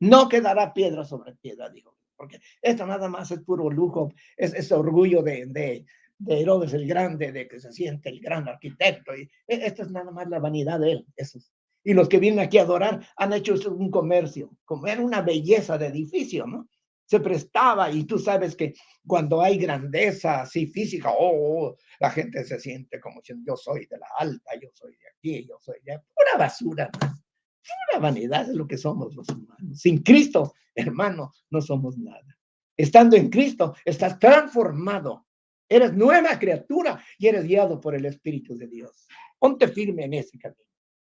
No 0.00 0.28
quedará 0.28 0.72
piedra 0.72 1.04
sobre 1.04 1.34
piedra, 1.34 1.70
dijo, 1.70 1.96
porque 2.16 2.40
esto 2.62 2.86
nada 2.86 3.08
más 3.08 3.30
es 3.30 3.40
puro 3.40 3.70
lujo, 3.70 4.12
es 4.36 4.54
ese 4.54 4.74
orgullo 4.74 5.22
de, 5.22 5.46
de, 5.46 5.86
de 6.18 6.40
Herodes 6.40 6.74
el 6.74 6.86
Grande, 6.86 7.32
de 7.32 7.48
que 7.48 7.58
se 7.58 7.72
siente 7.72 8.10
el 8.10 8.20
gran 8.20 8.46
arquitecto, 8.46 9.16
y 9.16 9.22
e, 9.48 9.66
esto 9.66 9.82
es 9.82 9.90
nada 9.90 10.10
más 10.10 10.28
la 10.28 10.38
vanidad 10.38 10.78
de 10.80 10.92
él, 10.92 11.06
esos. 11.16 11.50
Y 11.82 11.94
los 11.94 12.08
que 12.08 12.18
vienen 12.18 12.40
aquí 12.40 12.58
a 12.58 12.62
adorar 12.62 13.06
han 13.16 13.32
hecho 13.32 13.54
un 13.70 13.90
comercio, 13.90 14.50
como 14.64 14.86
era 14.86 15.00
una 15.00 15.22
belleza 15.22 15.78
de 15.78 15.86
edificio, 15.86 16.46
¿no? 16.46 16.68
Se 17.06 17.20
prestaba 17.20 17.90
y 17.90 18.04
tú 18.04 18.18
sabes 18.18 18.56
que 18.56 18.74
cuando 19.06 19.40
hay 19.40 19.56
grandeza 19.56 20.42
así 20.42 20.66
física, 20.66 21.10
oh, 21.10 21.68
oh, 21.68 21.76
la 22.00 22.10
gente 22.10 22.44
se 22.44 22.58
siente 22.58 23.00
como 23.00 23.22
si 23.22 23.32
yo 23.46 23.56
soy 23.56 23.86
de 23.86 23.98
la 23.98 24.08
alta, 24.18 24.50
yo 24.60 24.68
soy 24.74 24.96
de 24.96 25.08
aquí, 25.08 25.46
yo 25.48 25.56
soy 25.60 25.76
de 25.84 25.98
pura 25.98 26.36
basura, 26.38 26.90
pura 26.90 28.00
vanidad 28.00 28.50
es 28.50 28.56
lo 28.56 28.66
que 28.66 28.76
somos 28.76 29.14
los 29.14 29.28
humanos. 29.28 29.80
Sin 29.80 30.02
Cristo, 30.02 30.54
hermano, 30.74 31.32
no 31.50 31.60
somos 31.60 31.96
nada. 31.96 32.36
Estando 32.76 33.16
en 33.16 33.30
Cristo, 33.30 33.74
estás 33.84 34.18
transformado, 34.18 35.26
eres 35.68 35.92
nueva 35.94 36.38
criatura 36.38 37.02
y 37.18 37.28
eres 37.28 37.44
guiado 37.44 37.80
por 37.80 37.94
el 37.94 38.04
Espíritu 38.04 38.56
de 38.56 38.66
Dios. 38.66 39.06
Ponte 39.38 39.68
firme 39.68 40.04
en 40.04 40.14
ese 40.14 40.38
camino. 40.38 40.66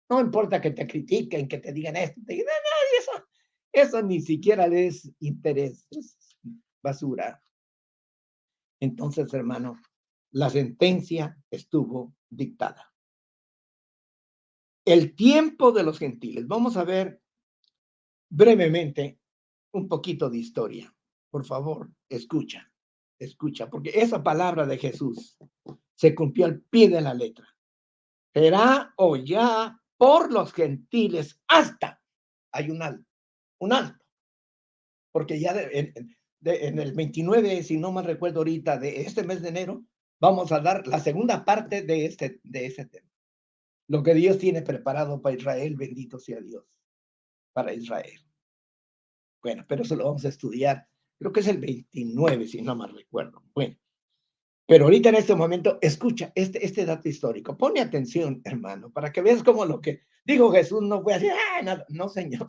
No 0.10 0.20
importa 0.20 0.60
que 0.60 0.72
te 0.72 0.88
critiquen, 0.88 1.48
que 1.48 1.60
te 1.60 1.72
digan 1.72 1.96
esto, 1.96 2.20
te 2.26 2.34
digan, 2.34 2.48
no, 2.48 2.52
eso, 2.54 2.71
eso 3.72 4.02
ni 4.02 4.22
siquiera 4.22 4.68
les 4.68 5.12
interesa, 5.20 5.86
es 5.92 6.18
basura. 6.84 7.42
Entonces, 8.80 9.34
hermano, 9.34 9.80
la 10.32 10.50
sentencia 10.50 11.38
estuvo 11.50 12.16
dictada. 12.30 12.94
El 14.86 15.16
tiempo 15.16 15.72
de 15.72 15.84
los 15.84 16.00
gentiles. 16.00 16.48
Vamos 16.48 16.76
a 16.76 16.84
ver 16.84 17.22
brevemente 18.30 19.20
un 19.74 19.88
poquito 19.88 20.30
de 20.30 20.40
historia. 20.40 20.94
Por 21.30 21.46
favor, 21.46 21.92
escucha, 22.10 22.70
escucha, 23.20 23.70
porque 23.70 23.92
esa 23.94 24.24
palabra 24.24 24.66
de 24.66 24.78
Jesús 24.78 25.38
se 25.96 26.16
cumplió 26.16 26.46
al 26.46 26.62
pie 26.62 26.90
de 26.90 27.02
la 27.02 27.14
letra. 27.14 27.48
Será 28.34 28.94
o 28.98 29.16
ya 29.18 29.80
por 29.98 30.32
los 30.32 30.52
gentiles 30.52 31.40
hasta, 31.48 32.02
hay 32.52 32.72
un 32.72 32.82
un 33.62 33.74
alto. 33.74 34.04
Porque 35.12 35.40
ya 35.40 35.56
en, 35.72 35.94
el 36.80 36.94
29, 36.94 37.64
si 37.64 37.78
no 37.78 37.92
me 37.92 38.02
recuerdo 38.02 38.40
ahorita, 38.40 38.78
de 38.78 39.02
este 39.02 39.24
mes 39.24 39.42
de 39.42 39.50
enero, 39.50 39.86
vamos 40.20 40.52
a 40.52 40.60
dar 40.60 40.88
la 40.88 41.00
segunda 41.00 41.46
parte 41.46 41.84
de 41.84 42.06
este, 42.06 42.40
de 42.44 42.66
ese 42.66 42.86
tema. 42.86 43.08
Lo 43.88 44.04
que 44.04 44.14
Dios 44.14 44.38
tiene 44.38 44.62
preparado 44.62 45.22
para 45.22 45.36
Israel, 45.36 45.76
bendito 45.76 46.18
sea 46.18 46.42
Dios, 46.42 46.66
para 47.54 47.74
Israel. 47.74 48.20
Bueno, 49.44 49.66
pero 49.68 49.84
eso 49.84 49.96
lo 49.96 50.06
vamos 50.06 50.26
a 50.26 50.30
estudiar. 50.30 50.88
Creo 51.20 51.32
que 51.32 51.42
es 51.42 51.48
el 51.48 51.58
29, 51.58 52.48
si 52.48 52.62
no 52.62 52.76
me 52.76 52.88
recuerdo. 52.88 53.44
Bueno, 53.54 53.76
pero 54.66 54.86
ahorita 54.86 55.10
en 55.10 55.16
este 55.16 55.36
momento, 55.36 55.78
escucha 55.82 56.32
este, 56.34 56.66
este 56.66 56.86
dato 56.86 57.10
histórico. 57.10 57.58
Pone 57.58 57.82
atención, 57.82 58.42
hermano, 58.44 58.92
para 58.92 59.12
que 59.12 59.22
veas 59.22 59.44
cómo 59.44 59.66
lo 59.66 59.82
que 59.82 60.02
dijo 60.24 60.52
Jesús 60.52 60.82
no 60.82 61.04
fue 61.04 61.16
así, 61.16 61.28
ah, 61.28 61.62
nada. 61.62 61.86
No, 61.90 62.10
señor 62.10 62.48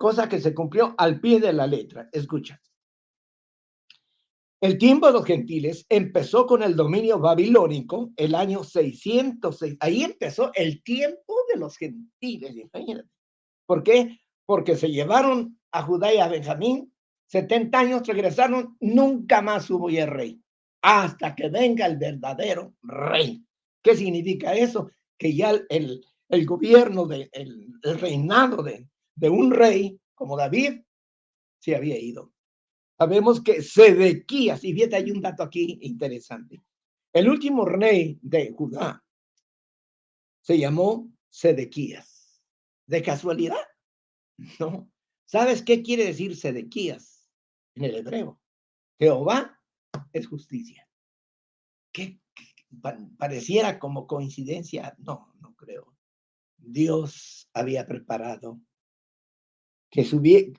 cosa 0.00 0.30
que 0.30 0.40
se 0.40 0.54
cumplió 0.54 0.94
al 0.96 1.20
pie 1.20 1.40
de 1.40 1.52
la 1.52 1.66
letra. 1.66 2.08
Escucha. 2.10 2.58
El 4.58 4.78
tiempo 4.78 5.06
de 5.06 5.12
los 5.12 5.26
gentiles 5.26 5.84
empezó 5.90 6.46
con 6.46 6.62
el 6.62 6.74
dominio 6.74 7.18
babilónico 7.18 8.10
el 8.16 8.34
año 8.34 8.64
606. 8.64 9.76
Ahí 9.78 10.02
empezó 10.02 10.52
el 10.54 10.82
tiempo 10.82 11.34
de 11.52 11.60
los 11.60 11.76
gentiles, 11.76 12.56
imagínate. 12.56 13.10
¿Por 13.66 13.82
qué? 13.82 14.18
Porque 14.46 14.74
se 14.74 14.90
llevaron 14.90 15.60
a 15.70 15.82
Judá 15.82 16.14
y 16.14 16.16
a 16.16 16.28
Benjamín, 16.28 16.90
70 17.26 17.78
años 17.78 18.06
regresaron, 18.06 18.78
nunca 18.80 19.42
más 19.42 19.68
hubo 19.68 19.90
ya 19.90 20.06
rey, 20.06 20.40
hasta 20.80 21.34
que 21.34 21.50
venga 21.50 21.84
el 21.84 21.98
verdadero 21.98 22.72
rey. 22.82 23.44
¿Qué 23.82 23.94
significa 23.94 24.54
eso? 24.54 24.90
Que 25.18 25.34
ya 25.34 25.50
el, 25.68 26.02
el 26.30 26.46
gobierno, 26.46 27.06
de, 27.06 27.28
el 27.32 27.98
reinado 28.00 28.62
de, 28.62 28.88
de 29.14 29.28
un 29.28 29.50
rey 29.50 30.00
como 30.14 30.36
David 30.36 30.82
se 31.58 31.76
había 31.76 31.98
ido. 31.98 32.32
Sabemos 32.98 33.42
que 33.42 33.62
Sedequías, 33.62 34.62
y 34.64 34.74
fíjate, 34.74 34.96
hay 34.96 35.10
un 35.10 35.20
dato 35.20 35.42
aquí 35.42 35.78
interesante. 35.82 36.62
El 37.12 37.28
último 37.28 37.64
rey 37.64 38.18
de 38.22 38.52
Judá 38.52 39.02
se 40.42 40.58
llamó 40.58 41.10
Sedequías. 41.28 42.42
¿De 42.86 43.02
casualidad? 43.02 43.56
No. 44.58 44.90
¿Sabes 45.24 45.62
qué 45.62 45.82
quiere 45.82 46.04
decir 46.04 46.36
Sedequías 46.36 47.30
en 47.74 47.84
el 47.84 47.96
hebreo? 47.96 48.40
Jehová 48.98 49.58
es 50.12 50.26
justicia. 50.26 50.88
¿Qué, 51.92 52.20
pareciera 53.16 53.78
como 53.78 54.06
coincidencia? 54.06 54.94
No, 54.98 55.32
no 55.40 55.54
creo. 55.54 55.94
Dios 56.56 57.48
había 57.52 57.86
preparado 57.86 58.60
que 59.90 60.04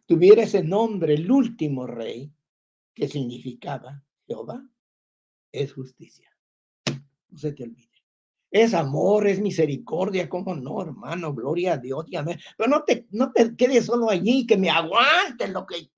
tuviera 0.06 0.44
ese 0.44 0.64
nombre, 0.64 1.14
el 1.14 1.32
último 1.32 1.88
rey, 1.88 2.32
que 2.94 3.08
significaba 3.08 4.04
Jehová 4.28 4.64
es 5.52 5.74
justicia. 5.74 6.30
No 7.30 7.38
se 7.38 7.54
te 7.54 7.64
olvide. 7.64 7.90
Es 8.50 8.74
amor, 8.74 9.28
es 9.28 9.40
misericordia, 9.40 10.28
¿cómo 10.28 10.54
no, 10.54 10.82
hermano? 10.82 11.34
Gloria 11.34 11.74
a 11.74 11.78
Dios, 11.78 12.06
Pero 12.58 12.70
no 12.70 12.84
te, 12.84 13.08
no 13.12 13.32
te 13.32 13.56
quedes 13.56 13.86
solo 13.86 14.10
allí, 14.10 14.46
que 14.46 14.58
me 14.58 14.70
aguanten 14.70 15.54
lo 15.54 15.66
que, 15.66 15.90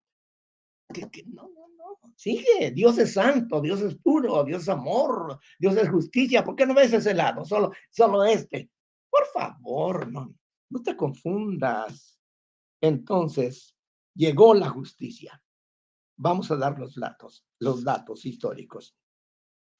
que, 0.93 1.23
no, 1.25 1.49
no, 1.49 1.67
no. 1.75 2.13
Sigue, 2.15 2.69
Dios 2.71 2.99
es 2.99 3.13
santo, 3.13 3.59
Dios 3.59 3.81
es 3.81 3.95
puro, 3.95 4.43
Dios 4.43 4.61
es 4.61 4.69
amor, 4.69 5.39
Dios 5.57 5.75
es 5.77 5.89
justicia. 5.89 6.43
¿Por 6.43 6.55
qué 6.55 6.67
no 6.67 6.75
ves 6.75 6.93
ese 6.93 7.15
lado? 7.15 7.43
Solo, 7.43 7.71
solo 7.89 8.23
este. 8.23 8.69
Por 9.09 9.25
favor, 9.33 10.11
no, 10.11 10.35
no 10.69 10.83
te 10.83 10.95
confundas. 10.95 12.19
Entonces, 12.83 13.77
llegó 14.13 14.53
la 14.53 14.67
justicia. 14.67 15.41
Vamos 16.17 16.51
a 16.51 16.57
dar 16.57 16.77
los 16.77 16.95
datos, 16.95 17.47
los 17.59 17.81
datos 17.81 18.25
históricos. 18.25 18.93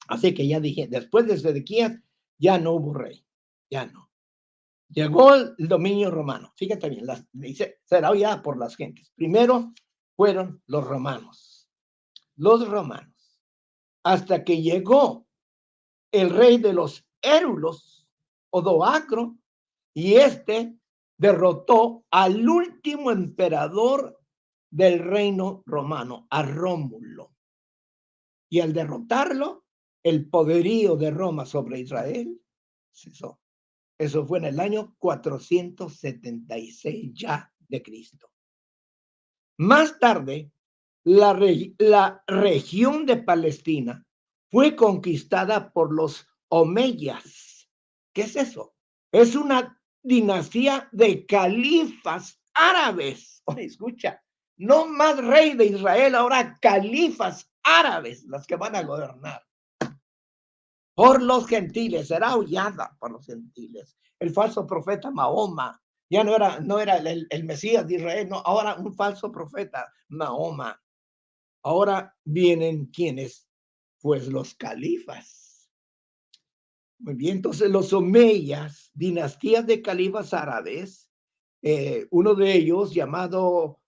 Así 0.08 0.32
que 0.32 0.48
ya 0.48 0.58
dije, 0.58 0.88
después 0.88 1.26
de 1.26 1.36
Sedequías 1.36 2.00
ya 2.38 2.58
no 2.58 2.72
hubo 2.72 2.94
rey, 2.94 3.22
ya 3.70 3.84
no. 3.84 4.10
Llegó 4.88 5.34
el 5.34 5.54
dominio 5.58 6.10
romano. 6.10 6.54
Fíjate 6.56 6.88
bien, 6.88 7.04
las, 7.04 7.26
dice, 7.30 7.80
será 7.84 8.10
oída 8.10 8.42
por 8.42 8.56
las 8.56 8.74
gentes. 8.74 9.12
Primero 9.14 9.74
fueron 10.16 10.62
los 10.64 10.86
romanos, 10.86 11.68
los 12.36 12.66
romanos, 12.66 13.38
hasta 14.02 14.42
que 14.44 14.62
llegó 14.62 15.26
el 16.10 16.30
rey 16.30 16.56
de 16.56 16.72
los 16.72 17.06
Érulos, 17.20 18.08
Odoacro, 18.48 19.36
y 19.92 20.14
este 20.14 20.78
derrotó 21.16 22.04
al 22.10 22.48
último 22.48 23.10
emperador 23.10 24.20
del 24.70 24.98
reino 24.98 25.62
romano, 25.66 26.26
a 26.30 26.42
Rómulo. 26.42 27.34
Y 28.50 28.60
al 28.60 28.72
derrotarlo, 28.72 29.66
el 30.02 30.28
poderío 30.28 30.96
de 30.96 31.10
Roma 31.10 31.44
sobre 31.46 31.80
Israel 31.80 32.40
cesó. 32.92 33.40
Eso 33.98 34.26
fue 34.26 34.38
en 34.38 34.46
el 34.46 34.58
año 34.60 34.96
476 34.98 37.12
ya 37.14 37.52
de 37.68 37.82
Cristo. 37.82 38.30
Más 39.58 39.98
tarde, 39.98 40.50
la, 41.04 41.38
la 41.78 42.24
región 42.26 43.06
de 43.06 43.18
Palestina 43.18 44.04
fue 44.50 44.74
conquistada 44.74 45.72
por 45.72 45.94
los 45.94 46.26
Omeyas. 46.48 47.68
¿Qué 48.12 48.22
es 48.22 48.34
eso? 48.36 48.74
Es 49.12 49.36
una 49.36 49.80
dinastía 50.04 50.88
de 50.92 51.26
califas 51.26 52.40
árabes. 52.54 53.42
Escucha, 53.56 54.22
no 54.56 54.86
más 54.86 55.16
rey 55.16 55.54
de 55.54 55.66
Israel, 55.66 56.14
ahora 56.14 56.56
califas 56.60 57.50
árabes 57.64 58.24
las 58.24 58.46
que 58.46 58.56
van 58.56 58.76
a 58.76 58.82
gobernar 58.82 59.42
por 60.94 61.20
los 61.20 61.46
gentiles, 61.48 62.08
será 62.08 62.28
aullada 62.30 62.96
por 63.00 63.10
los 63.10 63.26
gentiles. 63.26 63.96
El 64.20 64.30
falso 64.30 64.66
profeta 64.66 65.10
Mahoma 65.10 65.80
ya 66.08 66.22
no 66.22 66.36
era, 66.36 66.60
no 66.60 66.78
era 66.78 66.98
el, 66.98 67.26
el 67.28 67.44
Mesías 67.44 67.86
de 67.86 67.96
Israel, 67.96 68.28
no, 68.28 68.36
ahora 68.38 68.76
un 68.76 68.94
falso 68.94 69.32
profeta 69.32 69.92
Mahoma. 70.08 70.80
Ahora 71.64 72.14
vienen 72.24 72.86
quienes, 72.86 73.48
pues 74.00 74.28
los 74.28 74.54
califas. 74.54 75.43
Muy 77.04 77.16
bien, 77.16 77.36
entonces 77.36 77.70
los 77.70 77.92
omeyas, 77.92 78.90
dinastías 78.94 79.66
de 79.66 79.82
califas 79.82 80.32
árabes, 80.32 81.10
eh, 81.60 82.06
uno 82.10 82.34
de 82.34 82.54
ellos 82.54 82.94
llamado 82.94 83.78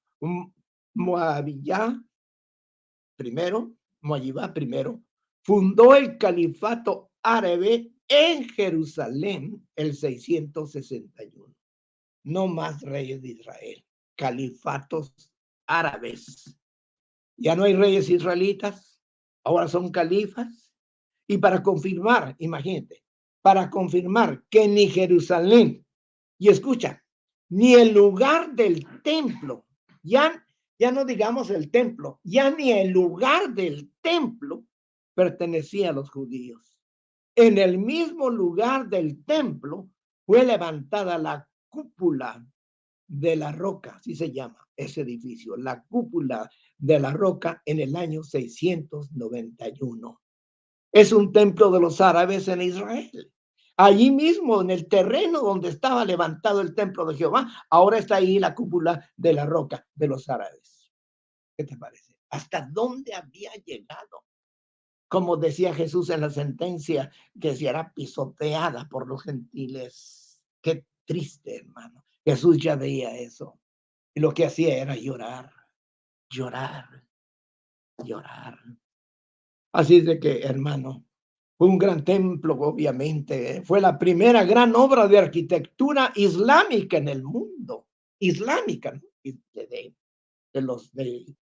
Moabiyá 0.95 1.99
primero, 3.17 3.75
Moabiyá 4.03 4.53
primero, 4.53 5.03
fundó 5.43 5.95
el 5.95 6.19
califato 6.19 7.11
árabe 7.23 7.91
en 8.07 8.51
Jerusalén 8.51 9.67
el 9.77 9.95
661. 9.95 11.55
No 12.23 12.49
más 12.49 12.83
reyes 12.83 13.23
de 13.23 13.29
Israel, 13.29 13.83
califatos 14.15 15.33
árabes. 15.67 16.55
Ya 17.39 17.57
no 17.57 17.65
hay 17.65 17.73
reyes 17.73 18.11
israelitas, 18.11 19.01
ahora 19.43 19.69
son 19.69 19.91
califas. 19.91 20.71
Y 21.27 21.39
para 21.39 21.63
confirmar, 21.63 22.37
imagínate, 22.39 23.06
para 23.47 23.71
confirmar 23.71 24.43
que 24.51 24.67
ni 24.67 24.89
Jerusalén, 24.89 25.87
y 26.37 26.49
escucha, 26.49 27.05
ni 27.49 27.75
el 27.75 27.95
lugar 27.95 28.57
del 28.57 28.85
templo, 29.05 29.67
ya, 30.03 30.45
ya 30.77 30.91
no 30.91 31.05
digamos 31.05 31.51
el 31.51 31.71
templo, 31.71 32.19
ya 32.25 32.51
ni 32.51 32.73
el 32.73 32.91
lugar 32.91 33.55
del 33.55 33.93
templo 34.03 34.65
pertenecía 35.15 35.91
a 35.91 35.93
los 35.93 36.11
judíos. 36.11 36.77
En 37.37 37.59
el 37.59 37.79
mismo 37.79 38.31
lugar 38.31 38.89
del 38.89 39.25
templo 39.25 39.91
fue 40.25 40.45
levantada 40.45 41.17
la 41.17 41.49
cúpula 41.69 42.45
de 43.07 43.37
la 43.37 43.53
roca, 43.53 43.95
así 43.95 44.17
se 44.17 44.33
llama 44.33 44.59
ese 44.75 45.03
edificio, 45.03 45.57
la 45.57 45.85
cúpula 45.85 46.51
de 46.79 46.99
la 46.99 47.13
roca 47.13 47.63
en 47.65 47.79
el 47.79 47.95
año 47.95 48.25
691. 48.25 50.21
Es 50.91 51.13
un 51.13 51.31
templo 51.31 51.71
de 51.71 51.79
los 51.79 52.01
árabes 52.01 52.49
en 52.49 52.63
Israel. 52.63 53.33
Allí 53.79 54.11
mismo, 54.11 54.63
en 54.63 54.71
el 54.71 54.89
terreno 54.89 55.41
donde 55.41 55.69
estaba 55.69 56.05
levantado 56.05 56.61
el 56.61 56.75
templo 56.75 57.05
de 57.05 57.17
Jehová, 57.17 57.67
ahora 57.71 57.99
está 57.99 58.17
ahí 58.17 58.39
la 58.39 58.55
cúpula 58.55 59.11
de 59.17 59.33
la 59.35 59.45
roca 59.45 59.87
de 59.95 60.09
los 60.09 60.29
árabes. 60.29 60.93
¿Qué 61.57 61.65
te 61.65 61.77
parece? 61.77 62.17
¿Hasta 62.31 62.69
dónde 62.71 63.15
había 63.15 63.53
llegado? 63.65 64.27
como 65.09 65.37
decía 65.37 65.75
Jesús 65.75 66.11
en 66.11 66.21
la 66.21 66.31
sentencia, 66.31 67.11
que 67.41 67.55
se 67.55 67.69
hará 67.69 67.93
pisoteada 67.95 68.89
por 68.89 69.07
los 69.07 69.23
gentiles. 69.23 70.41
Qué 70.61 70.85
triste, 71.05 71.57
hermano. 71.57 72.05
Jesús 72.25 72.59
ya 72.59 72.77
veía 72.77 73.17
eso. 73.17 73.61
Y 74.15 74.21
lo 74.21 74.33
que 74.33 74.47
hacía 74.47 74.79
era 74.79 74.97
llorar, 74.97 75.53
llorar, 76.29 77.05
llorar. 78.03 78.59
Así 79.73 80.01
de 80.01 80.19
que, 80.19 80.41
hermano, 80.41 81.05
fue 81.57 81.69
un 81.69 81.79
gran 81.79 82.05
templo, 82.05 82.55
obviamente. 82.55 83.57
¿eh? 83.57 83.63
Fue 83.63 83.81
la 83.81 83.99
primera 83.99 84.45
gran 84.45 84.75
obra 84.77 85.09
de 85.09 85.19
arquitectura 85.19 86.13
islámica 86.15 86.99
en 86.99 87.09
el 87.09 87.23
mundo. 87.23 87.89
Islámica, 88.19 88.93
¿no? 88.93 89.01
de, 89.23 89.95
los 90.61 90.93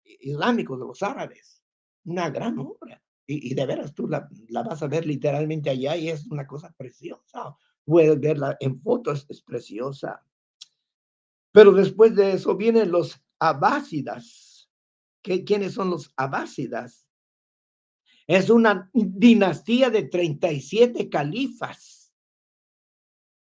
islámicos, 0.04 0.78
de 0.78 0.86
los 0.86 1.02
árabes. 1.02 1.62
Una 2.04 2.28
gran 2.30 2.58
obra. 2.58 3.02
Y, 3.26 3.54
de 3.54 3.64
veras 3.64 3.94
tú 3.94 4.08
la, 4.08 4.28
vas 4.50 4.82
a 4.82 4.88
ver 4.88 5.06
literalmente 5.06 5.70
allá 5.70 5.96
y 5.96 6.10
es 6.10 6.26
una 6.26 6.46
cosa 6.46 6.74
preciosa. 6.76 7.56
Puedes 7.84 8.20
verla 8.20 8.56
en 8.60 8.80
fotos, 8.80 9.24
es 9.30 9.40
preciosa. 9.42 10.22
Pero 11.52 11.72
después 11.72 12.14
de 12.14 12.32
eso 12.32 12.56
vienen 12.56 12.90
los 12.90 13.18
abásidas. 13.38 14.68
¿Qué, 15.22 15.44
¿Quiénes 15.44 15.72
son 15.72 15.90
los 15.90 16.12
abásidas? 16.16 17.08
Es 18.26 18.50
una 18.50 18.90
dinastía 18.92 19.90
de 19.90 20.04
37 20.04 21.08
califas, 21.08 22.12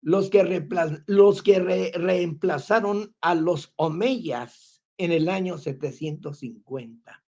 los 0.02 0.30
que, 0.30 0.68
los 1.08 1.44
que 1.44 1.60
reemplazaron 1.94 3.16
a 3.22 3.36
los 3.36 3.74
omeyas 3.76 4.82
en 4.98 5.12
el 5.12 5.30
año 5.30 5.58
750. 5.58 7.24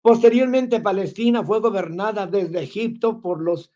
Posteriormente, 0.00 0.80
Palestina 0.80 1.44
fue 1.44 1.60
gobernada 1.60 2.26
desde 2.26 2.62
Egipto 2.62 3.20
por 3.20 3.42
los 3.42 3.72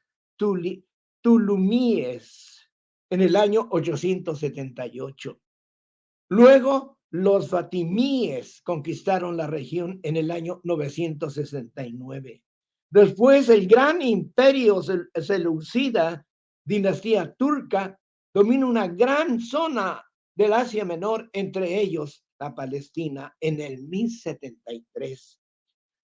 Tulumíes 1.21 2.71
en 3.11 3.21
el 3.21 3.37
año 3.37 3.69
878. 3.71 5.41
Luego, 6.29 6.99
los 7.11 7.51
Fatimíes 7.51 8.63
conquistaron 8.63 9.37
la 9.37 9.47
región 9.47 10.01
en 10.03 10.17
el 10.17 10.31
año 10.31 10.61
969. 10.65 12.43
Después, 12.93 13.49
el 13.49 13.67
gran 13.67 14.03
imperio 14.03 14.83
Seleucida, 14.83 16.27
dinastía 16.63 17.33
turca, 17.33 17.99
domina 18.35 18.67
una 18.67 18.87
gran 18.87 19.41
zona 19.41 20.05
del 20.37 20.53
Asia 20.53 20.85
Menor, 20.85 21.31
entre 21.33 21.81
ellos 21.81 22.23
la 22.39 22.55
Palestina, 22.55 23.35
en 23.41 23.63
el 23.63 23.89
1073. 23.89 25.41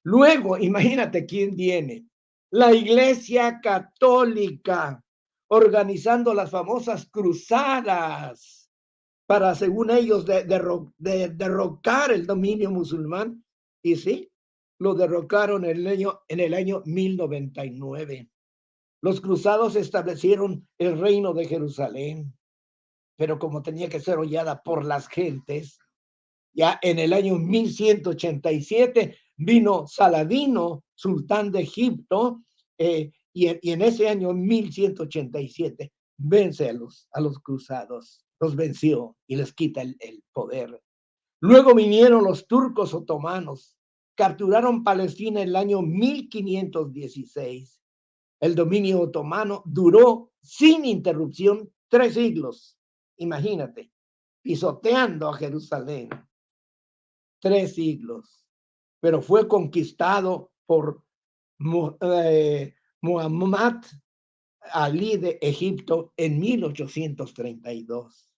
Luego, 0.04 0.56
imagínate 0.56 1.26
quién 1.26 1.54
viene. 1.54 2.06
La 2.52 2.72
Iglesia 2.72 3.60
Católica 3.62 5.04
organizando 5.48 6.32
las 6.32 6.50
famosas 6.50 7.06
cruzadas. 7.10 8.70
para, 9.26 9.54
según 9.54 9.90
ellos, 9.90 10.24
de, 10.24 10.44
derrocar 11.36 12.12
el 12.12 12.26
dominio 12.26 12.70
musulmán. 12.70 13.44
Y 13.82 13.94
sí, 13.96 14.30
lo 14.78 14.94
derrocaron 14.94 15.64
en 15.64 15.76
el 15.76 15.86
año, 15.86 16.20
en 16.28 16.40
el 16.40 16.54
año 16.54 16.82
1099. 16.84 18.30
Los 19.00 19.20
cruzados 19.20 19.76
establecieron 19.76 20.66
el 20.78 20.98
reino 20.98 21.34
de 21.34 21.46
Jerusalén, 21.46 22.34
pero 23.16 23.38
como 23.38 23.62
tenía 23.62 23.88
que 23.88 24.00
ser 24.00 24.18
hollada 24.18 24.62
por 24.62 24.84
las 24.84 25.08
gentes, 25.08 25.78
ya 26.52 26.78
en 26.82 26.98
el 26.98 27.12
año 27.12 27.36
1187 27.36 29.16
vino 29.36 29.86
Saladino, 29.86 30.84
sultán 30.94 31.52
de 31.52 31.60
Egipto, 31.60 32.42
eh, 32.78 33.12
y, 33.32 33.70
en 33.70 33.82
ese 33.82 34.08
año 34.08 34.32
1187 34.32 35.92
vence 36.16 36.68
a 36.68 36.72
los, 36.72 37.08
a 37.12 37.20
los 37.20 37.38
cruzados, 37.38 38.24
los 38.40 38.56
venció 38.56 39.16
y 39.28 39.36
les 39.36 39.52
quita 39.52 39.82
el, 39.82 39.96
el 40.00 40.24
poder. 40.32 40.82
Luego 41.40 41.74
vinieron 41.74 42.24
los 42.24 42.48
turcos 42.48 42.94
otomanos, 42.94 43.77
capturaron 44.18 44.82
Palestina 44.82 45.42
en 45.42 45.50
el 45.50 45.56
año 45.56 45.80
1516 45.80 47.80
el 48.40 48.56
dominio 48.56 49.02
otomano 49.02 49.62
duró 49.64 50.32
sin 50.42 50.84
interrupción 50.84 51.72
tres 51.88 52.14
siglos. 52.14 52.76
Imagínate, 53.18 53.92
pisoteando 54.42 55.28
a 55.28 55.34
Jerusalén. 55.34 56.08
Tres 57.40 57.76
siglos. 57.76 58.44
Pero 58.98 59.22
fue 59.22 59.46
conquistado 59.46 60.50
por 60.66 61.04
eh, 62.00 62.74
Muhammad 63.00 63.84
Ali 64.72 65.16
de 65.16 65.38
Egipto 65.40 66.12
en 66.16 66.40
1832. 66.40 68.32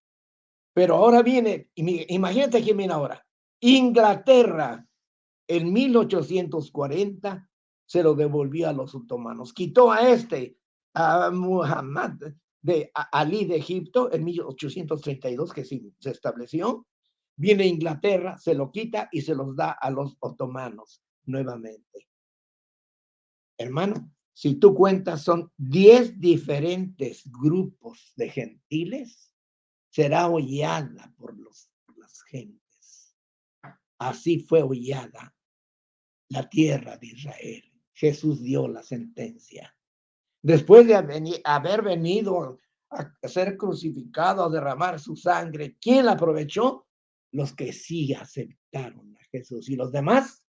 Pero 0.73 0.95
ahora 0.95 1.23
viene, 1.23 1.71
imagínate 1.73 2.61
quién 2.61 2.77
viene 2.77 2.93
ahora. 2.93 3.25
Inglaterra 3.59 4.87
en 5.57 5.73
1840 5.73 7.49
se 7.85 8.03
lo 8.03 8.15
devolvió 8.15 8.69
a 8.69 8.73
los 8.73 8.95
otomanos. 8.95 9.53
Quitó 9.53 9.91
a 9.91 10.09
este, 10.09 10.57
a 10.93 11.29
Muhammad 11.29 12.13
de 12.61 12.89
Ali 13.11 13.43
de 13.43 13.57
Egipto 13.57 14.13
en 14.13 14.23
1832, 14.23 15.51
que 15.51 15.65
se, 15.65 15.81
estableció. 16.05 16.87
Viene 17.35 17.63
a 17.63 17.67
Inglaterra, 17.67 18.37
se 18.37 18.53
lo 18.53 18.71
quita 18.71 19.09
y 19.11 19.21
se 19.21 19.35
los 19.35 19.53
da 19.57 19.71
a 19.71 19.89
los 19.89 20.15
otomanos 20.21 21.03
nuevamente. 21.25 22.07
Hermano, 23.57 24.09
si 24.33 24.55
tú 24.55 24.73
cuentas, 24.73 25.23
son 25.23 25.51
10 25.57 26.17
diferentes 26.17 27.29
grupos 27.29 28.13
de 28.15 28.29
gentiles, 28.29 29.33
será 29.89 30.29
hollada 30.29 31.13
por, 31.17 31.37
los, 31.37 31.69
las 31.97 32.21
gentes. 32.23 33.17
Así 33.97 34.39
fue 34.39 34.63
hollada 34.63 35.35
la 36.31 36.49
tierra 36.49 36.97
de 36.97 37.07
Israel. 37.07 37.63
Jesús 37.93 38.41
dio 38.41 38.67
la 38.67 38.81
sentencia. 38.81 39.75
Después 40.41 40.87
de 40.87 40.95
haber 41.43 41.81
venido 41.83 42.59
a 42.89 43.27
ser 43.27 43.57
crucificado, 43.57 44.45
a 44.45 44.49
derramar 44.49 44.99
su 44.99 45.15
sangre, 45.15 45.77
¿quién 45.79 46.05
la 46.05 46.13
aprovechó? 46.13 46.87
Los 47.31 47.53
que 47.53 47.73
sí 47.73 48.13
aceptaron 48.13 49.15
a 49.17 49.23
Jesús 49.25 49.69
y 49.69 49.75
los 49.75 49.91
demás 49.91 50.43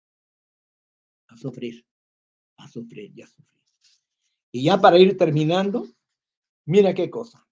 a 1.28 1.38
sufrir, 1.38 1.86
a 2.58 2.68
sufrir 2.68 3.12
y 3.16 3.22
a 3.22 3.28
sufrir. 3.28 3.62
Y 4.52 4.64
ya 4.64 4.80
para 4.80 4.98
ir 4.98 5.18
terminando, 5.18 5.88
mira 6.66 6.94
qué 6.94 7.10
cosa. 7.10 7.48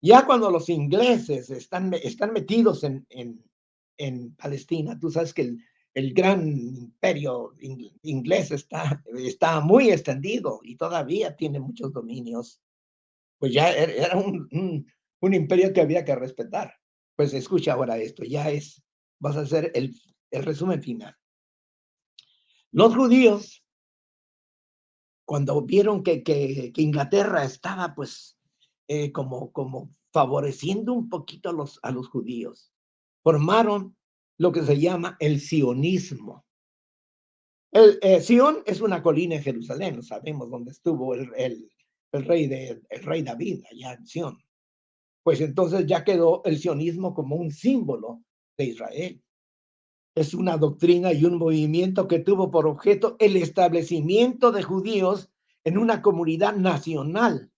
Ya 0.00 0.26
cuando 0.26 0.50
los 0.50 0.68
ingleses 0.68 1.50
están, 1.50 1.92
están 1.94 2.32
metidos 2.32 2.84
en, 2.84 3.06
en, 3.10 3.44
en 3.96 4.34
Palestina, 4.34 4.98
tú 4.98 5.10
sabes 5.10 5.34
que 5.34 5.42
el, 5.42 5.64
el 5.98 6.14
gran 6.14 6.46
imperio 6.46 7.54
inglés 8.02 8.52
está, 8.52 9.02
está 9.16 9.60
muy 9.60 9.90
extendido 9.90 10.60
y 10.62 10.76
todavía 10.76 11.34
tiene 11.34 11.58
muchos 11.58 11.92
dominios, 11.92 12.62
pues 13.36 13.52
ya 13.52 13.72
er, 13.72 13.90
era 13.90 14.16
un, 14.16 14.86
un, 15.20 15.34
imperio 15.34 15.72
que 15.72 15.80
había 15.80 16.04
que 16.04 16.14
respetar. 16.14 16.72
Pues 17.16 17.34
escucha 17.34 17.72
ahora 17.72 17.98
esto, 17.98 18.22
ya 18.22 18.48
es, 18.48 18.80
vas 19.18 19.36
a 19.36 19.40
hacer 19.40 19.72
el, 19.74 19.92
el 20.30 20.44
resumen 20.44 20.80
final. 20.80 21.16
Los 22.70 22.94
judíos, 22.94 23.64
cuando 25.24 25.60
vieron 25.62 26.04
que, 26.04 26.22
que, 26.22 26.72
Inglaterra 26.76 27.42
estaba 27.42 27.96
pues 27.96 28.38
eh, 28.86 29.10
como, 29.10 29.50
como 29.50 29.92
favoreciendo 30.12 30.92
un 30.92 31.08
poquito 31.08 31.48
a 31.48 31.52
los, 31.52 31.80
a 31.82 31.90
los 31.90 32.06
judíos, 32.08 32.72
formaron 33.24 33.97
lo 34.38 34.52
que 34.52 34.62
se 34.62 34.78
llama 34.78 35.16
el 35.20 35.40
sionismo. 35.40 36.44
El 37.70 37.98
eh, 38.00 38.20
Sion 38.20 38.62
es 38.64 38.80
una 38.80 39.02
colina 39.02 39.34
en 39.34 39.42
Jerusalén, 39.42 40.02
sabemos 40.02 40.48
dónde 40.50 40.70
estuvo 40.70 41.14
el, 41.14 41.30
el, 41.36 41.70
el 42.12 42.24
rey 42.24 42.46
de, 42.46 42.82
el 42.88 43.02
rey 43.02 43.22
David, 43.22 43.62
allá 43.70 43.92
en 43.92 44.06
Sion. 44.06 44.38
Pues 45.22 45.40
entonces 45.40 45.86
ya 45.86 46.04
quedó 46.04 46.42
el 46.44 46.58
sionismo 46.58 47.12
como 47.12 47.36
un 47.36 47.50
símbolo 47.50 48.22
de 48.56 48.64
Israel. 48.64 49.22
Es 50.14 50.32
una 50.32 50.56
doctrina 50.56 51.12
y 51.12 51.24
un 51.24 51.36
movimiento 51.36 52.08
que 52.08 52.20
tuvo 52.20 52.50
por 52.50 52.66
objeto 52.66 53.16
el 53.18 53.36
establecimiento 53.36 54.50
de 54.50 54.62
judíos 54.62 55.30
en 55.64 55.76
una 55.76 56.00
comunidad 56.00 56.56
nacional, 56.56 57.50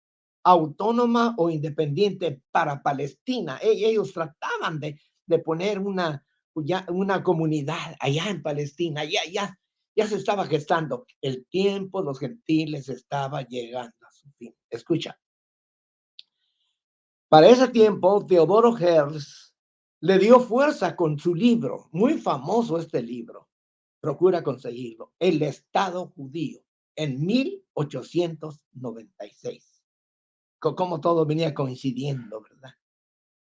autónoma 0.43 1.35
o 1.39 1.51
independiente 1.51 2.43
para 2.51 2.83
Palestina. 2.83 3.59
E, 3.62 3.70
ellos 3.89 4.12
trataban 4.12 4.81
de, 4.81 4.99
de 5.26 5.39
poner 5.39 5.78
una, 5.78 6.24
ya 6.65 6.87
una 6.89 7.23
comunidad 7.23 7.97
allá 8.01 8.31
en 8.31 8.43
Palestina, 8.43 9.05
ya, 9.05 9.21
ya, 9.31 9.57
ya 9.97 10.07
se 10.07 10.17
estaba 10.17 10.47
gestando. 10.47 11.07
El 11.21 11.47
tiempo 11.47 12.03
los 12.03 12.19
gentiles 12.19 12.89
estaba 12.89 13.43
llegando 13.43 13.95
a 14.01 14.13
su 14.13 14.31
fin. 14.39 14.55
Escucha. 14.69 15.19
Para 17.29 17.49
ese 17.49 17.69
tiempo, 17.69 18.27
Teodoro 18.27 18.77
Herz 18.77 19.55
le 20.01 20.19
dio 20.19 20.41
fuerza 20.41 20.97
con 20.97 21.17
su 21.19 21.35
libro, 21.35 21.89
muy 21.93 22.19
famoso 22.19 22.79
este 22.79 23.03
libro, 23.03 23.49
procura 24.01 24.43
conseguirlo, 24.43 25.13
El 25.19 25.43
Estado 25.43 26.09
Judío, 26.09 26.63
en 26.97 27.25
1896. 27.25 29.85
Como 30.59 31.01
todo 31.01 31.25
venía 31.25 31.55
coincidiendo, 31.55 32.41
¿verdad? 32.41 32.75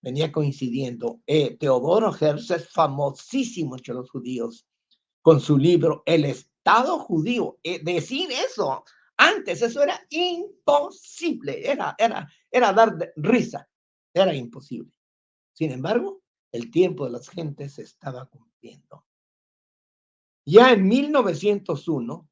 Venía 0.03 0.31
coincidiendo. 0.31 1.21
Eh, 1.25 1.55
Teodoro 1.57 2.13
Herz 2.15 2.51
es 2.51 2.69
famosísimo 2.69 3.77
entre 3.77 3.93
los 3.93 4.11
judíos 4.11 4.67
con 5.21 5.39
su 5.39 5.57
libro 5.57 6.03
El 6.05 6.25
Estado 6.25 6.99
judío. 6.99 7.57
Eh, 7.63 7.81
decir 7.81 8.29
eso 8.31 8.83
antes, 9.17 9.61
eso 9.61 9.81
era 9.81 9.99
imposible, 10.09 11.69
era, 11.69 11.95
era, 11.97 12.27
era 12.51 12.73
dar 12.73 13.13
risa, 13.15 13.67
era 14.13 14.35
imposible. 14.35 14.91
Sin 15.53 15.71
embargo, 15.71 16.21
el 16.51 16.69
tiempo 16.69 17.05
de 17.05 17.11
las 17.11 17.29
gentes 17.29 17.75
se 17.75 17.83
estaba 17.83 18.25
cumpliendo. 18.25 19.05
Ya 20.45 20.73
en 20.73 20.87
1901 20.87 22.29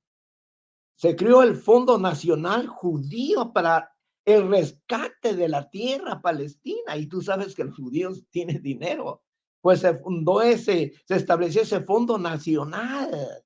se 0.95 1.15
creó 1.15 1.43
el 1.43 1.55
Fondo 1.55 1.97
Nacional 1.97 2.67
Judío 2.67 3.53
para 3.53 3.90
el 4.25 4.49
rescate 4.49 5.35
de 5.35 5.49
la 5.49 5.69
tierra 5.69 6.21
palestina. 6.21 6.97
Y 6.97 7.07
tú 7.07 7.21
sabes 7.21 7.55
que 7.55 7.63
los 7.63 7.75
judíos 7.75 8.23
tienen 8.29 8.61
dinero. 8.61 9.23
Pues 9.61 9.79
se 9.81 9.97
fundó 9.99 10.41
ese, 10.41 10.93
se 11.05 11.15
estableció 11.15 11.61
ese 11.61 11.81
fondo 11.81 12.17
nacional. 12.17 13.43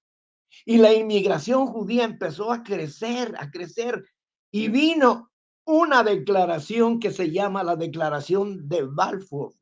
Y 0.66 0.78
la 0.78 0.94
inmigración 0.94 1.68
judía 1.68 2.06
empezó 2.06 2.52
a 2.52 2.64
crecer, 2.64 3.36
a 3.38 3.52
crecer. 3.52 4.06
Y 4.52 4.70
vino 4.70 5.32
una 5.66 6.04
declaración 6.04 7.00
que 7.00 7.12
se 7.12 7.32
llama 7.32 7.64
la 7.64 7.76
Declaración 7.76 8.70
de 8.70 8.84
Balfour 8.84 9.54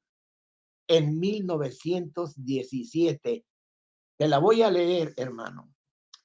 en 0.87 1.19
1917. 1.19 3.45
Te 4.17 4.27
la 4.27 4.37
voy 4.37 4.61
a 4.61 4.69
leer, 4.69 5.13
hermano. 5.17 5.73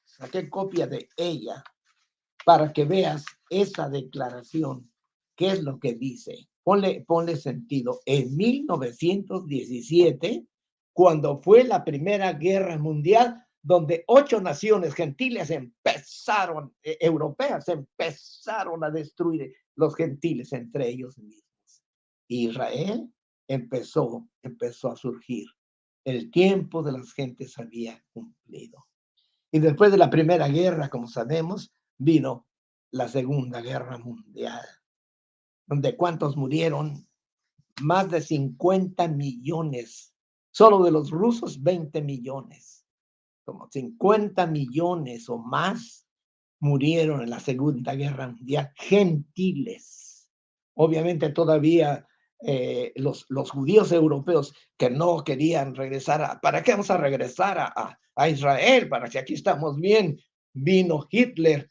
Saqué 0.05 0.51
copia 0.51 0.87
de 0.87 1.09
ella 1.17 1.65
para 2.45 2.73
que 2.73 2.85
veas 2.85 3.25
esa 3.51 3.89
declaración, 3.89 4.91
qué 5.37 5.53
es 5.53 5.63
lo 5.63 5.79
que 5.79 5.95
dice. 5.95 6.49
Ponle, 6.63 7.05
ponle 7.07 7.37
sentido. 7.37 8.01
En 8.05 8.37
1917, 8.37 10.47
cuando 10.93 11.41
fue 11.41 11.65
la 11.65 11.85
Primera 11.85 12.33
Guerra 12.33 12.79
Mundial, 12.79 13.43
donde 13.63 14.05
ocho 14.07 14.41
naciones 14.41 14.95
gentiles 14.95 15.51
empezaron, 15.51 16.75
eh, 16.83 16.97
europeas, 17.01 17.69
empezaron 17.69 18.85
a 18.85 18.91
destruir 18.91 19.53
los 19.77 19.95
gentiles 19.95 20.53
entre 20.53 20.89
ellos 20.89 21.19
mismos. 21.19 21.45
Israel 22.29 23.13
empezó, 23.49 24.29
empezó 24.43 24.93
a 24.93 24.97
surgir. 24.97 25.47
El 26.05 26.31
tiempo 26.31 26.83
de 26.83 26.93
las 26.93 27.13
gentes 27.13 27.59
había 27.59 28.03
cumplido. 28.13 28.87
Y 29.51 29.61
después 29.61 29.91
de 29.91 29.99
la 29.99 30.11
Primera 30.11 30.49
Guerra, 30.49 30.89
como 30.89 31.07
sabemos, 31.07 31.73
vino 31.99 32.47
la 32.91 33.09
Segunda 33.09 33.61
Guerra 33.61 33.99
Mundial, 33.99 34.65
donde 35.67 35.97
cuántos 35.97 36.37
murieron, 36.37 37.07
más 37.83 38.11
de 38.11 38.21
50 38.21 39.09
millones. 39.09 40.15
Solo 40.51 40.83
de 40.83 40.91
los 40.91 41.11
rusos, 41.11 41.63
20 41.63 42.01
millones. 42.03 42.87
Como 43.45 43.69
50 43.71 44.47
millones 44.47 45.29
o 45.29 45.39
más 45.39 46.07
murieron 46.61 47.23
en 47.23 47.31
la 47.31 47.41
Segunda 47.41 47.95
Guerra 47.95 48.29
Mundial, 48.29 48.73
gentiles. 48.75 50.29
Obviamente 50.75 51.31
todavía 51.31 52.07
eh, 52.41 52.93
los, 52.97 53.27
los 53.29 53.51
judíos 53.51 53.93
europeos 53.93 54.55
que 54.77 54.91
no 54.91 55.25
querían 55.25 55.75
regresar 55.75 56.23
a, 56.23 56.41
¿para 56.41 56.63
qué 56.63 56.73
vamos 56.73 56.91
a 56.91 56.97
regresar 56.97 57.59
a, 57.59 57.99
a, 58.15 58.29
Israel? 58.29 58.89
Para 58.89 59.09
que 59.09 59.19
aquí 59.19 59.35
estamos 59.35 59.77
bien. 59.77 60.19
Vino 60.53 61.07
Hitler 61.11 61.69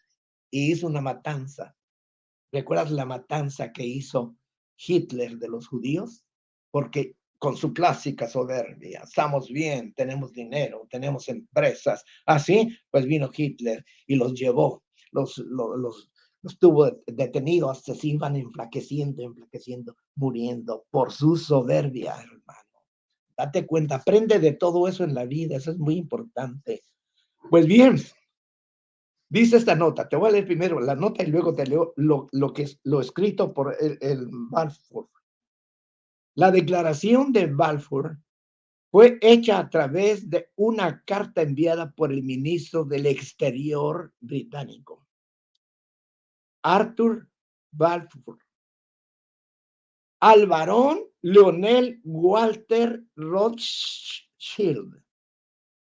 y 0.49 0.71
hizo 0.71 0.87
una 0.87 1.01
matanza. 1.01 1.75
¿Recuerdas 2.51 2.91
la 2.91 3.05
matanza 3.05 3.71
que 3.71 3.85
hizo 3.85 4.35
Hitler 4.77 5.37
de 5.37 5.49
los 5.49 5.67
judíos? 5.67 6.23
Porque 6.71 7.15
con 7.37 7.55
su 7.55 7.73
clásica 7.73 8.27
soberbia, 8.27 9.01
estamos 9.03 9.49
bien, 9.49 9.93
tenemos 9.93 10.33
dinero, 10.33 10.87
tenemos 10.89 11.29
empresas, 11.29 12.03
así, 12.25 12.75
pues 12.89 13.05
vino 13.05 13.29
Hitler 13.35 13.85
y 14.07 14.15
los 14.15 14.33
llevó, 14.33 14.83
los, 15.11 15.37
los, 15.37 15.77
los 15.77 16.11
estuvo 16.43 16.89
detenido 17.05 17.69
hasta 17.69 17.93
se 17.93 18.07
iban 18.07 18.35
enflaqueciendo, 18.35 19.23
enflaqueciendo, 19.23 19.95
muriendo 20.15 20.85
por 20.89 21.11
su 21.11 21.35
soberbia, 21.35 22.15
hermano. 22.15 22.63
Date 23.37 23.67
cuenta, 23.67 23.95
aprende 23.95 24.39
de 24.39 24.53
todo 24.53 24.87
eso 24.87 25.03
en 25.03 25.13
la 25.13 25.25
vida, 25.25 25.57
eso 25.57 25.71
es 25.71 25.77
muy 25.77 25.95
importante. 25.95 26.83
Pues 27.49 27.67
bien, 27.67 27.97
dice 29.29 29.57
esta 29.57 29.75
nota, 29.75 30.07
te 30.07 30.15
voy 30.15 30.29
a 30.29 30.31
leer 30.33 30.45
primero 30.45 30.79
la 30.79 30.95
nota 30.95 31.23
y 31.23 31.27
luego 31.27 31.53
te 31.53 31.65
leo 31.65 31.93
lo, 31.95 32.29
que 32.53 32.63
es 32.63 32.79
lo 32.83 33.01
escrito 33.01 33.53
por 33.53 33.75
el, 33.79 33.97
el 34.01 34.27
Balfour. 34.29 35.09
La 36.35 36.51
declaración 36.51 37.31
de 37.31 37.47
Balfour 37.47 38.19
fue 38.91 39.17
hecha 39.21 39.59
a 39.59 39.69
través 39.69 40.29
de 40.29 40.49
una 40.55 41.03
carta 41.03 41.41
enviada 41.41 41.91
por 41.91 42.11
el 42.11 42.23
ministro 42.23 42.83
del 42.83 43.05
Exterior 43.05 44.13
británico 44.19 45.07
Arthur 46.63 47.29
Balfour, 47.71 48.39
al 50.19 50.47
varón 50.47 51.03
Leonel 51.21 52.01
Walter 52.03 53.03
Rothschild, 53.15 55.01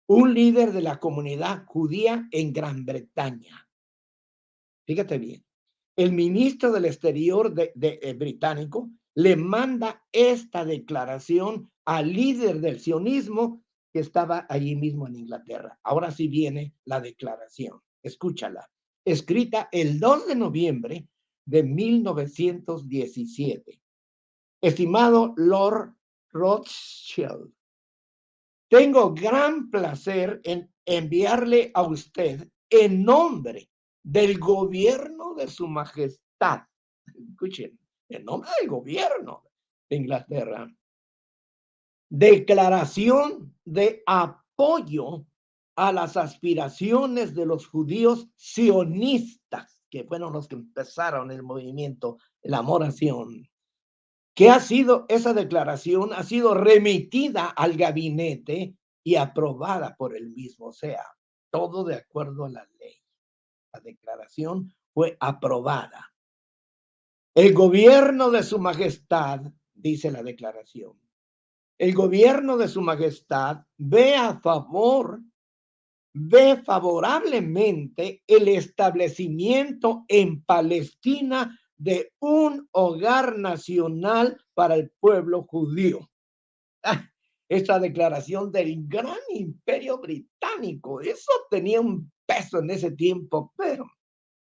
un 0.09 0.35
líder 0.35 0.73
de 0.73 0.83
la 0.83 0.99
comunidad 0.99 1.65
judía 1.67 2.29
en 2.31 2.53
Gran 2.53 2.85
Bretaña. 2.85 3.69
Fíjate 4.87 5.19
bien, 5.19 5.45
el 5.97 6.13
ministro 6.13 6.73
del 6.73 6.85
Exterior 6.85 7.53
de, 7.53 7.73
eh, 7.75 8.15
británico 8.15 8.91
le 9.15 9.37
manda 9.37 10.05
esta 10.13 10.65
declaración 10.65 11.71
al 11.85 12.13
líder 12.13 12.61
del 12.61 12.81
sionismo 12.81 13.65
que 13.93 14.01
estaba 14.01 14.47
allí 14.49 14.77
mismo 14.77 15.07
en 15.07 15.17
Inglaterra. 15.17 15.79
Ahora 15.83 16.11
sí 16.11 16.29
viene 16.29 16.75
la 16.85 17.01
declaración. 17.01 17.81
Escúchala 18.03 18.69
escrita 19.07 19.71
el 19.71 20.01
2 20.01 20.27
de 20.27 20.35
noviembre 20.35 21.09
de 21.47 21.63
1917. 21.63 23.81
Estimado 24.61 25.33
Lord 25.37 25.95
Rothschild, 26.33 27.53
tengo 28.69 29.15
gran 29.15 29.71
placer 29.71 30.41
en 30.45 30.71
enviarle 30.85 31.71
a 31.75 31.83
usted 31.83 32.49
en 32.71 33.05
nombre 33.05 33.69
del 34.03 34.39
gobierno 34.39 35.35
de 35.35 35.49
su 35.49 35.67
majestad. 35.67 36.63
Escuchen, 37.07 37.79
en 38.09 38.25
nombre 38.25 38.51
del 38.61 38.71
gobierno 38.71 39.45
de 39.89 39.97
Inglaterra. 39.97 40.69
Declaración 42.09 43.55
de 43.65 44.03
apoyo 44.07 45.27
a 45.77 45.93
las 45.93 46.17
aspiraciones 46.17 47.35
de 47.35 47.47
los 47.47 47.67
judíos 47.67 48.29
sionistas, 48.37 49.83
que 49.91 50.05
fueron 50.05 50.33
los 50.33 50.49
que 50.49 50.55
empezaron 50.55 51.31
el 51.31 51.43
movimiento, 51.43 52.19
la 52.43 52.63
moración, 52.63 53.49
que 54.37 54.51
ha 54.51 54.61
sido, 54.61 55.07
esa 55.09 55.33
declaración 55.33 56.13
ha 56.13 56.23
sido 56.23 56.53
remitida 56.53 57.47
al 57.47 57.75
gabinete 57.75 58.77
y 59.03 59.17
aprobada 59.17 59.97
por 59.97 60.15
el 60.15 60.29
mismo, 60.29 60.67
o 60.67 60.73
sea, 60.75 61.03
todo 61.51 61.85
de 61.85 61.95
acuerdo 61.95 62.45
a 62.45 62.51
la 62.51 62.69
ley. 62.79 63.01
La 63.73 63.81
declaración 63.81 64.75
fue 64.93 65.17
aprobada. 65.21 66.13
El 67.35 67.55
gobierno 67.55 68.31
de 68.31 68.43
su 68.43 68.59
majestad, 68.59 69.41
dice 69.73 70.11
la 70.11 70.23
declaración, 70.23 71.01
el 71.79 71.95
gobierno 71.95 72.59
de 72.59 72.69
su 72.69 72.83
majestad 72.83 73.63
ve 73.79 74.17
a 74.17 74.39
favor 74.41 75.19
ve 76.19 76.63
favorablemente 76.63 78.23
el 78.27 78.49
establecimiento 78.49 80.05
en 80.09 80.43
Palestina 80.43 81.59
de 81.77 82.13
un 82.21 82.69
hogar 82.73 83.39
nacional 83.39 84.39
para 84.55 84.75
el 84.75 84.91
pueblo 84.99 85.43
judío. 85.43 86.09
Ah, 86.83 87.09
esta 87.49 87.79
declaración 87.79 88.51
del 88.51 88.87
gran 88.89 89.19
imperio 89.31 89.99
británico, 89.99 91.01
eso 91.01 91.33
tenía 91.51 91.81
un 91.81 92.11
peso 92.25 92.59
en 92.59 92.71
ese 92.71 92.93
tiempo, 92.93 93.53
pero 93.57 93.87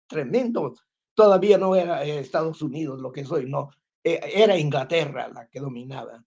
tremendo. 0.07 0.73
Todavía 1.13 1.57
no 1.57 1.75
era 1.75 2.03
Estados 2.03 2.61
Unidos 2.61 2.99
lo 2.99 3.11
que 3.11 3.25
soy, 3.25 3.49
no, 3.49 3.69
e, 4.03 4.19
era 4.33 4.57
Inglaterra 4.57 5.27
la 5.27 5.47
que 5.47 5.59
dominaba. 5.59 6.23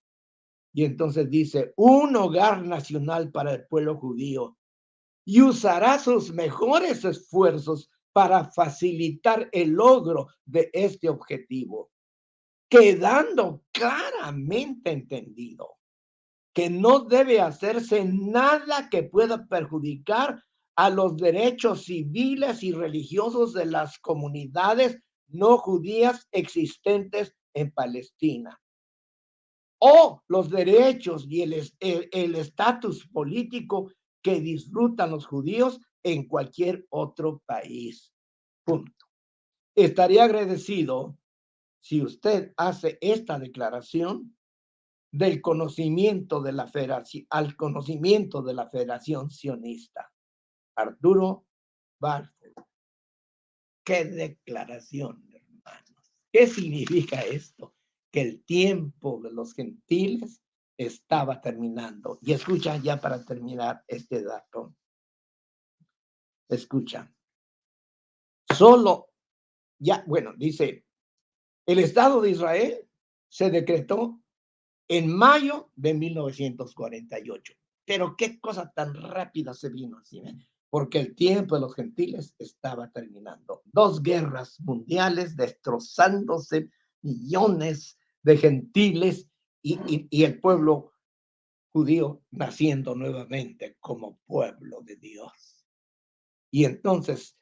Y 0.72 0.84
entonces 0.84 1.28
dice, 1.28 1.72
un 1.76 2.14
hogar 2.14 2.64
nacional 2.64 3.30
para 3.30 3.52
el 3.52 3.66
pueblo 3.66 3.96
judío 3.96 4.56
y 5.24 5.42
usará 5.42 5.98
sus 5.98 6.32
mejores 6.32 7.04
esfuerzos 7.04 7.90
para 8.12 8.50
facilitar 8.50 9.48
el 9.52 9.70
logro 9.70 10.28
de 10.44 10.70
este 10.72 11.08
objetivo, 11.08 11.90
quedando 12.68 13.64
claramente 13.72 14.90
entendido 14.90 15.80
que 16.52 16.68
no 16.68 17.00
debe 17.00 17.40
hacerse 17.40 18.04
nada 18.04 18.88
que 18.90 19.04
pueda 19.04 19.46
perjudicar 19.46 20.42
a 20.76 20.90
los 20.90 21.16
derechos 21.16 21.84
civiles 21.84 22.62
y 22.62 22.72
religiosos 22.72 23.52
de 23.52 23.66
las 23.66 23.98
comunidades 23.98 24.98
no 25.28 25.58
judías 25.58 26.26
existentes 26.32 27.34
en 27.54 27.70
Palestina. 27.70 28.60
O 29.78 30.22
los 30.28 30.50
derechos 30.50 31.26
y 31.28 31.42
el 31.42 32.34
estatus 32.34 33.06
político 33.08 33.92
que 34.22 34.40
disfrutan 34.40 35.10
los 35.10 35.26
judíos 35.26 35.80
en 36.02 36.26
cualquier 36.26 36.86
otro 36.90 37.42
país. 37.46 38.12
Punto. 38.64 39.06
Estaría 39.74 40.24
agradecido 40.24 41.18
si 41.80 42.02
usted 42.02 42.52
hace 42.56 42.98
esta 43.00 43.38
declaración 43.38 44.36
del 45.12 45.40
conocimiento 45.40 46.40
de 46.40 46.52
la 46.52 46.66
federación, 46.66 47.26
al 47.30 47.56
conocimiento 47.56 48.42
de 48.42 48.54
la 48.54 48.68
Federación 48.68 49.30
Sionista. 49.30 50.12
Arturo 50.76 51.46
Balfour. 51.98 52.66
¿Qué 53.84 54.04
declaración, 54.04 55.26
hermanos? 55.32 56.14
¿Qué 56.32 56.46
significa 56.46 57.22
esto? 57.22 57.74
Que 58.12 58.22
el 58.22 58.44
tiempo 58.44 59.20
de 59.20 59.32
los 59.32 59.54
gentiles 59.54 60.40
estaba 60.76 61.40
terminando. 61.40 62.18
Y 62.22 62.32
escucha 62.32 62.76
ya 62.76 63.00
para 63.00 63.24
terminar 63.24 63.82
este 63.88 64.22
dato. 64.22 64.74
Escucha. 66.50 67.10
Solo, 68.56 69.10
ya, 69.78 70.04
bueno, 70.06 70.34
dice, 70.36 70.84
el 71.66 71.78
Estado 71.78 72.20
de 72.20 72.30
Israel 72.30 72.88
se 73.28 73.50
decretó 73.50 74.20
en 74.88 75.16
mayo 75.16 75.70
de 75.76 75.94
1948. 75.94 77.54
Pero 77.84 78.16
qué 78.16 78.40
cosa 78.40 78.70
tan 78.74 78.94
rápida 78.94 79.54
se 79.54 79.68
vino 79.68 79.98
así, 79.98 80.20
porque 80.68 80.98
el 80.98 81.14
tiempo 81.14 81.54
de 81.54 81.60
los 81.62 81.74
gentiles 81.74 82.34
estaba 82.38 82.90
terminando. 82.90 83.62
Dos 83.66 84.02
guerras 84.02 84.60
mundiales 84.60 85.36
destrozándose 85.36 86.70
millones 87.02 87.98
de 88.22 88.36
gentiles 88.36 89.28
y, 89.62 90.24
el 90.24 90.40
pueblo 90.40 90.92
judío 91.72 92.22
naciendo 92.30 92.94
nuevamente 92.94 93.76
como 93.80 94.18
pueblo 94.26 94.80
de 94.82 94.96
Dios. 94.96 95.49
Y 96.50 96.64
entonces, 96.64 97.36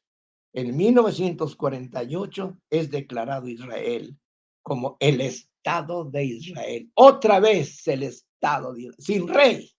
en 0.53 0.77
1948 0.77 2.59
es 2.71 2.91
declarado 2.91 3.49
Israel 3.49 4.19
como 4.63 4.97
el 5.01 5.21
Estado 5.21 6.05
de 6.05 6.25
Israel. 6.25 6.91
Otra 6.95 7.41
vez 7.41 7.87
el 7.89 8.03
Estado 8.03 8.73
de 8.75 8.83
Israel, 8.83 8.97
sin 8.99 9.29
rey, 9.29 9.71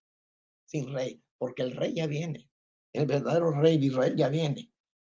sin 0.65 0.93
rey, 0.93 1.21
porque 1.37 1.63
el 1.63 1.75
rey 1.75 1.93
ya 1.95 2.07
viene. 2.07 2.49
El 2.93 3.05
verdadero 3.05 3.51
rey 3.51 3.77
de 3.77 3.85
Israel 3.87 4.15
ya 4.15 4.29
viene. 4.29 4.71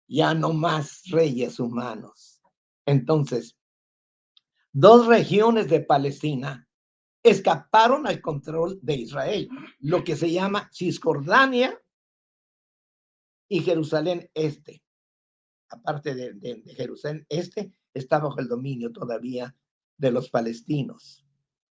Ya 0.08 0.34
no 0.34 0.52
más 0.52 1.04
reyes 1.10 1.60
humanos. 1.60 2.42
Entonces, 2.86 3.58
dos 4.74 5.08
regiones 5.08 5.70
de 5.70 5.82
Palestina 5.82 6.68
escaparon 7.24 8.08
al 8.08 8.20
control 8.20 8.80
de 8.82 8.96
Israel, 8.96 9.50
lo 9.80 10.04
que 10.04 10.16
se 10.16 10.32
llama 10.32 10.70
Cisjordania 10.74 11.81
y 13.52 13.60
Jerusalén 13.60 14.30
Este. 14.34 14.82
Aparte 15.70 16.16
de, 16.16 16.64
Jerusalén 16.74 17.26
Este, 17.28 17.74
está 17.94 18.20
bajo 18.20 18.40
el 18.40 18.48
dominio 18.48 18.94
todavía 18.94 19.54
de 19.98 20.10
los 20.10 20.30
palestinos, 20.30 21.26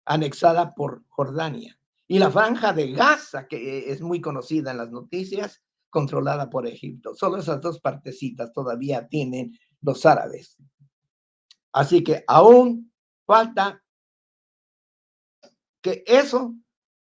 anexada 0.06 0.74
por 0.74 1.04
Jordania. 1.08 1.78
Y 2.08 2.18
la 2.18 2.30
franja 2.30 2.72
de 2.72 2.92
Gaza, 2.92 3.46
que 3.46 3.90
es 3.90 4.00
muy 4.00 4.22
conocida 4.22 4.70
en 4.70 4.78
las 4.78 4.90
noticias, 4.90 5.62
controlada 5.90 6.48
por 6.48 6.66
Egipto. 6.66 7.14
Solo 7.14 7.36
esas 7.36 7.60
dos 7.60 7.78
partecitas 7.78 8.54
todavía 8.54 9.06
tienen 9.08 9.52
los 9.82 10.06
árabes. 10.06 10.56
Así 11.72 12.02
que 12.02 12.24
aún 12.26 12.90
falta 13.26 13.82
que 15.82 16.02
eso 16.06 16.54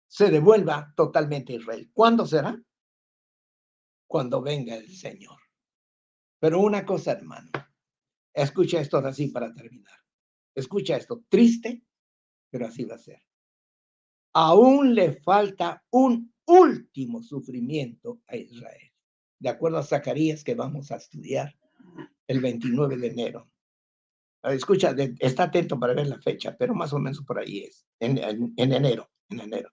se 0.08 0.32
devuelva 0.32 0.92
totalmente 0.96 1.52
a 1.52 1.56
Israel. 1.56 1.88
¿Cuándo 1.92 2.26
será? 2.26 2.60
Cuando 4.06 4.42
venga 4.42 4.74
el 4.76 4.88
Señor. 4.94 5.38
Pero 6.38 6.60
una 6.60 6.84
cosa, 6.84 7.12
hermano, 7.12 7.50
escucha 8.32 8.80
esto 8.80 8.98
así 8.98 9.28
para 9.28 9.52
terminar. 9.54 9.98
Escucha 10.54 10.96
esto, 10.96 11.24
triste, 11.28 11.82
pero 12.50 12.66
así 12.66 12.84
va 12.84 12.96
a 12.96 12.98
ser. 12.98 13.22
Aún 14.34 14.94
le 14.94 15.20
falta 15.20 15.84
un 15.90 16.32
último 16.46 17.22
sufrimiento 17.22 18.20
a 18.26 18.36
Israel. 18.36 18.92
De 19.38 19.48
acuerdo 19.48 19.78
a 19.78 19.82
Zacarías 19.82 20.44
que 20.44 20.54
vamos 20.54 20.90
a 20.90 20.96
estudiar 20.96 21.56
el 22.26 22.40
29 22.40 22.96
de 22.96 23.06
enero. 23.08 23.50
Escucha, 24.42 24.94
está 25.18 25.44
atento 25.44 25.78
para 25.78 25.94
ver 25.94 26.06
la 26.06 26.20
fecha, 26.20 26.54
pero 26.56 26.74
más 26.74 26.92
o 26.92 26.98
menos 26.98 27.22
por 27.22 27.38
ahí 27.38 27.60
es, 27.60 27.86
en, 27.98 28.18
en 28.18 28.72
enero, 28.72 29.10
en 29.30 29.40
enero. 29.40 29.70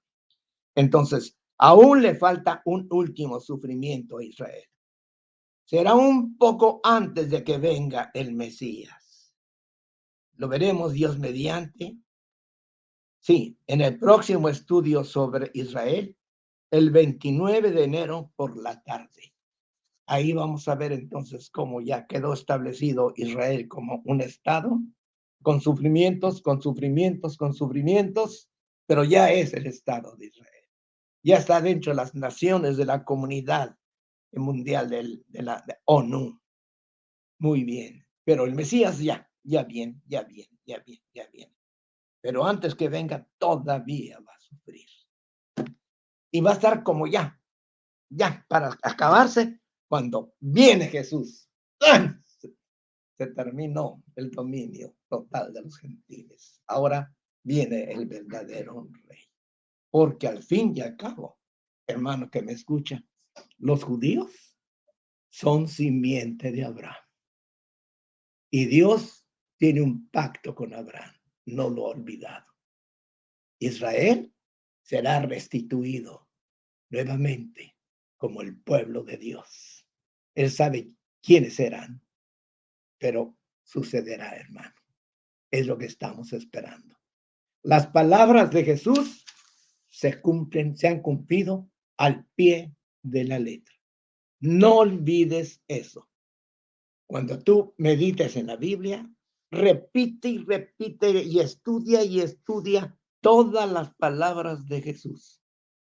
Entonces, 0.75 1.37
aún 1.61 2.01
le 2.01 2.15
falta 2.15 2.63
un 2.65 2.87
último 2.89 3.39
sufrimiento 3.39 4.17
a 4.17 4.23
Israel. 4.23 4.65
Será 5.63 5.93
un 5.93 6.35
poco 6.35 6.81
antes 6.83 7.29
de 7.29 7.43
que 7.43 7.59
venga 7.59 8.09
el 8.15 8.33
Mesías. 8.33 9.31
Lo 10.37 10.47
veremos 10.47 10.93
Dios 10.93 11.19
mediante. 11.19 11.97
Sí, 13.19 13.59
en 13.67 13.81
el 13.81 13.99
próximo 13.99 14.49
estudio 14.49 15.03
sobre 15.03 15.51
Israel, 15.53 16.17
el 16.71 16.89
29 16.89 17.71
de 17.71 17.83
enero 17.83 18.31
por 18.35 18.57
la 18.57 18.81
tarde. 18.81 19.35
Ahí 20.07 20.33
vamos 20.33 20.67
a 20.67 20.73
ver 20.73 20.91
entonces 20.91 21.51
cómo 21.51 21.79
ya 21.79 22.07
quedó 22.07 22.33
establecido 22.33 23.13
Israel 23.15 23.67
como 23.67 24.01
un 24.05 24.21
Estado, 24.21 24.79
con 25.43 25.61
sufrimientos, 25.61 26.41
con 26.41 26.59
sufrimientos, 26.59 27.37
con 27.37 27.53
sufrimientos, 27.53 28.49
pero 28.87 29.03
ya 29.03 29.31
es 29.31 29.53
el 29.53 29.67
Estado 29.67 30.15
de 30.15 30.25
Israel. 30.25 30.60
Ya 31.23 31.37
está 31.37 31.61
dentro 31.61 31.91
de 31.91 31.97
las 31.97 32.15
naciones 32.15 32.77
de 32.77 32.85
la 32.85 33.03
comunidad 33.03 33.77
mundial 34.31 34.89
de 34.89 35.41
la 35.41 35.63
ONU. 35.85 36.41
Muy 37.39 37.63
bien, 37.63 38.05
pero 38.23 38.45
el 38.45 38.55
Mesías 38.55 38.99
ya, 38.99 39.29
ya 39.43 39.63
bien, 39.63 40.01
ya 40.07 40.23
bien, 40.23 40.47
ya 40.65 40.79
bien, 40.79 41.01
ya 41.13 41.27
bien. 41.33 41.53
Pero 42.21 42.45
antes 42.45 42.75
que 42.75 42.87
venga, 42.87 43.27
todavía 43.37 44.19
va 44.19 44.33
a 44.33 44.39
sufrir 44.39 44.87
y 46.31 46.39
va 46.41 46.51
a 46.51 46.53
estar 46.53 46.83
como 46.83 47.07
ya, 47.07 47.39
ya, 48.09 48.45
para 48.47 48.77
acabarse 48.81 49.59
cuando 49.87 50.33
viene 50.39 50.87
Jesús. 50.87 51.49
Se 53.17 53.27
terminó 53.27 54.03
el 54.15 54.31
dominio 54.31 54.95
total 55.07 55.53
de 55.53 55.61
los 55.61 55.77
gentiles. 55.77 56.61
Ahora 56.67 57.13
viene 57.43 57.91
el 57.91 58.07
verdadero 58.07 58.87
rey. 59.07 59.30
Porque 59.91 60.27
al 60.27 60.41
fin 60.41 60.73
y 60.75 60.81
al 60.81 60.95
cabo, 60.95 61.37
hermano 61.85 62.31
que 62.31 62.41
me 62.41 62.53
escucha, 62.53 63.03
los 63.57 63.83
judíos 63.83 64.57
son 65.29 65.67
simiente 65.67 66.51
de 66.51 66.63
Abraham. 66.63 67.03
Y 68.49 68.65
Dios 68.65 69.25
tiene 69.57 69.81
un 69.81 70.09
pacto 70.09 70.55
con 70.55 70.73
Abraham, 70.73 71.15
no 71.45 71.69
lo 71.69 71.85
ha 71.85 71.89
olvidado. 71.89 72.45
Israel 73.59 74.33
será 74.81 75.21
restituido 75.21 76.27
nuevamente 76.89 77.77
como 78.17 78.41
el 78.41 78.59
pueblo 78.59 79.03
de 79.03 79.17
Dios. 79.17 79.87
Él 80.35 80.49
sabe 80.51 80.91
quiénes 81.21 81.55
serán, 81.55 82.01
pero 82.97 83.37
sucederá, 83.63 84.35
hermano. 84.35 84.75
Es 85.49 85.67
lo 85.67 85.77
que 85.77 85.85
estamos 85.85 86.33
esperando. 86.33 86.97
Las 87.63 87.87
palabras 87.87 88.51
de 88.51 88.63
Jesús 88.63 89.23
se 90.01 90.19
cumplen, 90.19 90.75
se 90.75 90.87
han 90.87 90.99
cumplido 91.03 91.69
al 91.95 92.25
pie 92.33 92.73
de 93.03 93.23
la 93.23 93.37
letra. 93.37 93.75
No 94.39 94.77
olvides 94.77 95.61
eso. 95.67 96.09
Cuando 97.07 97.37
tú 97.37 97.75
medites 97.77 98.35
en 98.35 98.47
la 98.47 98.55
Biblia, 98.55 99.07
repite 99.51 100.29
y 100.29 100.39
repite 100.39 101.23
y 101.23 101.39
estudia 101.39 102.03
y 102.03 102.19
estudia 102.19 102.97
todas 103.21 103.71
las 103.71 103.93
palabras 103.93 104.67
de 104.67 104.81
Jesús, 104.81 105.39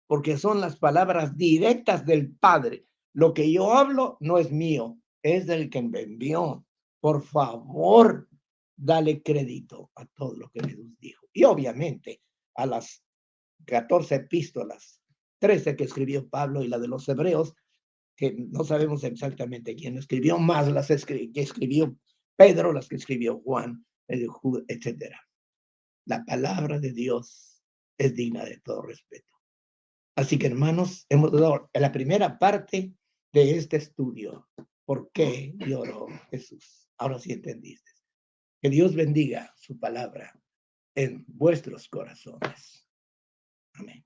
porque 0.07 0.39
son 0.39 0.61
las 0.61 0.77
palabras 0.77 1.37
directas 1.37 2.07
del 2.07 2.31
Padre. 2.31 2.87
Lo 3.13 3.35
que 3.35 3.51
yo 3.51 3.73
hablo 3.73 4.19
no 4.21 4.39
es 4.39 4.53
mío, 4.53 5.01
es 5.21 5.49
del 5.49 5.69
que 5.69 5.83
me 5.83 6.03
envió. 6.03 6.65
Por 7.01 7.25
favor, 7.25 8.29
dale 8.77 9.21
crédito 9.21 9.91
a 9.97 10.07
todo 10.07 10.37
lo 10.37 10.49
que 10.51 10.61
Jesús 10.61 10.97
dijo. 11.01 11.27
Y 11.33 11.43
obviamente 11.43 12.23
a 12.55 12.67
las 12.67 13.03
14 13.65 14.15
epístolas, 14.15 15.01
13 15.39 15.77
que 15.77 15.85
escribió 15.85 16.29
Pablo 16.29 16.63
y 16.63 16.69
la 16.69 16.79
de 16.79 16.89
los 16.89 17.09
hebreos, 17.09 17.55
que 18.17 18.33
no 18.33 18.65
sabemos 18.65 19.05
exactamente 19.05 19.77
quién 19.77 19.99
escribió, 19.99 20.39
más 20.39 20.69
las 20.69 20.89
que 20.89 21.31
escribió 21.35 21.97
Pedro, 22.37 22.73
las 22.73 22.89
que 22.89 22.97
escribió 22.97 23.41
Juan, 23.41 23.85
etcétera. 24.09 25.21
La 26.07 26.25
palabra 26.25 26.79
de 26.79 26.93
Dios 26.93 27.63
es 27.99 28.15
digna 28.15 28.45
de 28.45 28.59
todo 28.59 28.83
respeto. 28.83 29.33
Así 30.17 30.39
que 30.39 30.47
hermanos, 30.47 31.05
hemos 31.09 31.33
dado 31.33 31.69
la 31.75 31.93
primera 31.93 32.39
parte 32.39 32.95
de 33.33 33.57
este 33.57 33.77
estudio. 33.77 34.49
¿Por 34.87 35.11
qué 35.13 35.53
lloró 35.59 36.07
Jesús? 36.31 36.89
Ahora 36.97 37.19
sí 37.19 37.33
entendiste. 37.33 37.91
Que 38.63 38.71
Dios 38.71 38.95
bendiga 38.95 39.53
su 39.57 39.79
palabra 39.79 40.33
en 40.95 41.25
vuestros 41.29 41.89
corazones. 41.89 42.86
Amén. 43.79 44.06